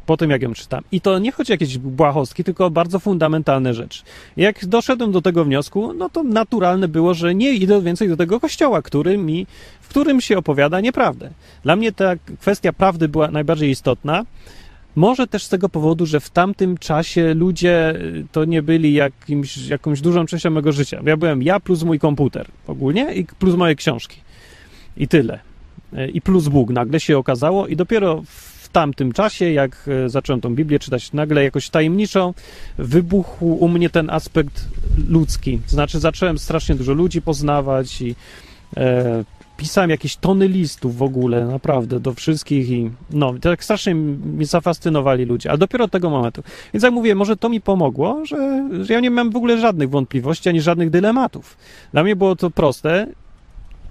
po 0.08 0.16
tym, 0.16 0.30
jak 0.30 0.42
ją 0.42 0.54
czytam. 0.54 0.84
I 0.92 1.00
to 1.00 1.18
nie 1.18 1.32
chodzi 1.32 1.52
o 1.52 1.54
jakieś 1.54 1.78
błahostki, 1.78 2.44
tylko 2.44 2.70
bardzo 2.70 2.98
fundamentalne 2.98 3.74
rzeczy. 3.74 4.02
Jak 4.36 4.66
doszedłem 4.66 5.12
do 5.12 5.22
tego 5.22 5.44
wniosku, 5.44 5.92
no 5.92 6.08
to 6.08 6.22
naturalne 6.22 6.88
było, 6.88 7.14
że 7.14 7.34
nie 7.34 7.52
idę 7.52 7.82
więcej 7.82 8.08
do 8.08 8.16
tego 8.16 8.40
kościoła, 8.40 8.82
który 8.82 9.18
mi, 9.18 9.46
w 9.80 9.88
którym 9.88 10.20
się 10.20 10.38
opowiada 10.38 10.80
nieprawdę. 10.80 11.30
Dla 11.62 11.76
mnie 11.76 11.92
ta 11.92 12.16
kwestia 12.40 12.72
prawdy 12.72 13.08
była 13.08 13.30
najbardziej 13.30 13.70
istotna. 13.70 14.24
Może 14.96 15.26
też 15.26 15.44
z 15.44 15.48
tego 15.48 15.68
powodu, 15.68 16.06
że 16.06 16.20
w 16.20 16.30
tamtym 16.30 16.78
czasie 16.78 17.34
ludzie 17.34 17.94
y, 17.96 18.26
to 18.32 18.44
nie 18.44 18.62
byli 18.62 18.94
jakimś, 18.94 19.56
jakąś 19.56 20.00
dużą 20.00 20.26
częścią 20.26 20.50
mojego 20.50 20.72
życia. 20.72 21.00
Ja 21.04 21.16
byłem 21.16 21.42
ja 21.42 21.60
plus 21.60 21.82
mój 21.82 21.98
komputer 21.98 22.46
ogólnie 22.66 23.14
i 23.14 23.24
plus 23.24 23.54
moje 23.54 23.74
książki. 23.74 24.20
I 24.96 25.08
tyle. 25.08 25.47
Y, 25.92 26.08
I 26.08 26.20
plus 26.20 26.48
Bóg 26.48 26.70
nagle 26.70 27.00
się 27.00 27.18
okazało 27.18 27.66
i 27.66 27.76
dopiero 27.76 28.22
w 28.68 28.68
tamtym 28.68 29.12
czasie, 29.12 29.50
jak 29.52 29.88
e, 30.04 30.08
zacząłem 30.08 30.40
tą 30.40 30.54
Biblię 30.54 30.78
czytać, 30.78 31.12
nagle 31.12 31.44
jakoś 31.44 31.70
tajemniczo 31.70 32.34
wybuchł 32.78 33.46
u 33.46 33.68
mnie 33.68 33.90
ten 33.90 34.10
aspekt 34.10 34.68
ludzki. 35.08 35.60
Znaczy, 35.66 36.00
zacząłem 36.00 36.38
strasznie 36.38 36.74
dużo 36.74 36.92
ludzi 36.92 37.22
poznawać 37.22 38.02
i 38.02 38.14
e, 38.76 39.24
pisałem 39.56 39.90
jakieś 39.90 40.16
tony 40.16 40.48
listów 40.48 40.96
w 40.96 41.02
ogóle, 41.02 41.46
naprawdę, 41.46 42.00
do 42.00 42.14
wszystkich 42.14 42.70
i 42.70 42.90
no, 43.10 43.34
tak 43.40 43.64
strasznie 43.64 43.94
mnie 43.94 44.46
zafascynowali 44.46 45.24
ludzie, 45.24 45.50
ale 45.50 45.58
dopiero 45.58 45.84
od 45.84 45.90
tego 45.90 46.10
momentu. 46.10 46.42
Więc 46.74 46.84
jak 46.84 46.92
mówię, 46.92 47.14
może 47.14 47.36
to 47.36 47.48
mi 47.48 47.60
pomogło, 47.60 48.26
że, 48.26 48.68
że 48.82 48.94
ja 48.94 49.00
nie 49.00 49.10
miałem 49.10 49.30
w 49.30 49.36
ogóle 49.36 49.58
żadnych 49.58 49.90
wątpliwości, 49.90 50.48
ani 50.48 50.60
żadnych 50.60 50.90
dylematów. 50.90 51.56
Dla 51.92 52.02
mnie 52.02 52.16
było 52.16 52.36
to 52.36 52.50
proste 52.50 53.06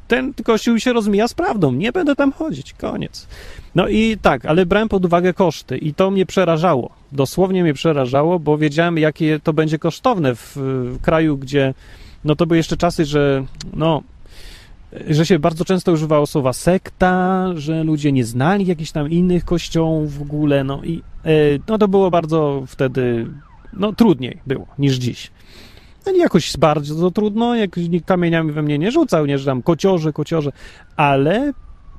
ten 0.07 0.33
kościół 0.43 0.79
się 0.79 0.93
rozmija 0.93 1.27
z 1.27 1.33
prawdą, 1.33 1.71
nie 1.71 1.91
będę 1.91 2.15
tam 2.15 2.31
chodzić, 2.31 2.73
koniec. 2.73 3.27
No 3.75 3.87
i 3.87 4.17
tak, 4.21 4.45
ale 4.45 4.65
brałem 4.65 4.89
pod 4.89 5.05
uwagę 5.05 5.33
koszty 5.33 5.77
i 5.77 5.93
to 5.93 6.11
mnie 6.11 6.25
przerażało. 6.25 6.89
Dosłownie 7.11 7.63
mnie 7.63 7.73
przerażało, 7.73 8.39
bo 8.39 8.57
wiedziałem, 8.57 8.97
jakie 8.97 9.39
to 9.39 9.53
będzie 9.53 9.79
kosztowne 9.79 10.35
w, 10.35 10.51
w 10.55 11.01
kraju, 11.01 11.37
gdzie 11.37 11.73
no 12.23 12.35
to 12.35 12.45
były 12.45 12.57
jeszcze 12.57 12.77
czasy, 12.77 13.05
że 13.05 13.45
no 13.73 14.03
że 15.09 15.25
się 15.25 15.39
bardzo 15.39 15.65
często 15.65 15.91
używało 15.91 16.27
słowa 16.27 16.53
sekta, 16.53 17.45
że 17.55 17.83
ludzie 17.83 18.11
nie 18.11 18.25
znali 18.25 18.65
jakichś 18.65 18.91
tam 18.91 19.09
innych 19.09 19.45
kościołów 19.45 20.17
w 20.17 20.21
ogóle, 20.21 20.63
no 20.63 20.83
i 20.83 21.01
e, 21.25 21.31
no 21.67 21.77
to 21.77 21.87
było 21.87 22.11
bardzo 22.11 22.63
wtedy, 22.67 23.27
no 23.73 23.93
trudniej 23.93 24.37
było 24.47 24.67
niż 24.79 24.95
dziś. 24.95 25.31
No 26.07 26.13
jakoś 26.17 26.57
bardzo 26.57 27.11
trudno, 27.11 27.55
jak 27.55 27.77
nikt 27.77 28.07
kamieniami 28.07 28.51
we 28.51 28.61
mnie 28.61 28.77
nie 28.77 28.91
rzucał, 28.91 29.25
nie, 29.25 29.37
że 29.37 29.45
tam 29.45 29.61
kociorze, 29.61 30.13
kociorze, 30.13 30.51
ale 30.95 31.53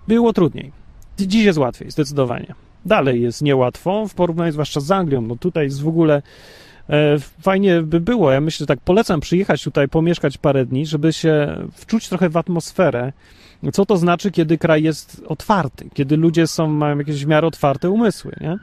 było 0.09 0.33
trudniej. 0.33 0.73
Dziś 1.19 1.45
jest 1.45 1.59
łatwiej, 1.59 1.91
zdecydowanie. 1.91 2.55
Dalej 2.85 3.23
jest 3.23 3.43
niełatwo 3.43 4.09
w 4.09 4.15
porównaniu 4.15 4.53
zwłaszcza 4.53 4.81
z 4.81 4.91
Anglią. 4.91 5.23
No 5.23 5.37
tutaj 5.37 5.65
jest 5.65 5.83
w 5.83 5.89
ogóle 5.89 6.23
e, 6.91 7.19
fajnie 7.41 7.83
by 7.83 8.01
było. 8.01 8.33
Ja 8.33 8.41
myślę, 8.41 8.65
że 8.65 8.67
tak 8.67 8.81
polecam 8.81 9.21
przyjechać 9.21 9.65
tutaj, 9.65 9.89
pomieszkać 9.89 10.39
parę 10.39 10.67
dni, 10.67 10.87
żeby 10.87 11.13
się 11.13 11.57
wczuć 11.73 12.09
trochę 12.09 12.29
w 12.29 12.37
atmosferę. 12.37 13.13
Co 13.73 13.87
to 13.87 13.97
znaczy, 13.97 14.31
kiedy 14.31 14.59
kraj 14.59 14.83
jest 14.83 15.23
otwarty, 15.27 15.89
kiedy 15.95 16.17
ludzie 16.17 16.47
są, 16.47 16.67
mają 16.67 16.99
jakieś 16.99 17.25
w 17.25 17.29
miarę 17.29 17.47
otwarte 17.47 17.91
umysły, 17.91 18.33
nie? 18.41 18.59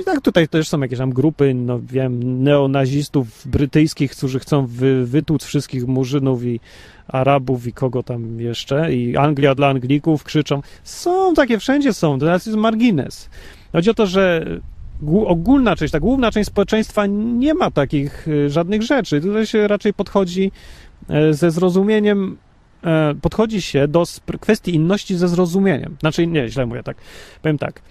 I 0.00 0.04
tak 0.04 0.20
tutaj 0.20 0.48
też 0.48 0.68
są 0.68 0.80
jakieś 0.80 0.98
tam 0.98 1.10
grupy, 1.10 1.54
no 1.54 1.80
wiem, 1.82 2.42
neonazistów 2.42 3.48
brytyjskich, 3.48 4.10
którzy 4.10 4.38
chcą 4.38 4.66
wy, 4.66 5.06
wytłuc 5.06 5.44
wszystkich 5.44 5.86
murzynów 5.86 6.44
i 6.44 6.60
Arabów 7.08 7.66
i 7.66 7.72
kogo 7.72 8.02
tam 8.02 8.40
jeszcze, 8.40 8.94
i 8.94 9.16
Anglia 9.16 9.54
dla 9.54 9.68
Anglików 9.68 10.24
krzyczą. 10.24 10.62
Są 10.84 11.34
takie, 11.34 11.58
wszędzie 11.58 11.92
są, 11.92 12.18
to 12.18 12.32
jest 12.32 12.48
margines. 12.48 13.30
Chodzi 13.72 13.90
o 13.90 13.94
to, 13.94 14.06
że 14.06 14.46
ogólna 15.26 15.76
część, 15.76 15.92
ta 15.92 16.00
główna 16.00 16.30
część 16.30 16.48
społeczeństwa 16.48 17.06
nie 17.06 17.54
ma 17.54 17.70
takich 17.70 18.28
y, 18.28 18.50
żadnych 18.50 18.82
rzeczy. 18.82 19.20
Tutaj 19.20 19.46
się 19.46 19.68
raczej 19.68 19.94
podchodzi 19.94 20.52
e, 21.08 21.34
ze 21.34 21.50
zrozumieniem 21.50 22.36
e, 22.84 23.14
podchodzi 23.22 23.62
się 23.62 23.88
do 23.88 24.04
kwestii 24.40 24.74
inności 24.74 25.16
ze 25.16 25.28
zrozumieniem. 25.28 25.96
Znaczy, 26.00 26.26
nie, 26.26 26.48
źle 26.48 26.66
mówię 26.66 26.82
tak. 26.82 26.96
Powiem 27.42 27.58
tak. 27.58 27.82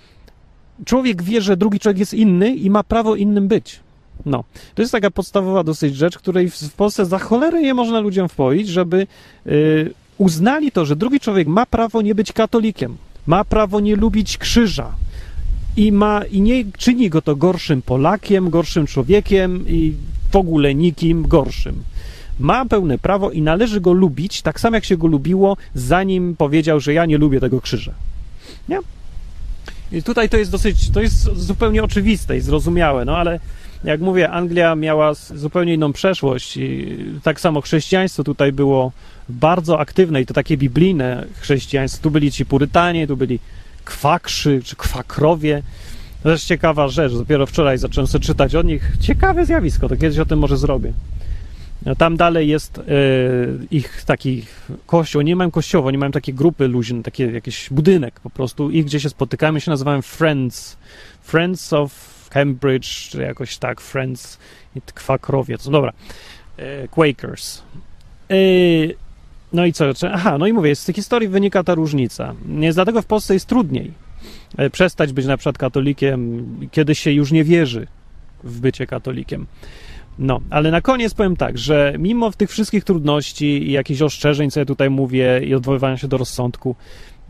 Człowiek 0.85 1.23
wie, 1.23 1.41
że 1.41 1.57
drugi 1.57 1.79
człowiek 1.79 1.99
jest 1.99 2.13
inny 2.13 2.55
i 2.55 2.69
ma 2.69 2.83
prawo 2.83 3.15
innym 3.15 3.47
być. 3.47 3.79
No, 4.25 4.43
to 4.75 4.81
jest 4.81 4.91
taka 4.91 5.11
podstawowa 5.11 5.63
dosyć 5.63 5.95
rzecz, 5.95 6.17
której 6.17 6.49
w, 6.49 6.73
Polsce 6.73 7.05
za 7.05 7.19
cholerę 7.19 7.61
nie 7.61 7.73
można 7.73 7.99
ludziom 7.99 8.29
wpoić, 8.29 8.67
żeby 8.67 9.07
y, 9.47 9.93
uznali 10.17 10.71
to, 10.71 10.85
że 10.85 10.95
drugi 10.95 11.19
człowiek 11.19 11.47
ma 11.47 11.65
prawo 11.65 12.01
nie 12.01 12.15
być 12.15 12.31
katolikiem, 12.31 12.97
ma 13.27 13.43
prawo 13.43 13.79
nie 13.79 13.95
lubić 13.95 14.37
krzyża 14.37 14.91
i, 15.77 15.91
ma, 15.91 16.21
i 16.31 16.41
nie 16.41 16.65
czyni 16.77 17.09
go 17.09 17.21
to 17.21 17.35
gorszym 17.35 17.81
Polakiem, 17.81 18.49
gorszym 18.49 18.87
człowiekiem 18.87 19.65
i 19.67 19.93
w 20.31 20.35
ogóle 20.35 20.75
nikim 20.75 21.27
gorszym. 21.27 21.83
Ma 22.39 22.65
pełne 22.65 22.97
prawo 22.97 23.31
i 23.31 23.41
należy 23.41 23.81
go 23.81 23.93
lubić, 23.93 24.41
tak 24.41 24.59
samo 24.59 24.75
jak 24.75 24.85
się 24.85 24.97
go 24.97 25.07
lubiło, 25.07 25.57
zanim 25.75 26.35
powiedział, 26.35 26.79
że 26.79 26.93
ja 26.93 27.05
nie 27.05 27.17
lubię 27.17 27.39
tego 27.39 27.61
krzyża. 27.61 27.93
Nie? 28.69 28.79
I 29.91 30.03
tutaj 30.03 30.29
to 30.29 30.37
jest 30.37 30.51
dosyć, 30.51 30.89
to 30.89 31.01
jest 31.01 31.23
zupełnie 31.35 31.83
oczywiste 31.83 32.37
i 32.37 32.41
zrozumiałe, 32.41 33.05
no 33.05 33.17
ale 33.17 33.39
jak 33.83 34.01
mówię, 34.01 34.29
Anglia 34.29 34.75
miała 34.75 35.13
zupełnie 35.13 35.73
inną 35.73 35.93
przeszłość 35.93 36.57
i 36.57 36.97
tak 37.23 37.39
samo 37.39 37.61
chrześcijaństwo 37.61 38.23
tutaj 38.23 38.51
było 38.51 38.91
bardzo 39.29 39.79
aktywne 39.79 40.21
i 40.21 40.25
to 40.25 40.33
takie 40.33 40.57
biblijne 40.57 41.25
chrześcijaństwo. 41.39 42.03
Tu 42.03 42.11
byli 42.11 42.31
ci 42.31 42.45
purytanie, 42.45 43.07
tu 43.07 43.17
byli 43.17 43.39
kwakrzy 43.85 44.61
czy 44.63 44.75
kwakrowie. 44.75 45.63
Też 46.23 46.43
ciekawa 46.43 46.87
rzecz, 46.87 47.13
dopiero 47.13 47.45
wczoraj 47.45 47.77
zacząłem 47.77 48.07
sobie 48.07 48.25
czytać 48.25 48.55
o 48.55 48.61
nich. 48.61 48.91
Ciekawe 48.99 49.45
zjawisko, 49.45 49.89
to 49.89 49.97
kiedyś 49.97 50.19
o 50.19 50.25
tym 50.25 50.39
może 50.39 50.57
zrobię. 50.57 50.93
No, 51.85 51.95
tam 51.95 52.17
dalej 52.17 52.47
jest 52.47 52.77
y, 52.77 52.83
ich 53.71 54.03
taki 54.05 54.45
kościół, 54.85 55.21
nie 55.21 55.35
mają 55.35 55.51
kościoła, 55.51 55.91
nie 55.91 55.97
mają 55.97 56.11
takie 56.11 56.33
grupy 56.33 56.67
luźne, 56.67 57.03
takie 57.03 57.25
jakiś 57.25 57.69
budynek 57.69 58.19
po 58.19 58.29
prostu. 58.29 58.69
Ich 58.69 58.85
gdzie 58.85 58.99
się 58.99 59.09
spotykamy 59.09 59.61
się 59.61 59.71
nazywają 59.71 60.01
Friends. 60.01 60.77
Friends 61.21 61.73
of 61.73 61.91
Cambridge, 62.29 63.09
czy 63.09 63.21
jakoś 63.21 63.57
tak, 63.57 63.81
Friends 63.81 64.39
i 64.75 64.81
Kwakrowie. 64.81 65.57
To 65.57 65.71
dobra. 65.71 65.93
Y, 66.59 66.87
Quakers. 66.87 67.63
Y, 68.31 68.95
no 69.53 69.65
i 69.65 69.73
co? 69.73 69.85
Aha, 70.11 70.37
no 70.37 70.47
i 70.47 70.53
mówię, 70.53 70.75
z 70.75 70.85
tej 70.85 70.95
historii 70.95 71.29
wynika 71.29 71.63
ta 71.63 71.75
różnica. 71.75 72.33
Jest 72.59 72.77
dlatego 72.77 73.01
w 73.01 73.05
Polsce 73.05 73.33
jest 73.33 73.45
trudniej 73.45 73.91
przestać 74.71 75.13
być 75.13 75.25
na 75.25 75.37
przykład 75.37 75.57
katolikiem, 75.57 76.45
kiedy 76.71 76.95
się 76.95 77.11
już 77.11 77.31
nie 77.31 77.43
wierzy 77.43 77.87
w 78.43 78.59
bycie 78.59 78.87
katolikiem. 78.87 79.45
No, 80.19 80.39
ale 80.49 80.71
na 80.71 80.81
koniec 80.81 81.13
powiem 81.13 81.35
tak, 81.35 81.57
że 81.57 81.95
mimo 81.99 82.31
tych 82.31 82.49
wszystkich 82.49 82.83
trudności 82.83 83.45
i 83.45 83.71
jakichś 83.71 84.01
ostrzeżeń, 84.01 84.51
co 84.51 84.59
ja 84.59 84.65
tutaj 84.65 84.89
mówię, 84.89 85.41
i 85.45 85.55
odwoływania 85.55 85.97
się 85.97 86.07
do 86.07 86.17
rozsądku, 86.17 86.75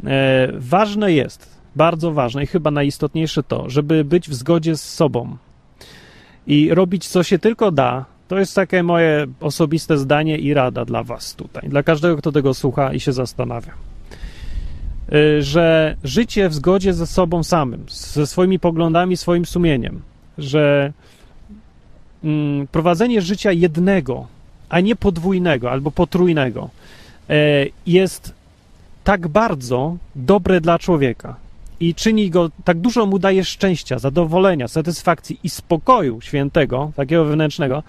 e, 0.03 0.47
ważne 0.53 1.13
jest, 1.13 1.49
bardzo 1.75 2.11
ważne 2.11 2.43
i 2.43 2.47
chyba 2.47 2.71
najistotniejsze 2.71 3.43
to, 3.43 3.69
żeby 3.69 4.03
być 4.03 4.29
w 4.29 4.33
zgodzie 4.33 4.77
z 4.77 4.93
sobą 4.93 5.37
i 6.47 6.73
robić 6.73 7.07
co 7.07 7.23
się 7.23 7.39
tylko 7.39 7.71
da. 7.71 8.05
To 8.27 8.39
jest 8.39 8.55
takie 8.55 8.83
moje 8.83 9.25
osobiste 9.39 9.97
zdanie 9.97 10.37
i 10.37 10.53
rada 10.53 10.85
dla 10.85 11.03
Was 11.03 11.35
tutaj, 11.35 11.69
dla 11.69 11.83
każdego, 11.83 12.17
kto 12.17 12.31
tego 12.31 12.53
słucha 12.53 12.93
i 12.93 12.99
się 12.99 13.13
zastanawia. 13.13 13.71
E, 15.11 15.41
że 15.41 15.97
życie 16.03 16.49
w 16.49 16.53
zgodzie 16.53 16.93
ze 16.93 17.07
sobą 17.07 17.43
samym, 17.43 17.85
ze 17.89 18.27
swoimi 18.27 18.59
poglądami, 18.59 19.17
swoim 19.17 19.45
sumieniem, 19.45 20.01
że 20.37 20.93
prowadzenie 22.71 23.21
życia 23.21 23.51
jednego, 23.51 24.27
a 24.69 24.79
nie 24.79 24.95
podwójnego 24.95 25.71
albo 25.71 25.91
potrójnego, 25.91 26.69
e, 27.29 27.65
jest 27.87 28.33
tak 29.03 29.27
bardzo 29.27 29.97
dobre 30.15 30.61
dla 30.61 30.79
człowieka 30.79 31.35
i 31.79 31.95
czyni 31.95 32.29
go, 32.29 32.49
tak 32.63 32.79
dużo 32.79 33.05
mu 33.05 33.19
daje 33.19 33.43
szczęścia, 33.43 33.99
zadowolenia, 33.99 34.67
satysfakcji 34.67 35.39
i 35.43 35.49
spokoju 35.49 36.21
świętego, 36.21 36.91
takiego 36.95 37.25
wewnętrznego, 37.25 37.83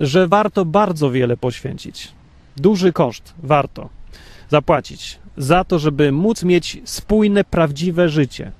że 0.00 0.28
warto 0.28 0.64
bardzo 0.64 1.10
wiele 1.10 1.36
poświęcić. 1.36 2.08
Duży 2.56 2.92
koszt 2.92 3.34
warto 3.42 3.88
zapłacić 4.50 5.18
za 5.36 5.64
to, 5.64 5.78
żeby 5.78 6.12
móc 6.12 6.42
mieć 6.42 6.78
spójne, 6.84 7.44
prawdziwe 7.44 8.08
życie. 8.08 8.52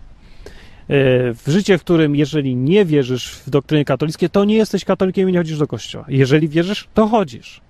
E, 0.93 1.34
w 1.34 1.43
życie, 1.47 1.78
w 1.78 1.80
którym 1.80 2.16
jeżeli 2.16 2.57
nie 2.57 2.84
wierzysz 2.84 3.30
w 3.47 3.51
doktryny 3.51 3.84
katolickie, 3.84 4.28
to 4.28 4.45
nie 4.45 4.57
jesteś 4.57 4.84
katolikiem 4.84 5.28
i 5.28 5.32
nie 5.32 5.38
chodzisz 5.38 5.59
do 5.59 5.66
kościoła. 5.66 6.05
Jeżeli 6.09 6.49
wierzysz, 6.49 6.88
to 6.95 7.07
chodzisz. 7.07 7.61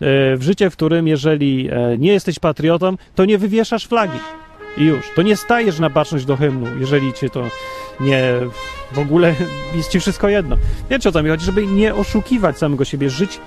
E, 0.00 0.36
w 0.36 0.42
życie, 0.42 0.70
w 0.70 0.72
którym 0.72 1.08
jeżeli 1.08 1.68
e, 1.70 1.98
nie 1.98 2.12
jesteś 2.12 2.38
patriotą, 2.38 2.96
to 3.14 3.24
nie 3.24 3.38
wywieszasz 3.38 3.86
flagi. 3.86 4.18
I 4.78 4.84
już. 4.84 5.04
To 5.16 5.22
nie 5.22 5.36
stajesz 5.36 5.78
na 5.78 5.90
baczność 5.90 6.24
do 6.24 6.36
hymnu, 6.36 6.66
jeżeli 6.80 7.12
cię 7.12 7.30
to 7.30 7.44
nie... 8.00 8.32
W 8.92 8.98
ogóle 8.98 9.34
jest 9.76 9.90
ci 9.90 10.00
wszystko 10.00 10.28
jedno. 10.28 10.56
Wiecie 10.90 11.08
o 11.08 11.12
co 11.12 11.22
mi 11.22 11.30
chodzi? 11.30 11.44
Żeby 11.44 11.66
nie 11.66 11.94
oszukiwać 11.94 12.58
samego 12.58 12.84
siebie, 12.84 13.10
żyć 13.10 13.40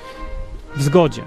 w 0.75 0.83
zgodzie 0.83 1.21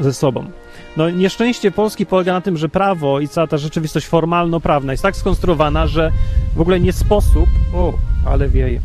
ze 0.00 0.12
sobą. 0.12 0.50
No, 0.96 1.10
nieszczęście 1.10 1.70
Polski 1.70 2.06
polega 2.06 2.32
na 2.32 2.40
tym, 2.40 2.56
że 2.56 2.68
prawo 2.68 3.20
i 3.20 3.28
cała 3.28 3.46
ta 3.46 3.58
rzeczywistość 3.58 4.06
formalno-prawna 4.06 4.92
jest 4.92 5.02
tak 5.02 5.16
skonstruowana, 5.16 5.86
że 5.86 6.12
w 6.56 6.60
ogóle 6.60 6.80
nie 6.80 6.92
sposób. 6.92 7.46
O, 7.74 7.92
ale 8.26 8.48
wieje. 8.48 8.80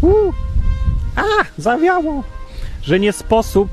Uh, 0.00 0.34
a, 1.16 1.22
zawiało! 1.58 2.24
Że 2.82 3.00
nie 3.00 3.12
sposób 3.12 3.68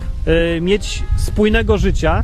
y, 0.58 0.62
mieć 0.62 1.04
spójnego 1.18 1.78
życia, 1.78 2.24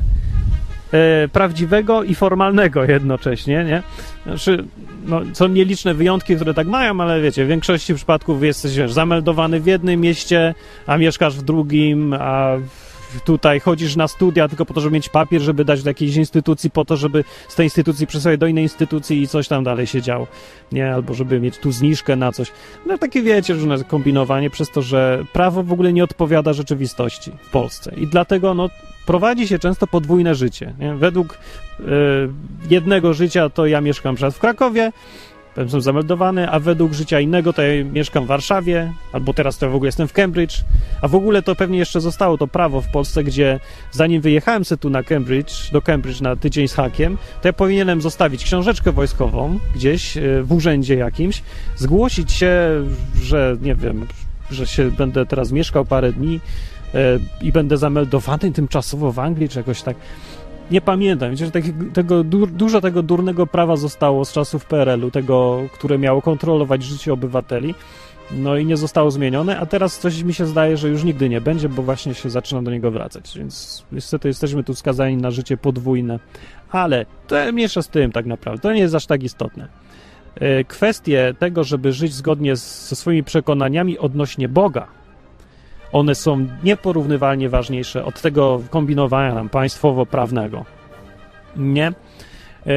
y, 1.25 1.29
prawdziwego 1.29 2.03
i 2.03 2.15
formalnego 2.15 2.83
jednocześnie, 2.83 3.65
nie? 3.67 3.83
Znaczy, 4.25 4.65
no, 5.05 5.21
są 5.33 5.47
nieliczne 5.47 5.93
wyjątki, 5.93 6.35
które 6.35 6.53
tak 6.53 6.67
mają, 6.67 7.01
ale 7.01 7.21
wiecie, 7.21 7.45
w 7.45 7.47
większości 7.47 7.95
przypadków 7.95 8.43
jesteś 8.43 8.75
wiesz, 8.77 8.93
zameldowany 8.93 9.59
w 9.59 9.65
jednym 9.65 10.01
mieście, 10.01 10.55
a 10.87 10.97
mieszkasz 10.97 11.37
w 11.37 11.41
drugim, 11.41 12.13
a 12.13 12.57
tutaj 13.21 13.59
chodzisz 13.59 13.95
na 13.95 14.07
studia 14.07 14.47
tylko 14.47 14.65
po 14.65 14.73
to, 14.73 14.81
żeby 14.81 14.93
mieć 14.93 15.09
papier, 15.09 15.41
żeby 15.41 15.65
dać 15.65 15.83
do 15.83 15.89
jakiejś 15.89 16.15
instytucji, 16.15 16.71
po 16.71 16.85
to, 16.85 16.97
żeby 16.97 17.23
z 17.47 17.55
tej 17.55 17.65
instytucji 17.65 18.07
przesłać 18.07 18.39
do 18.39 18.47
innej 18.47 18.63
instytucji 18.63 19.21
i 19.21 19.27
coś 19.27 19.47
tam 19.47 19.63
dalej 19.63 19.87
się 19.87 20.01
działo. 20.01 20.27
Nie, 20.71 20.93
albo 20.93 21.13
żeby 21.13 21.39
mieć 21.39 21.57
tu 21.57 21.71
zniżkę 21.71 22.15
na 22.15 22.31
coś. 22.31 22.51
No 22.85 22.97
takie 22.97 23.21
wiecie, 23.21 23.53
różne 23.53 23.83
kombinowanie 23.83 24.49
przez 24.49 24.71
to, 24.71 24.81
że 24.81 25.25
prawo 25.33 25.63
w 25.63 25.73
ogóle 25.73 25.93
nie 25.93 26.03
odpowiada 26.03 26.53
rzeczywistości 26.53 27.31
w 27.41 27.49
Polsce. 27.49 27.95
I 27.97 28.07
dlatego 28.07 28.53
no, 28.53 28.69
prowadzi 29.05 29.47
się 29.47 29.59
często 29.59 29.87
podwójne 29.87 30.35
życie. 30.35 30.73
Nie? 30.79 30.95
Według 30.95 31.33
y, 31.79 31.83
jednego 32.69 33.13
życia 33.13 33.49
to 33.49 33.65
ja 33.65 33.81
mieszkam 33.81 34.15
przed 34.15 34.35
w 34.35 34.39
Krakowie, 34.39 34.91
Jestem 35.57 35.81
zameldowany, 35.81 36.49
a 36.49 36.59
według 36.59 36.93
życia 36.93 37.19
innego 37.19 37.53
to 37.53 37.61
ja 37.61 37.83
mieszkam 37.83 38.23
w 38.23 38.27
Warszawie, 38.27 38.93
albo 39.11 39.33
teraz 39.33 39.57
to 39.57 39.65
ja 39.65 39.71
w 39.71 39.75
ogóle 39.75 39.87
jestem 39.87 40.07
w 40.07 40.13
Cambridge, 40.13 40.63
a 41.01 41.07
w 41.07 41.15
ogóle 41.15 41.41
to 41.41 41.55
pewnie 41.55 41.77
jeszcze 41.77 42.01
zostało 42.01 42.37
to 42.37 42.47
prawo 42.47 42.81
w 42.81 42.89
Polsce, 42.89 43.23
gdzie 43.23 43.59
zanim 43.91 44.21
wyjechałem 44.21 44.65
se 44.65 44.77
tu 44.77 44.89
na 44.89 45.03
Cambridge, 45.03 45.71
do 45.71 45.81
Cambridge 45.81 46.21
na 46.21 46.35
tydzień 46.35 46.67
z 46.67 46.73
hakiem, 46.73 47.17
to 47.41 47.47
ja 47.47 47.53
powinienem 47.53 48.01
zostawić 48.01 48.43
książeczkę 48.43 48.91
wojskową 48.91 49.59
gdzieś 49.75 50.17
e, 50.17 50.43
w 50.43 50.51
urzędzie 50.51 50.95
jakimś, 50.95 51.43
zgłosić 51.75 52.31
się, 52.31 52.57
że 53.23 53.57
nie 53.61 53.75
wiem, 53.75 54.07
że 54.51 54.67
się 54.67 54.91
będę 54.91 55.25
teraz 55.25 55.51
mieszkał 55.51 55.85
parę 55.85 56.11
dni 56.11 56.39
e, 56.93 56.99
i 57.41 57.51
będę 57.51 57.77
zameldowany 57.77 58.51
tymczasowo 58.51 59.11
w 59.11 59.19
Anglii, 59.19 59.49
czy 59.49 59.59
jakoś 59.59 59.81
tak 59.81 59.95
nie 60.71 60.81
pamiętam. 60.81 61.31
Wiecie, 61.31 61.45
że 61.45 61.51
tak, 61.51 61.63
tego, 61.93 62.23
dużo 62.47 62.81
tego 62.81 63.03
durnego 63.03 63.47
prawa 63.47 63.75
zostało 63.75 64.25
z 64.25 64.31
czasów 64.31 64.65
PRL-u, 64.65 65.11
tego, 65.11 65.61
które 65.73 65.97
miało 65.97 66.21
kontrolować 66.21 66.83
życie 66.83 67.13
obywateli. 67.13 67.75
No 68.31 68.57
i 68.57 68.65
nie 68.65 68.77
zostało 68.77 69.11
zmienione, 69.11 69.59
a 69.59 69.65
teraz 69.65 69.99
coś 69.99 70.23
mi 70.23 70.33
się 70.33 70.45
zdaje, 70.45 70.77
że 70.77 70.89
już 70.89 71.03
nigdy 71.03 71.29
nie 71.29 71.41
będzie, 71.41 71.69
bo 71.69 71.83
właśnie 71.83 72.13
się 72.13 72.29
zaczyna 72.29 72.61
do 72.61 72.71
niego 72.71 72.91
wracać. 72.91 73.37
Więc 73.37 73.85
niestety 73.91 74.27
jesteśmy 74.27 74.63
tu 74.63 74.75
skazani 74.75 75.17
na 75.17 75.31
życie 75.31 75.57
podwójne. 75.57 76.19
Ale 76.71 77.05
to 77.27 77.35
mniejsza 77.53 77.81
z 77.81 77.87
tym 77.87 78.11
tak 78.11 78.25
naprawdę. 78.25 78.61
To 78.61 78.73
nie 78.73 78.81
jest 78.81 78.95
aż 78.95 79.05
tak 79.05 79.23
istotne. 79.23 79.67
E, 80.35 80.63
kwestie 80.63 81.33
tego, 81.39 81.63
żeby 81.63 81.93
żyć 81.93 82.13
zgodnie 82.13 82.55
ze 82.55 82.95
swoimi 82.95 83.23
przekonaniami 83.23 83.99
odnośnie 83.99 84.49
Boga, 84.49 84.87
one 85.91 86.15
są 86.15 86.47
nieporównywalnie 86.63 87.49
ważniejsze 87.49 88.05
od 88.05 88.21
tego 88.21 88.61
kombinowania 88.69 89.35
nam 89.35 89.49
państwowo-prawnego. 89.49 90.65
Nie? 91.55 91.87
E, 91.87 92.73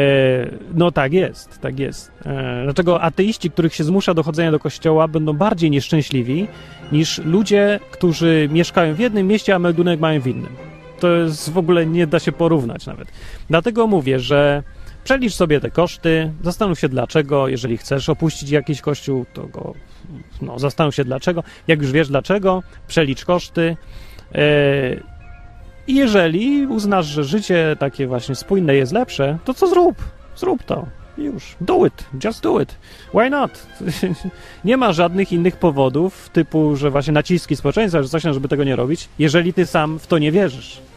no 0.74 0.90
tak 0.90 1.12
jest, 1.12 1.60
tak 1.60 1.78
jest. 1.78 2.12
E, 2.26 2.60
dlaczego 2.64 3.00
ateiści, 3.00 3.50
których 3.50 3.74
się 3.74 3.84
zmusza 3.84 4.14
do 4.14 4.22
chodzenia 4.22 4.50
do 4.50 4.58
kościoła, 4.58 5.08
będą 5.08 5.32
bardziej 5.32 5.70
nieszczęśliwi 5.70 6.48
niż 6.92 7.18
ludzie, 7.18 7.80
którzy 7.90 8.48
mieszkają 8.52 8.94
w 8.94 8.98
jednym 8.98 9.26
mieście, 9.26 9.54
a 9.54 9.58
meldunek 9.58 10.00
mają 10.00 10.20
w 10.20 10.26
innym. 10.26 10.52
To 11.00 11.08
jest 11.08 11.52
w 11.52 11.58
ogóle 11.58 11.86
nie 11.86 12.06
da 12.06 12.18
się 12.18 12.32
porównać 12.32 12.86
nawet. 12.86 13.08
Dlatego 13.50 13.86
mówię, 13.86 14.20
że 14.20 14.62
przelicz 15.08 15.34
sobie 15.34 15.60
te 15.60 15.70
koszty, 15.70 16.32
zastanów 16.42 16.80
się 16.80 16.88
dlaczego, 16.88 17.48
jeżeli 17.48 17.76
chcesz 17.76 18.08
opuścić 18.08 18.50
jakiś 18.50 18.80
kościół, 18.80 19.26
to 19.32 19.46
go 19.46 19.74
no, 20.42 20.58
zastanów 20.58 20.94
się 20.94 21.04
dlaczego. 21.04 21.42
Jak 21.68 21.82
już 21.82 21.92
wiesz 21.92 22.08
dlaczego, 22.08 22.62
przelicz 22.88 23.24
koszty. 23.24 23.76
Yy, 24.34 24.40
I 25.86 25.94
jeżeli 25.94 26.66
uznasz, 26.66 27.06
że 27.06 27.24
życie 27.24 27.76
takie 27.78 28.06
właśnie 28.06 28.34
spójne 28.34 28.74
jest 28.74 28.92
lepsze, 28.92 29.38
to 29.44 29.54
co 29.54 29.66
zrób? 29.66 29.96
Zrób 30.36 30.62
to. 30.62 30.86
Już. 31.18 31.56
Do 31.60 31.86
it. 31.86 32.04
Just 32.24 32.42
do 32.42 32.60
it. 32.60 32.76
Why 33.14 33.30
not? 33.30 33.66
nie 34.64 34.76
ma 34.76 34.92
żadnych 34.92 35.32
innych 35.32 35.56
powodów, 35.56 36.28
typu, 36.32 36.76
że 36.76 36.90
właśnie 36.90 37.12
naciski 37.12 37.56
społeczeństwa, 37.56 38.02
że 38.02 38.08
coś, 38.08 38.22
żeby 38.22 38.48
tego 38.48 38.64
nie 38.64 38.76
robić, 38.76 39.08
jeżeli 39.18 39.52
ty 39.52 39.66
sam 39.66 39.98
w 39.98 40.06
to 40.06 40.18
nie 40.18 40.32
wierzysz. 40.32 40.87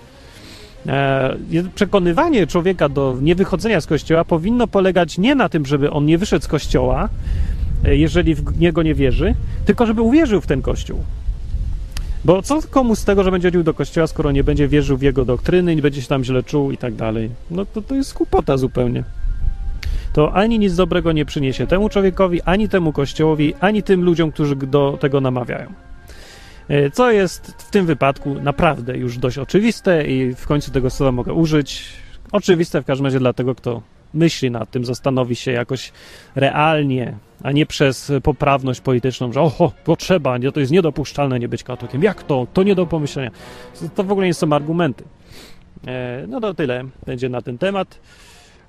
E, 0.87 1.37
przekonywanie 1.75 2.47
człowieka 2.47 2.89
do 2.89 3.17
niewychodzenia 3.21 3.81
z 3.81 3.87
kościoła 3.87 4.25
powinno 4.25 4.67
polegać 4.67 5.17
nie 5.17 5.35
na 5.35 5.49
tym, 5.49 5.65
żeby 5.65 5.91
on 5.91 6.05
nie 6.05 6.17
wyszedł 6.17 6.45
z 6.45 6.47
kościoła, 6.47 7.09
e, 7.85 7.95
jeżeli 7.95 8.35
w 8.35 8.59
niego 8.59 8.83
nie 8.83 8.95
wierzy, 8.95 9.35
tylko 9.65 9.85
żeby 9.85 10.01
uwierzył 10.01 10.41
w 10.41 10.47
ten 10.47 10.61
kościół. 10.61 10.99
Bo 12.25 12.41
co 12.41 12.59
komu 12.69 12.95
z 12.95 13.05
tego, 13.05 13.23
że 13.23 13.31
będzie 13.31 13.47
chodził 13.47 13.63
do 13.63 13.73
kościoła, 13.73 14.07
skoro 14.07 14.31
nie 14.31 14.43
będzie 14.43 14.67
wierzył 14.67 14.97
w 14.97 15.01
jego 15.01 15.25
doktryny, 15.25 15.75
nie 15.75 15.81
będzie 15.81 16.01
się 16.01 16.07
tam 16.07 16.23
źle 16.23 16.43
czuł 16.43 16.71
i 16.71 16.77
tak 16.77 16.95
dalej? 16.95 17.29
No 17.51 17.65
to, 17.65 17.81
to 17.81 17.95
jest 17.95 18.13
głupota 18.13 18.57
zupełnie. 18.57 19.03
To 20.13 20.33
ani 20.33 20.59
nic 20.59 20.75
dobrego 20.75 21.11
nie 21.11 21.25
przyniesie 21.25 21.67
temu 21.67 21.89
człowiekowi, 21.89 22.41
ani 22.41 22.69
temu 22.69 22.93
kościołowi, 22.93 23.53
ani 23.59 23.83
tym 23.83 24.03
ludziom, 24.03 24.31
którzy 24.31 24.55
do 24.55 24.97
tego 25.01 25.21
namawiają. 25.21 25.73
E, 26.69 26.91
co 26.91 27.11
jest 27.11 27.47
w 27.57 27.71
tym 27.71 27.85
wypadku 27.85 28.33
naprawdę 28.33 28.97
już 28.97 29.17
dość 29.17 29.37
oczywiste 29.37 30.07
i 30.07 30.35
w 30.35 30.47
końcu 30.47 30.71
tego 30.71 30.89
słowa 30.89 31.11
mogę 31.11 31.33
użyć. 31.33 31.83
Oczywiste 32.31 32.81
w 32.81 32.85
każdym 32.85 33.05
razie 33.05 33.19
dla 33.19 33.33
tego, 33.33 33.55
kto 33.55 33.81
myśli 34.13 34.51
nad 34.51 34.71
tym, 34.71 34.85
zastanowi 34.85 35.35
się 35.35 35.51
jakoś 35.51 35.91
realnie, 36.35 37.17
a 37.43 37.51
nie 37.51 37.65
przez 37.65 38.11
poprawność 38.23 38.81
polityczną, 38.81 39.33
że 39.33 39.41
oho, 39.41 39.71
potrzeba, 39.83 40.37
nie, 40.37 40.51
to 40.51 40.59
jest 40.59 40.71
niedopuszczalne 40.71 41.39
nie 41.39 41.47
być 41.47 41.63
katolikiem. 41.63 42.03
Jak 42.03 42.23
to? 42.23 42.47
To 42.53 42.63
nie 42.63 42.75
do 42.75 42.85
pomyślenia. 42.85 43.31
To 43.95 44.03
w 44.03 44.11
ogóle 44.11 44.27
nie 44.27 44.33
są 44.33 44.53
argumenty. 44.53 45.03
E, 45.87 46.25
no 46.27 46.39
to 46.39 46.53
tyle 46.53 46.83
będzie 47.05 47.29
na 47.29 47.41
ten 47.41 47.57
temat. 47.57 47.99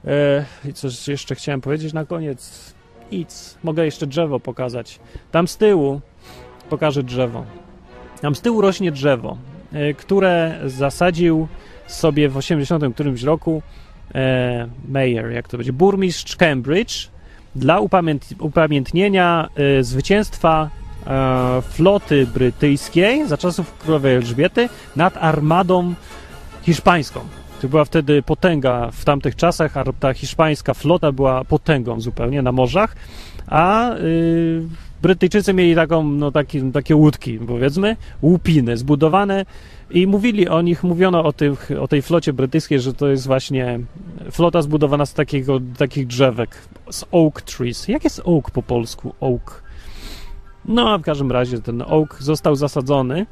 E, 0.04 0.44
I 0.68 0.72
coś 0.72 1.08
jeszcze 1.08 1.34
chciałem 1.34 1.60
powiedzieć 1.60 1.92
na 1.92 2.04
koniec. 2.04 2.74
Nic. 3.12 3.58
Mogę 3.62 3.84
jeszcze 3.84 4.06
drzewo 4.06 4.40
pokazać. 4.40 5.00
Tam 5.30 5.48
z 5.48 5.56
tyłu 5.56 6.00
pokażę 6.70 7.02
drzewo. 7.02 7.44
Tam 8.22 8.34
z 8.34 8.40
tyłu 8.40 8.60
rośnie 8.60 8.92
drzewo, 8.92 9.36
e, 9.72 9.94
które 9.94 10.60
zasadził 10.66 11.48
sobie 11.86 12.28
w 12.28 12.36
80 12.36 12.94
którymś 12.94 13.22
roku 13.22 13.62
e, 14.14 14.68
mayor, 14.88 15.30
jak 15.30 15.48
to 15.48 15.56
będzie, 15.56 15.72
burmistrz 15.72 16.36
Cambridge 16.36 17.08
dla 17.56 17.80
upamięt, 17.80 18.28
upamiętnienia 18.38 19.48
e, 19.54 19.84
zwycięstwa 19.84 20.70
e, 21.06 21.62
floty 21.62 22.26
brytyjskiej 22.26 23.28
za 23.28 23.36
czasów 23.36 23.78
królowej 23.78 24.14
Elżbiety 24.14 24.68
nad 24.96 25.16
armadą 25.16 25.94
hiszpańską. 26.62 27.20
To 27.60 27.68
była 27.68 27.84
wtedy 27.84 28.22
potęga 28.22 28.90
w 28.92 29.04
tamtych 29.04 29.36
czasach, 29.36 29.76
a 29.76 29.84
ta 30.00 30.14
hiszpańska 30.14 30.74
flota 30.74 31.12
była 31.12 31.44
potęgą 31.44 32.00
zupełnie 32.00 32.42
na 32.42 32.52
morzach, 32.52 32.96
a 33.46 33.94
y, 33.94 34.62
Brytyjczycy 35.02 35.54
mieli 35.54 35.74
taką, 35.74 36.02
no, 36.04 36.32
taki, 36.32 36.72
takie 36.72 36.96
łódki, 36.96 37.38
powiedzmy, 37.38 37.96
łupiny 38.22 38.76
zbudowane 38.76 39.44
i 39.90 40.06
mówili 40.06 40.48
o 40.48 40.62
nich, 40.62 40.84
mówiono 40.84 41.24
o, 41.24 41.32
tych, 41.32 41.70
o 41.80 41.88
tej 41.88 42.02
flocie 42.02 42.32
brytyjskiej, 42.32 42.80
że 42.80 42.94
to 42.94 43.08
jest 43.08 43.26
właśnie 43.26 43.80
flota 44.30 44.62
zbudowana 44.62 45.06
z 45.06 45.14
takiego, 45.14 45.60
takich 45.78 46.06
drzewek, 46.06 46.50
z 46.90 47.04
oak 47.10 47.42
trees. 47.42 47.88
Jak 47.88 48.04
jest 48.04 48.22
oak 48.24 48.50
po 48.50 48.62
polsku? 48.62 49.14
Oak. 49.20 49.62
No, 50.64 50.90
a 50.90 50.98
w 50.98 51.02
każdym 51.02 51.32
razie 51.32 51.58
ten 51.58 51.82
oak 51.86 52.16
został 52.20 52.56
zasadzony 52.56 53.26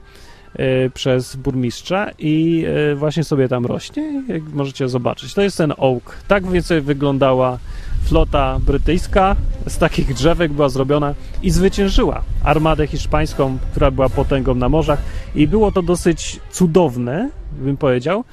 y, 0.61 0.91
przez 0.95 1.37
burmistrza 1.37 2.11
i 2.19 2.65
y, 2.93 2.97
właśnie 2.97 3.25
sobie 3.25 3.49
tam 3.49 3.67
rośnie, 3.67 4.23
jak 4.29 4.43
możecie 4.43 4.89
zobaczyć. 4.89 5.35
To 5.35 5.43
jest 5.43 5.59
ten 5.59 5.73
oak. 5.77 6.17
Tak 6.29 6.47
więc 6.47 6.73
wyglądała 6.81 7.59
flota 8.05 8.59
brytyjska 8.67 9.37
z 9.67 9.79
takich 9.79 10.15
drzewek 10.15 10.53
była 10.53 10.69
zrobiona 10.69 11.15
i 11.43 11.51
zwyciężyła 11.51 12.23
armadę 12.45 12.87
hiszpańską, 12.87 13.59
która 13.71 13.91
była 13.91 14.09
potęgą 14.09 14.55
na 14.55 14.69
morzach 14.69 15.03
i 15.35 15.49
było 15.49 15.73
to 15.73 15.83
dosyć 15.83 16.41
cudowne, 16.51 17.31
bym 17.53 17.77
powiedział. 17.77 18.25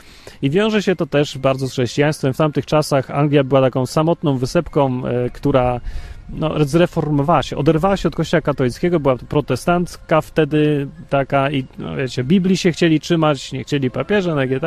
I 0.42 0.50
wiąże 0.50 0.84
się 0.84 0.96
to 0.96 1.06
też 1.06 1.38
bardzo 1.38 1.68
z 1.68 1.72
chrześcijaństwem. 1.72 2.34
W 2.34 2.38
tamtych 2.38 2.66
czasach 2.66 3.12
Anglia 3.12 3.44
była 3.44 3.62
taką 3.62 3.86
samotną 3.86 4.38
wysepką, 4.38 5.06
e, 5.06 5.30
która 5.30 5.82
no, 6.30 6.66
zreformowała 6.66 7.44
się, 7.44 7.58
oderwała 7.58 7.98
się 7.98 8.08
od 8.08 8.16
kościoła 8.16 8.42
katolickiego, 8.42 9.00
była 9.00 9.16
protestancka 9.16 10.22
wtedy 10.22 10.88
taka 11.10 11.52
i 11.52 11.66
no, 11.78 11.96
wiecie, 11.96 12.24
Biblii 12.24 12.58
się 12.58 12.72
chcieli 12.72 13.00
trzymać, 13.00 13.52
nie 13.52 13.64
chcieli 13.64 13.92
papieża, 13.92 14.36
no 14.36 14.42
jakie 14.42 14.60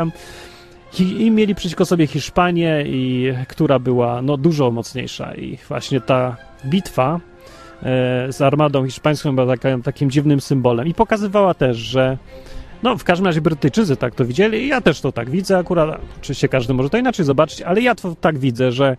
i 0.98 1.30
mieli 1.30 1.54
przeciwko 1.54 1.86
sobie 1.86 2.06
Hiszpanię, 2.06 2.84
i, 2.86 3.32
która 3.48 3.78
była 3.78 4.22
no, 4.22 4.36
dużo 4.36 4.70
mocniejsza. 4.70 5.34
I 5.34 5.58
właśnie 5.68 6.00
ta 6.00 6.36
bitwa 6.64 7.20
e, 7.82 8.32
z 8.32 8.40
armadą 8.40 8.84
hiszpańską 8.84 9.34
była 9.34 9.46
taka, 9.46 9.78
takim 9.78 10.10
dziwnym 10.10 10.40
symbolem. 10.40 10.86
I 10.86 10.94
pokazywała 10.94 11.54
też, 11.54 11.76
że 11.76 12.18
no, 12.82 12.96
w 12.98 13.04
każdym 13.04 13.26
razie 13.26 13.40
Brytyjczycy 13.40 13.96
tak 13.96 14.14
to 14.14 14.24
widzieli 14.24 14.64
i 14.64 14.68
ja 14.68 14.80
też 14.80 15.00
to 15.00 15.12
tak 15.12 15.30
widzę 15.30 15.58
akurat. 15.58 16.00
Oczywiście 16.20 16.48
każdy 16.48 16.74
może 16.74 16.90
to 16.90 16.98
inaczej 16.98 17.24
zobaczyć, 17.24 17.62
ale 17.62 17.80
ja 17.80 17.94
to 17.94 18.14
tak 18.20 18.38
widzę, 18.38 18.72
że 18.72 18.96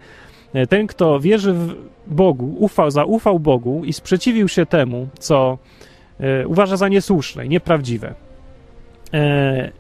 e, 0.54 0.68
ten, 0.68 0.88
kto 0.88 1.20
wierzy 1.20 1.54
w 1.54 1.76
Bogu, 2.08 2.56
ufał, 2.60 2.92
zaufał 2.92 3.40
Bogu 3.40 3.82
i 3.86 3.94
sprzeciwił 3.94 4.48
się 4.48 4.66
temu, 4.66 5.08
co 5.20 5.58
e, 6.20 6.48
uważa 6.48 6.78
za 6.78 6.88
niesłuszne 6.88 7.46
i 7.46 7.50
nieprawdziwe, 7.50 8.14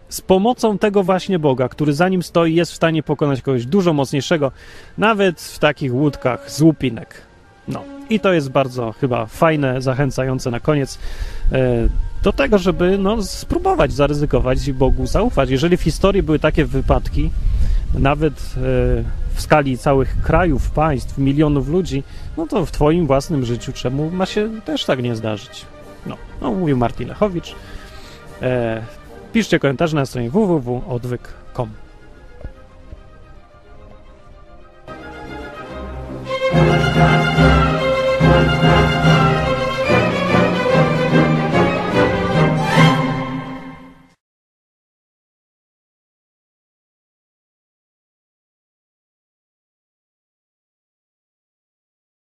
z 0.09 0.21
pomocą 0.21 0.77
tego 0.77 1.03
właśnie 1.03 1.39
Boga, 1.39 1.69
który 1.69 1.93
za 1.93 2.09
nim 2.09 2.23
stoi, 2.23 2.55
jest 2.55 2.71
w 2.71 2.75
stanie 2.75 3.03
pokonać 3.03 3.41
kogoś 3.41 3.65
dużo 3.65 3.93
mocniejszego, 3.93 4.51
nawet 4.97 5.41
w 5.41 5.59
takich 5.59 5.93
łódkach 5.93 6.51
z 6.51 6.61
łupinek. 6.61 7.21
No 7.67 7.83
i 8.09 8.19
to 8.19 8.33
jest 8.33 8.49
bardzo 8.49 8.91
chyba 8.91 9.25
fajne, 9.25 9.81
zachęcające 9.81 10.51
na 10.51 10.59
koniec 10.59 10.99
e, 11.51 11.87
do 12.23 12.33
tego, 12.33 12.57
żeby 12.57 12.97
no, 12.97 13.23
spróbować 13.23 13.93
zaryzykować 13.93 14.67
i 14.67 14.73
Bogu 14.73 15.07
zaufać. 15.07 15.49
Jeżeli 15.49 15.77
w 15.77 15.81
historii 15.81 16.23
były 16.23 16.39
takie 16.39 16.65
wypadki, 16.65 17.29
nawet 17.93 18.33
e, 18.33 18.37
w 19.33 19.41
skali 19.41 19.77
całych 19.77 20.21
krajów, 20.21 20.71
państw, 20.71 21.17
milionów 21.17 21.67
ludzi, 21.67 22.03
no 22.37 22.47
to 22.47 22.65
w 22.65 22.71
Twoim 22.71 23.07
własnym 23.07 23.45
życiu 23.45 23.73
czemu 23.73 24.09
ma 24.09 24.25
się 24.25 24.49
też 24.65 24.85
tak 24.85 25.03
nie 25.03 25.15
zdarzyć? 25.15 25.65
No, 26.05 26.17
no 26.41 26.51
mówił 26.51 26.77
Martin 26.77 27.07
Lechowicz. 27.07 27.55
Piszcie 29.33 29.59
komentarze 29.59 29.95
na 29.95 30.05
stronie 30.05 30.29
www.odwyk.com. 30.29 31.69
Thank 36.53 37.60